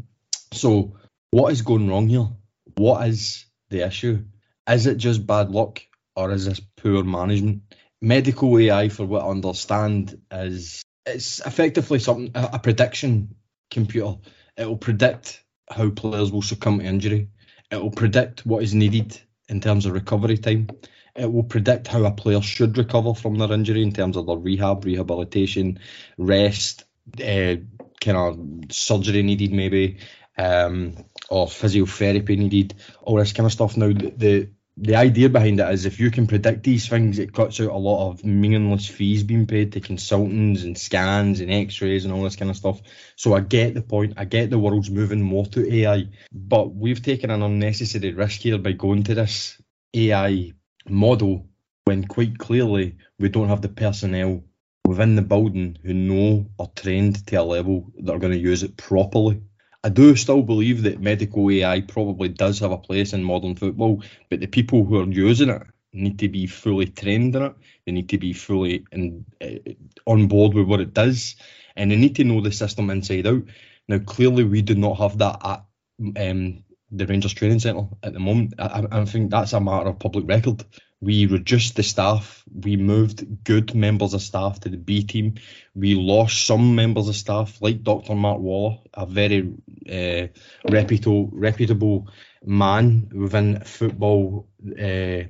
[0.54, 0.98] so,
[1.32, 2.28] what is going wrong here?
[2.76, 4.24] What is the issue.
[4.70, 5.82] Is it just bad luck
[6.16, 7.64] or is this poor management?
[8.02, 13.36] Medical AI, for what I understand, is it's effectively something a, a prediction
[13.72, 14.16] computer.
[14.58, 17.30] It will predict how players will succumb to injury.
[17.72, 19.20] It will predict what is needed
[19.50, 20.68] in terms of recovery time.
[21.16, 24.38] It will predict how a player should recover from their injury in terms of their
[24.38, 25.80] rehab, rehabilitation,
[26.18, 26.84] rest,
[27.20, 27.56] uh,
[28.02, 29.98] kind of surgery needed, maybe,
[30.38, 33.78] um, or physiotherapy needed, all this kind of stuff.
[33.78, 37.62] Now, the, the idea behind it is if you can predict these things, it cuts
[37.62, 42.14] out a lot of meaningless fees being paid to consultants and scans and x-rays and
[42.14, 42.82] all this kind of stuff.
[43.16, 44.16] So I get the point.
[44.18, 48.58] I get the world's moving more to AI, but we've taken an unnecessary risk here
[48.58, 49.62] by going to this
[49.94, 50.52] AI
[50.90, 51.48] model
[51.86, 54.44] when quite clearly we don't have the personnel
[54.88, 58.64] within the building who know or trained to a level that are going to use
[58.64, 59.42] it properly.
[59.84, 64.04] I do still believe that medical AI probably does have a place in modern football,
[64.30, 65.62] but the people who are using it
[65.94, 67.56] need to be fully trained in it.
[67.86, 69.72] They need to be fully in, uh,
[70.06, 71.36] on board with what it does,
[71.76, 73.44] and they need to know the system inside out.
[73.88, 75.66] Now, clearly, we do not have that at
[76.18, 78.54] um, the Rangers training centre at the moment.
[78.60, 80.64] I, I think that's a matter of public record.
[81.02, 82.44] We reduced the staff.
[82.54, 85.36] We moved good members of staff to the B team.
[85.76, 88.16] We lost some members of staff, like Dr.
[88.16, 89.54] Mark Waller, a very
[89.92, 90.28] uh,
[90.70, 92.08] reputable, reputable
[92.44, 95.28] man within football, uh,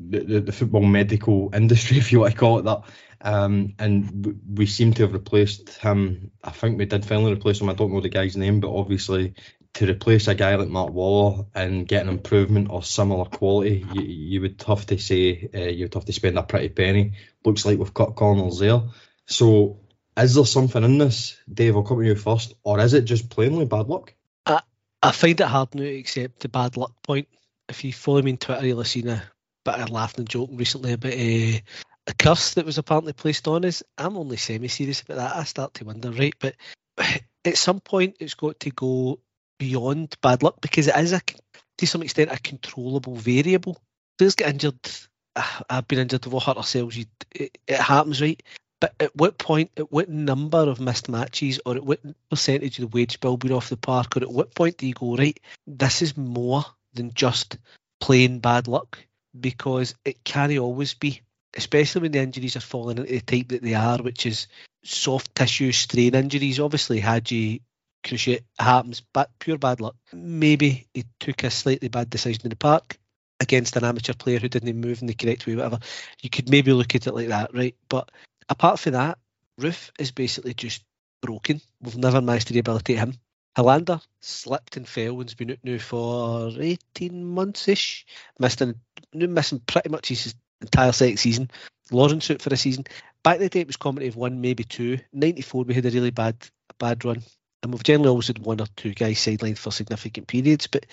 [0.00, 2.82] the, the football medical industry, if you want to call it that.
[3.20, 6.30] Um, and we seem to have replaced him.
[6.42, 7.68] I think we did finally replace him.
[7.68, 9.34] I don't know the guy's name, but obviously
[9.74, 14.02] to replace a guy like Mark Waller and get an improvement or similar quality, you,
[14.02, 17.12] you would have to say uh, you'd have to spend a pretty penny.
[17.44, 18.82] Looks like we've cut corners there.
[19.26, 19.80] So,
[20.16, 21.76] is there something in this, Dave?
[21.76, 24.14] I'll come to you first, or is it just plainly bad luck?
[24.46, 24.62] I,
[25.02, 27.28] I find it hard now to accept the bad luck point.
[27.68, 29.22] If you follow me on Twitter, you'll have seen a
[29.64, 31.60] bit of laughing and joking recently about uh,
[32.08, 33.82] a curse that was apparently placed on us.
[33.96, 35.36] I'm only semi-serious about that.
[35.36, 36.34] I start to wonder, right?
[36.40, 36.56] But
[37.44, 39.20] at some point, it's got to go
[39.58, 41.20] beyond bad luck because it is a
[41.78, 43.80] to some extent a controllable variable.
[44.18, 44.78] Players get injured.
[45.36, 46.26] Ah, I've been injured.
[46.26, 46.96] We've all hurt ourselves.
[46.96, 48.42] You, it, it happens, right?
[48.80, 52.90] But at what point, at what number of missed matches, or at what percentage of
[52.90, 55.38] the wage bill being off the park, or at what point do you go right?
[55.66, 56.64] This is more
[56.94, 57.58] than just
[58.00, 58.98] plain bad luck
[59.38, 61.22] because it can always be,
[61.56, 64.46] especially when the injuries are falling into the type that they are, which is
[64.84, 66.60] soft tissue strain injuries.
[66.60, 67.00] Obviously,
[68.08, 69.96] Hagi cruciate happens, but pure bad luck.
[70.12, 72.98] Maybe he took a slightly bad decision in the park
[73.40, 75.78] against an amateur player who didn't move in the correct way, whatever.
[76.22, 77.76] You could maybe look at it like that, right?
[77.88, 78.10] But
[78.48, 79.18] apart from that,
[79.60, 80.82] Roofe is basically just
[81.20, 81.60] broken.
[81.80, 83.14] We've never managed to rehabilitate him.
[83.56, 88.06] Helander slipped and fell and's been out now for 18 months ish.
[88.38, 88.80] Missed an,
[89.12, 91.50] missing pretty much his entire second season.
[91.90, 92.84] Lawrence out for a season.
[93.24, 94.98] Back in the day, it was comedy of one, maybe two.
[95.12, 96.36] 94, we had a really bad
[96.78, 97.22] bad run
[97.62, 100.86] and we've generally always had one or two guys sidelined for significant periods, but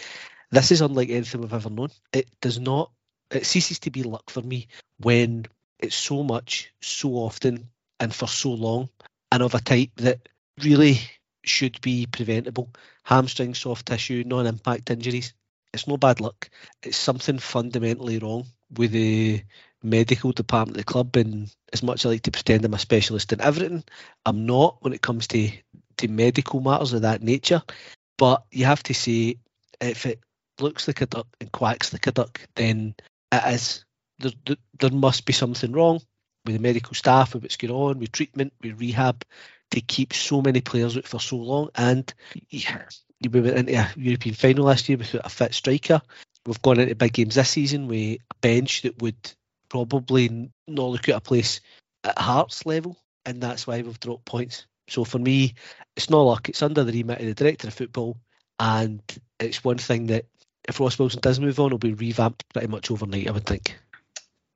[0.51, 1.89] this is unlike anything we've ever known.
[2.11, 2.91] It does not,
[3.31, 4.67] it ceases to be luck for me
[4.99, 5.45] when
[5.79, 7.69] it's so much, so often,
[7.99, 8.89] and for so long,
[9.31, 10.27] and of a type that
[10.63, 10.99] really
[11.43, 12.69] should be preventable.
[13.03, 15.33] Hamstring, soft tissue, non impact injuries.
[15.73, 16.49] It's no bad luck.
[16.81, 19.43] It's something fundamentally wrong with the
[19.83, 21.15] medical department of the club.
[21.17, 23.83] And as much as I like to pretend I'm a specialist in everything,
[24.25, 25.51] I'm not when it comes to
[25.97, 27.61] to medical matters of that nature.
[28.17, 29.37] But you have to say,
[29.81, 30.19] if it
[30.59, 32.95] looks like a duck and quacks like a duck, then
[33.31, 33.83] it is.
[34.19, 35.99] There, there, must be something wrong
[36.45, 39.25] with the medical staff, with what's going on, with treatment, with rehab,
[39.71, 41.69] to keep so many players out for so long.
[41.75, 42.13] And
[42.49, 42.83] yeah,
[43.29, 46.01] we went into a European final last year with a fit striker.
[46.45, 49.17] We've gone into big games this season with a bench that would
[49.67, 51.59] probably not look at a place
[52.03, 54.65] at Hearts level, and that's why we've dropped points.
[54.87, 55.55] So for me,
[55.95, 56.49] it's not luck.
[56.49, 58.17] It's under the remit of the director of football,
[58.59, 59.01] and
[59.39, 60.25] it's one thing that
[60.67, 63.27] if Ross Wilson does move on, it will be revamped pretty much overnight.
[63.27, 63.75] I would think.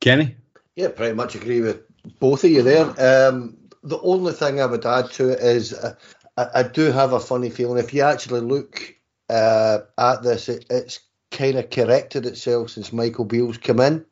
[0.01, 0.35] Kenny.
[0.75, 1.81] Yeah, pretty much agree with
[2.19, 2.85] both of you there.
[3.29, 5.95] Um, the only thing I would add to it is uh,
[6.37, 7.83] I, I, do have a funny feeling.
[7.83, 8.95] If you actually look
[9.29, 10.99] uh, at this, it, it's
[11.31, 14.05] kind of corrected itself since Michael Beale's come in.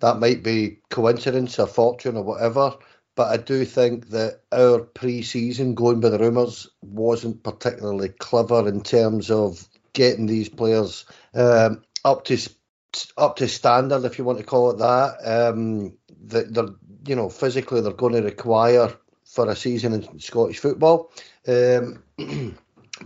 [0.00, 2.74] That might be coincidence or fortune or whatever
[3.14, 8.82] but I do think that our pre-season, going by the rumours, wasn't particularly clever in
[8.82, 12.38] terms of getting these players um, up to
[13.16, 15.16] up to standard, if you want to call it that.
[15.24, 15.94] Um,
[16.26, 16.68] that they're,
[17.06, 18.92] you know, physically they're going to require
[19.24, 21.10] for a season in Scottish football.
[21.46, 22.02] Um,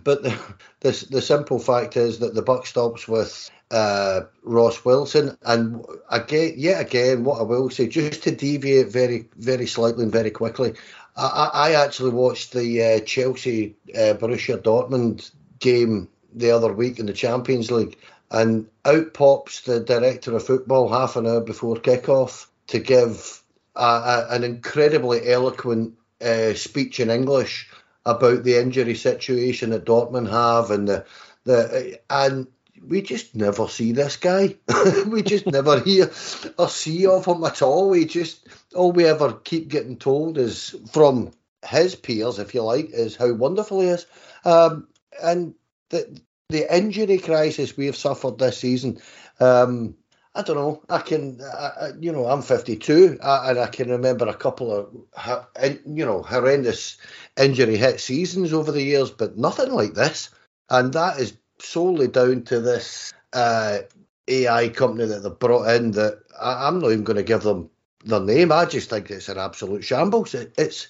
[0.04, 0.38] but the,
[0.80, 5.36] the the simple fact is that the buck stops with uh, Ross Wilson.
[5.42, 10.12] And again, yet again, what I will say, just to deviate very, very slightly and
[10.12, 10.74] very quickly,
[11.16, 17.06] I, I actually watched the uh, Chelsea uh, Borussia Dortmund game the other week in
[17.06, 17.98] the Champions League,
[18.30, 23.42] and out pops the director of football half an hour before kickoff to give
[23.74, 27.70] a, a, an incredibly eloquent uh, speech in English
[28.04, 31.04] about the injury situation that Dortmund have and the
[31.44, 32.46] the and
[32.86, 34.56] we just never see this guy.
[35.06, 36.10] we just never hear
[36.58, 37.90] or see of him at all.
[37.90, 41.32] We just all we ever keep getting told is from
[41.64, 44.06] his peers, if you like, is how wonderful he is.
[44.44, 44.88] Um,
[45.22, 45.54] and
[45.90, 49.00] the the injury crisis we have suffered this season.
[49.40, 49.96] Um,
[50.34, 50.82] I don't know.
[50.90, 56.04] I can, I, you know, I'm 52, and I can remember a couple of, you
[56.04, 56.98] know, horrendous
[57.38, 60.28] injury hit seasons over the years, but nothing like this.
[60.68, 63.78] And that is solely down to this uh,
[64.28, 65.92] AI company that they've brought in.
[65.92, 67.70] That I, am not even going to give them
[68.04, 68.52] their name.
[68.52, 70.34] I just think it's an absolute shambles.
[70.34, 70.88] It, it's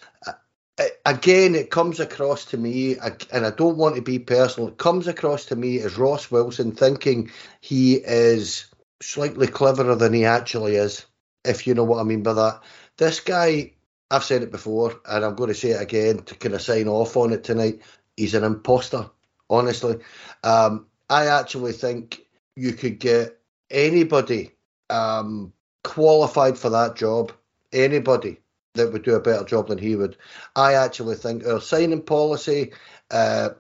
[0.79, 4.69] it, again, it comes across to me, and I don't want to be personal.
[4.69, 7.31] It comes across to me as Ross Wilson thinking
[7.61, 8.67] he is
[9.01, 11.07] slightly cleverer than he actually is,
[11.45, 12.63] if you know what I mean by that.
[12.99, 13.73] This guy,
[14.11, 16.89] I've said it before, and I'm going to say it again to kind of sign
[16.89, 17.81] off on it tonight.
[18.17, 19.11] He's an imposter,
[19.51, 19.99] honestly.
[20.45, 22.23] Um, I actually think
[22.57, 23.39] you could get
[23.71, 24.53] anybody
[24.91, 25.53] um,
[25.85, 27.33] qualified for that job,
[27.73, 28.41] anybody
[28.75, 30.17] that would do a better job than he would.
[30.55, 32.73] I actually think our signing policy,
[33.11, 33.51] uh,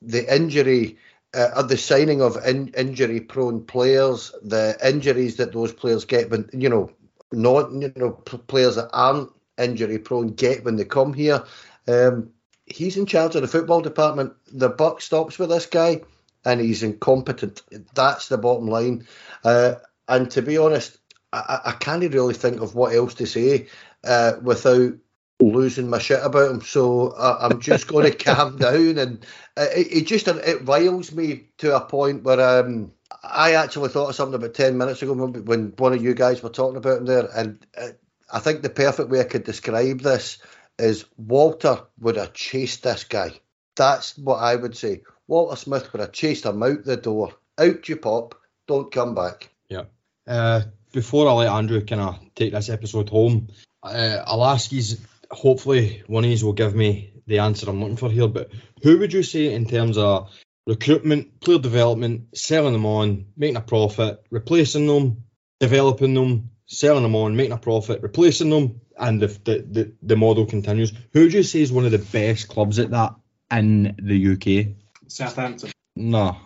[0.00, 0.98] the injury
[1.34, 6.48] uh, the signing of in, injury prone players, the injuries that those players get when
[6.52, 6.90] you know
[7.32, 11.42] not you know players that aren't injury prone get when they come here.
[11.88, 12.30] Um,
[12.66, 14.34] he's in charge of the football department.
[14.52, 16.02] The buck stops with this guy,
[16.44, 17.62] and he's incompetent.
[17.94, 19.06] That's the bottom line.
[19.44, 19.74] Uh,
[20.08, 20.98] and to be honest,
[21.32, 23.66] I, I, can't really think of what else to say
[24.04, 24.94] uh, without
[25.40, 26.60] losing my shit about him.
[26.60, 29.26] So uh, I'm just going to calm down, and
[29.56, 32.92] uh, it, it, just it riles me to a point where um,
[33.22, 36.50] I actually thought of something about ten minutes ago when one of you guys were
[36.50, 37.88] talking about him there, and uh,
[38.32, 40.38] I think the perfect way I could describe this
[40.78, 43.32] is Walter would have chased this guy.
[43.76, 45.02] That's what I would say.
[45.26, 47.34] Walter Smith would have chased him out the door.
[47.58, 48.34] Out you pop.
[48.66, 49.50] Don't come back.
[49.68, 49.84] Yeah.
[50.26, 53.48] Uh, before I let Andrew kind of take this episode home,
[53.82, 54.82] uh, I'll ask you
[55.30, 58.28] hopefully one of these will give me the answer I'm looking for here.
[58.28, 58.50] But
[58.82, 60.30] who would you say in terms of
[60.66, 65.24] recruitment, player development, selling them on, making a profit, replacing them,
[65.60, 70.16] developing them, selling them on, making a profit, replacing them, and the the, the, the
[70.16, 70.92] model continues.
[71.12, 73.14] Who do you say is one of the best clubs at that
[73.50, 74.76] in the UK?
[75.08, 75.70] Southampton.
[75.96, 76.36] No.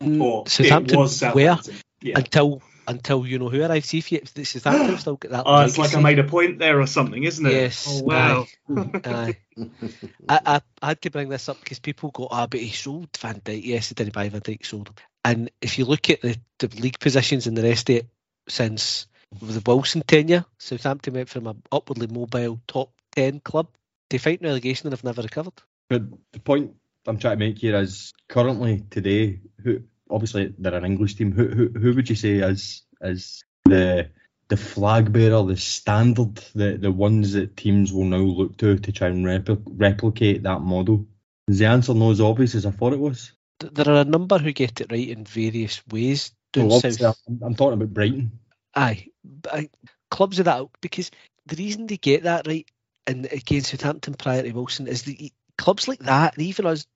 [0.00, 1.74] Or Southampton, it was Southampton.
[1.74, 1.82] Where?
[2.02, 2.18] Yeah.
[2.18, 3.88] Until until you know who arrives.
[3.88, 5.44] See if you, this is that still get that.
[5.46, 7.52] Oh, it's like I made a point there or something, isn't it?
[7.52, 7.86] Yes.
[7.88, 8.46] Oh, wow.
[9.04, 9.36] Aye.
[10.28, 12.70] I, I, I, had to bring this up because people go, ah, oh, but he
[12.70, 13.64] sold Van Dijk.
[13.64, 14.94] Yes, he didn't buy Van Dijk, sold him.
[15.24, 18.08] And if you look at the, the league positions and the rest of it
[18.48, 19.06] since
[19.40, 23.68] the Wilson tenure, Southampton went from an upwardly mobile top 10 club
[24.10, 25.54] to fighting relegation and have never recovered.
[25.88, 26.02] But
[26.32, 26.72] the point
[27.06, 31.32] I'm trying to make here is currently today, who obviously they're an English team.
[31.32, 34.10] Who who, who would you say is is the
[34.48, 38.92] the flag bearer, the standard, the the ones that teams will now look to to
[38.92, 41.06] try and repl- replicate that model?
[41.48, 43.32] Is the answer not as obvious as I thought it was?
[43.58, 46.32] There are a number who get it right in various ways.
[46.52, 47.20] Down well, south.
[47.28, 48.38] I'm, I'm talking about Brighton.
[48.74, 49.06] Aye,
[49.50, 49.68] I,
[50.10, 51.10] clubs of that because
[51.46, 52.68] the reason they get that right
[53.06, 56.86] and against Southampton prior to Wilson is the clubs like that, and even us,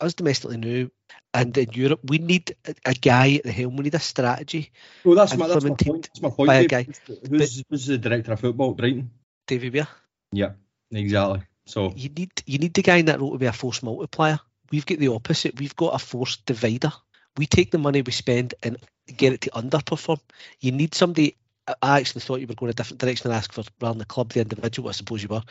[0.00, 0.90] us domestically new
[1.34, 3.76] and in Europe, we need a, a, guy at the helm.
[3.76, 4.72] We need a strategy.
[5.04, 6.08] Well, that's my, that's my point.
[6.08, 6.46] That's my point.
[6.46, 6.86] By a guy.
[7.28, 9.10] Who's, who's the director of football, Brighton?
[9.46, 9.88] David Weir.
[10.32, 10.52] Yeah,
[10.90, 11.42] exactly.
[11.66, 14.40] So you need you need the guy in that role to be a force multiplier.
[14.70, 15.58] We've got the opposite.
[15.58, 16.92] We've got a force divider.
[17.36, 20.20] We take the money we spend and get it to underperform.
[20.60, 21.36] You need somebody.
[21.82, 24.32] I actually thought you were going a different direction and ask for rather the club,
[24.32, 24.88] the individual.
[24.88, 25.42] I suppose you were.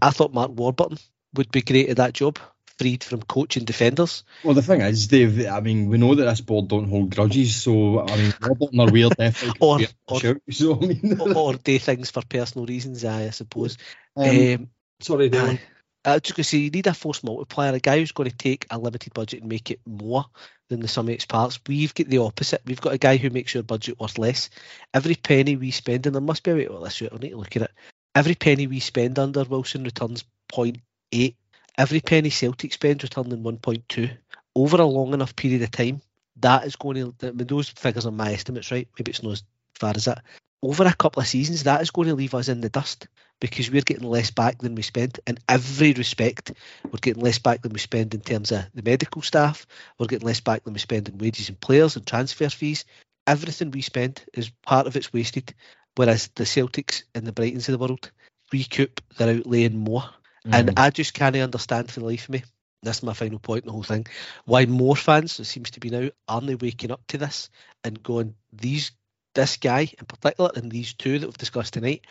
[0.00, 0.98] I thought Mark Warburton
[1.34, 2.38] would be great at that job
[2.80, 4.24] freed from coaching defenders.
[4.42, 5.46] Well, the thing is, Dave.
[5.46, 8.90] I mean, we know that this board don't hold grudges, so I mean, Robert or
[8.90, 11.20] Weir definitely or or, shout, so, I mean.
[11.20, 13.04] or, or do things for personal reasons.
[13.04, 13.76] I, I suppose.
[14.16, 14.68] Um, um,
[15.00, 15.60] sorry, Dave.
[16.04, 18.66] Just going to say, you need a force multiplier, a guy who's going to take
[18.70, 20.24] a limited budget and make it more
[20.68, 21.60] than the sum of its parts.
[21.66, 22.62] We've got the opposite.
[22.64, 24.50] We've got a guy who makes your budget worth less.
[24.94, 27.36] Every penny we spend, and there must be a way to this I need to
[27.36, 27.72] look at it.
[28.14, 31.34] Every penny we spend under Wilson returns 0.8
[31.80, 34.10] every penny Celtic spends returning 1.2
[34.54, 36.02] over a long enough period of time.
[36.36, 38.86] That is going to, I mean, those figures are my estimates, right?
[38.98, 39.44] Maybe it's not as
[39.74, 40.22] far as that.
[40.62, 43.08] Over a couple of seasons, that is going to leave us in the dust
[43.40, 46.52] because we're getting less back than we spend in every respect.
[46.84, 49.66] We're getting less back than we spend in terms of the medical staff.
[49.98, 52.84] We're getting less back than we spend in wages and players and transfer fees.
[53.26, 55.54] Everything we spend is part of it's wasted,
[55.96, 58.10] whereas the Celtics and the Brightons of the world
[58.52, 60.04] recoup their outlay and more
[60.44, 60.78] And mm.
[60.78, 62.44] I just can't understand for the life of me.
[62.82, 64.06] That's my final point in the whole thing.
[64.46, 67.50] Why more fans, it seems to be now, aren't they waking up to this
[67.84, 68.92] and going, these
[69.34, 72.04] this guy in particular and these two that we've discussed tonight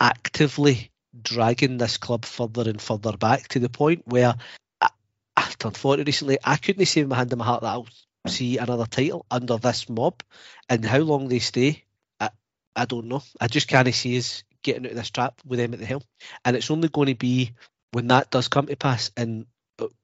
[0.00, 0.90] actively
[1.22, 4.34] dragging this club further and further back to the point where
[4.80, 4.88] I,
[5.36, 6.38] I turned 40 recently.
[6.44, 7.88] I couldn't say with my hand in my heart that I'll
[8.26, 10.22] see another title under this mob
[10.68, 11.84] and how long they stay.
[12.20, 12.30] I,
[12.74, 13.22] I don't know.
[13.40, 16.02] I just can't see us getting out of this trap with them at the helm.
[16.44, 17.52] And it's only going to be
[17.92, 19.46] when that does come to pass and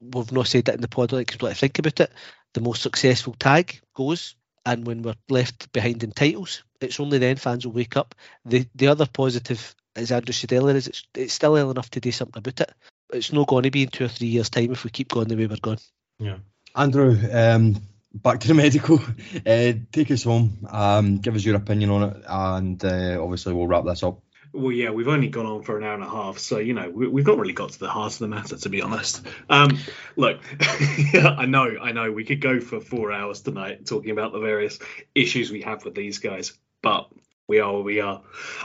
[0.00, 2.12] we've not said that in the pod, like, what I think about it,
[2.54, 7.36] the most successful tag goes and when we're left behind in titles, it's only then
[7.36, 8.14] fans will wake up.
[8.44, 12.00] The the other positive, as Andrew said earlier, is it's, it's still early enough to
[12.00, 12.72] do something about it.
[13.12, 15.28] It's not going to be in two or three years' time if we keep going
[15.28, 15.78] the way we're going.
[16.18, 16.38] Yeah.
[16.74, 17.76] Andrew, um,
[18.14, 19.00] back to the medical.
[19.44, 20.66] Uh, take us home.
[20.70, 24.20] Um, give us your opinion on it, and uh, obviously we'll wrap this up.
[24.52, 26.90] Well, yeah, we've only gone on for an hour and a half, so you know
[26.90, 29.26] we, have not really got to the heart of the matter, to be honest.
[29.48, 29.78] Um,
[30.14, 34.40] look, I know, I know, we could go for four hours tonight talking about the
[34.40, 34.78] various
[35.14, 36.52] issues we have with these guys,
[36.82, 37.08] but
[37.48, 38.22] we are where we are.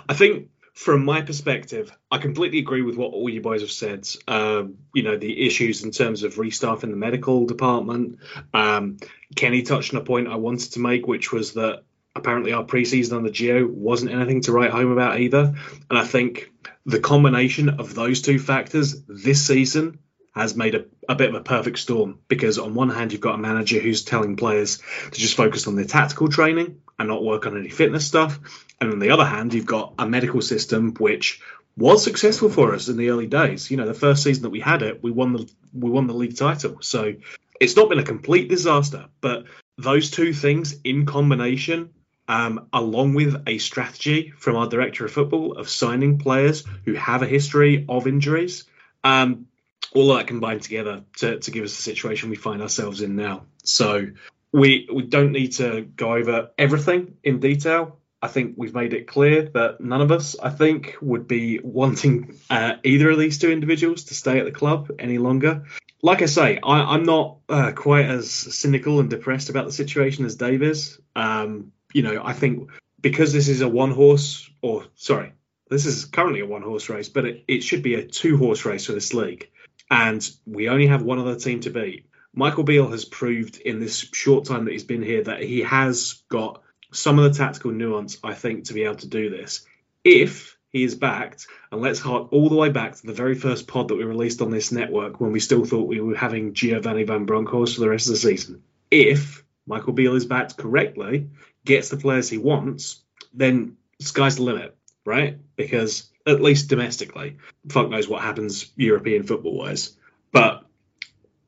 [0.08, 4.08] I think, from my perspective, I completely agree with what all you boys have said.
[4.28, 8.20] Um, you know, the issues in terms of restaffing the medical department.
[8.54, 8.98] Um,
[9.36, 11.82] Kenny touched on a point I wanted to make, which was that
[12.16, 15.56] apparently our preseason on the Gio wasn't anything to write home about either.
[15.90, 16.52] And I think
[16.86, 19.98] the combination of those two factors this season
[20.36, 23.34] has made a, a, bit of a perfect storm because on one hand you've got
[23.34, 27.48] a manager who's telling players to just focus on their tactical training and not work
[27.48, 28.40] on any fitness stuff
[28.80, 31.42] and on the other hand you've got a medical system which
[31.76, 34.60] was successful for us in the early days you know the first season that we
[34.60, 37.14] had it we won the we won the league title so
[37.60, 39.46] it's not been a complete disaster but
[39.78, 41.90] those two things in combination
[42.28, 47.22] um, along with a strategy from our director of football of signing players who have
[47.22, 48.66] a history of injuries.
[49.04, 49.48] Um,
[49.94, 53.46] all that combined together to, to give us the situation we find ourselves in now.
[53.64, 54.08] So
[54.52, 57.98] we we don't need to go over everything in detail.
[58.28, 62.38] I think we've made it clear that none of us, I think, would be wanting
[62.50, 65.64] uh, either of these two individuals to stay at the club any longer.
[66.02, 70.26] Like I say, I, am not uh, quite as cynical and depressed about the situation
[70.26, 71.00] as Dave is.
[71.16, 75.32] Um, you know, I think because this is a one horse, or sorry,
[75.70, 78.66] this is currently a one horse race, but it, it should be a two horse
[78.66, 79.50] race for this league.
[79.90, 82.10] And we only have one other team to beat.
[82.34, 86.24] Michael Beale has proved in this short time that he's been here that he has
[86.28, 86.62] got
[86.92, 89.66] some of the tactical nuance, I think, to be able to do this.
[90.04, 93.68] If he is backed, and let's hark all the way back to the very first
[93.68, 97.04] pod that we released on this network when we still thought we were having Giovanni
[97.04, 98.64] Van Bronckhorst for the rest of the season.
[98.92, 101.30] If Michael Beale is backed correctly,
[101.66, 103.02] gets the players he wants,
[103.34, 105.38] then sky's the limit, right?
[105.56, 107.38] Because at least domestically,
[107.70, 109.96] fuck knows what happens European football wise.
[110.32, 110.66] But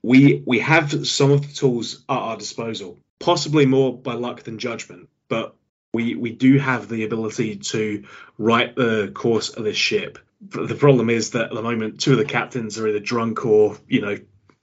[0.01, 4.57] we we have some of the tools at our disposal, possibly more by luck than
[4.57, 5.55] judgment, but
[5.93, 8.05] we we do have the ability to
[8.37, 10.19] write the course of this ship.
[10.41, 13.77] The problem is that at the moment, two of the captains are either drunk or
[13.87, 14.17] you know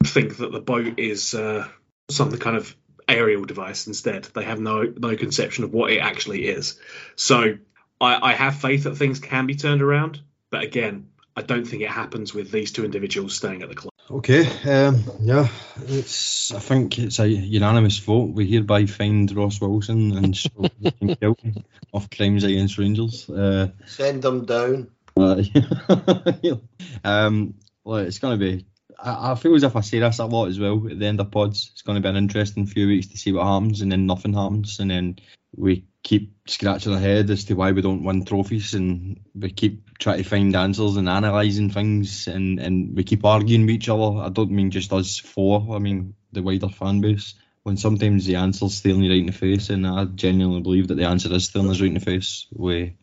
[0.04, 1.68] think that the boat is uh,
[2.10, 2.74] some kind of
[3.08, 4.24] aerial device instead.
[4.24, 6.78] They have no no conception of what it actually is.
[7.16, 7.58] So
[8.00, 10.20] I, I have faith that things can be turned around,
[10.50, 13.92] but again, I don't think it happens with these two individuals staying at the club.
[14.08, 15.48] Okay, um, yeah,
[15.88, 16.54] it's.
[16.54, 18.30] I think it's a unanimous vote.
[18.30, 23.28] We hereby find Ross Wilson and guilty of crimes against Rangers.
[23.28, 24.92] Uh, Send them down.
[25.16, 25.42] Uh,
[27.04, 28.66] um, well, it's going to be
[28.98, 31.20] I, I, feel as if I say this a lot as well at the end
[31.20, 31.70] of pods.
[31.72, 34.32] It's going to be an interesting few weeks to see what happens, and then nothing
[34.32, 35.18] happens, and then
[35.54, 39.98] we keep scratching our head as to why we don't win trophies, and we keep
[39.98, 44.18] trying to find answers and analysing things, and, and we keep arguing with each other.
[44.18, 45.74] I don't mean just us four.
[45.74, 47.34] I mean the wider fan base.
[47.62, 50.94] When sometimes the answer's staring you right in the face, and I genuinely believe that
[50.94, 52.46] the answer is staring us right in the face.
[52.52, 52.94] We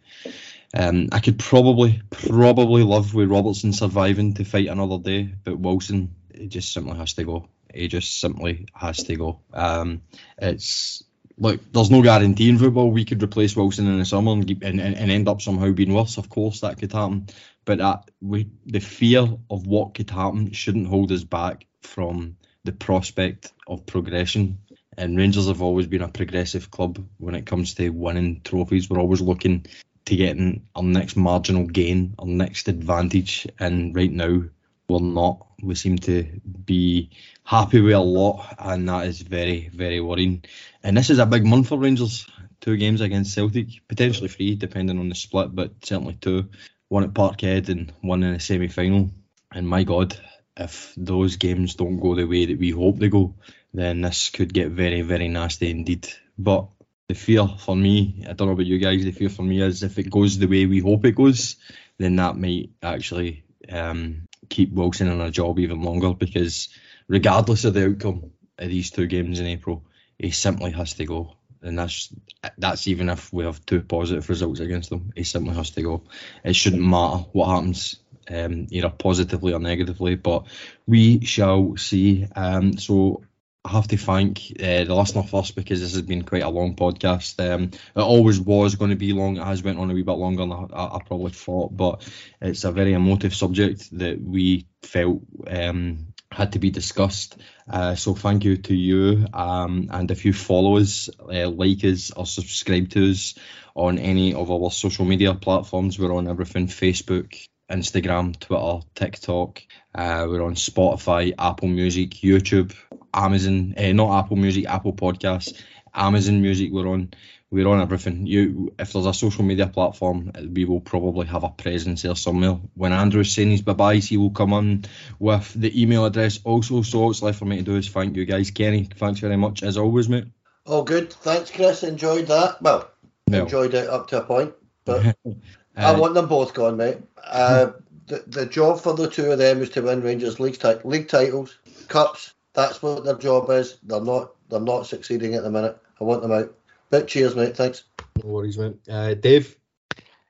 [0.74, 6.16] um, I could probably probably live with Robertson surviving to fight another day, but Wilson
[6.34, 7.48] it just simply has to go.
[7.74, 9.40] He just simply has to go.
[9.54, 10.02] Um,
[10.38, 11.04] it's
[11.38, 14.80] like there's no guarantee in football we could replace Wilson in the summer and, and,
[14.80, 16.18] and end up somehow being worse.
[16.18, 17.28] Of course that could happen,
[17.66, 22.72] but that we the fear of what could happen shouldn't hold us back from the
[22.72, 24.60] prospect of progression.
[24.96, 28.90] And Rangers have always been a progressive club when it comes to winning trophies.
[28.90, 29.66] We're always looking
[30.06, 34.44] to getting our next marginal gain, our next advantage, and right now
[34.88, 35.48] we're not.
[35.62, 37.10] We seem to be
[37.44, 40.44] happy with a lot, and that is very, very worrying.
[40.84, 42.28] And this is a big month for Rangers.
[42.60, 46.50] Two games against Celtic, potentially three, depending on the split, but certainly two.
[46.90, 49.10] One at Parkhead and one in the semi final.
[49.52, 50.18] And my God,
[50.58, 53.36] if those games don't go the way that we hope they go,
[53.74, 56.08] then this could get very, very nasty indeed.
[56.38, 56.68] But
[57.08, 59.84] the fear for me, I don't know about you guys, the fear for me is
[59.84, 61.58] if it goes the way we hope it goes,
[61.98, 66.70] then that might actually um, keep Wilson in a job even longer because
[67.08, 69.84] regardless of the outcome of these two games in April,
[70.18, 71.36] he simply has to go.
[71.62, 72.14] And that's
[72.58, 75.12] that's even if we have two positive results against them.
[75.16, 76.04] He simply has to go.
[76.44, 77.98] It shouldn't matter what happens,
[78.30, 80.48] um, either positively or negatively, but
[80.86, 82.28] we shall see.
[82.36, 83.24] Um, so
[83.66, 86.76] I have to thank uh, the listener first because this has been quite a long
[86.76, 87.40] podcast.
[87.40, 89.38] Um, it always was going to be long.
[89.38, 90.66] It has went on a wee bit longer than I,
[90.96, 92.06] I probably thought, but
[92.42, 97.38] it's a very emotive subject that we felt um, had to be discussed.
[97.70, 99.28] Uh, so thank you to you.
[99.34, 103.36] Um, and if you follow us, uh, like us, or subscribe to us
[103.76, 109.62] on any of our social media platforms, we're on everything Facebook, Instagram, Twitter, TikTok.
[109.96, 112.76] Uh, we're on Spotify, Apple Music, YouTube,
[113.14, 115.62] Amazon, uh, not Apple Music, Apple Podcasts,
[115.94, 116.72] Amazon Music.
[116.72, 117.12] We're on.
[117.52, 118.26] We're on everything.
[118.26, 122.58] You, if there's a social media platform, we will probably have a presence there somewhere.
[122.74, 124.86] When Andrew's saying his bye byes, he will come on
[125.20, 126.82] with the email address also.
[126.82, 128.50] So all it's left for me to do is thank you guys.
[128.50, 130.26] Kenny, thanks very much as always, mate.
[130.66, 131.14] Oh, good.
[131.14, 131.84] Thanks, Chris.
[131.84, 132.60] Enjoyed that.
[132.60, 132.90] Well,
[133.28, 133.44] No.
[133.44, 135.16] enjoyed it up to a point, but
[135.78, 136.98] I Uh, want them both gone, mate.
[137.24, 137.74] Uh,
[138.08, 141.08] the, the job for the two of them is to win Rangers league, ti- league
[141.08, 141.56] titles,
[141.88, 142.33] cups.
[142.54, 143.78] That's what their job is.
[143.84, 144.34] They're not.
[144.50, 145.78] They're not succeeding at the minute.
[146.00, 146.54] I want them out.
[146.90, 147.56] But cheers, mate.
[147.58, 147.84] Thanks.
[148.24, 148.76] No worries, mate.
[148.88, 149.56] Uh, Dave,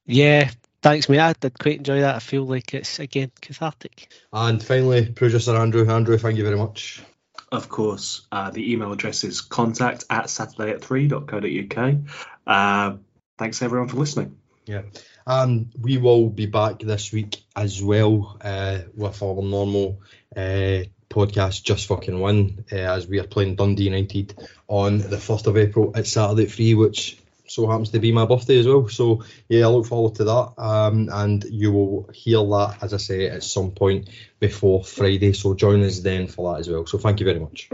[0.06, 0.50] Yeah,
[0.82, 1.20] thanks, mate.
[1.20, 2.16] I did quite enjoy that.
[2.16, 4.10] I feel like it's again cathartic.
[4.32, 5.90] and finally, producer Andrew.
[5.90, 7.04] Andrew, thank you very much.
[7.52, 11.96] Of course, uh, the email address is contact at saturday at 3.co.uk.
[12.48, 12.98] Uh,
[13.38, 14.38] thanks everyone for listening.
[14.66, 14.84] Yeah.
[15.28, 20.02] And we will be back this week as well uh, with our normal
[20.36, 20.80] uh,
[21.14, 24.36] podcast, Just Fucking Win, uh, as we are playing Dundee United
[24.68, 27.18] on the 1st of April at Saturday at 3, which
[27.48, 28.88] so happens to be my birthday as well.
[28.88, 30.54] So, yeah, I look forward to that.
[30.58, 34.10] Um, and you will hear that, as I say, at some point
[34.40, 35.34] before Friday.
[35.34, 36.86] So, join us then for that as well.
[36.86, 37.70] So, thank you very much.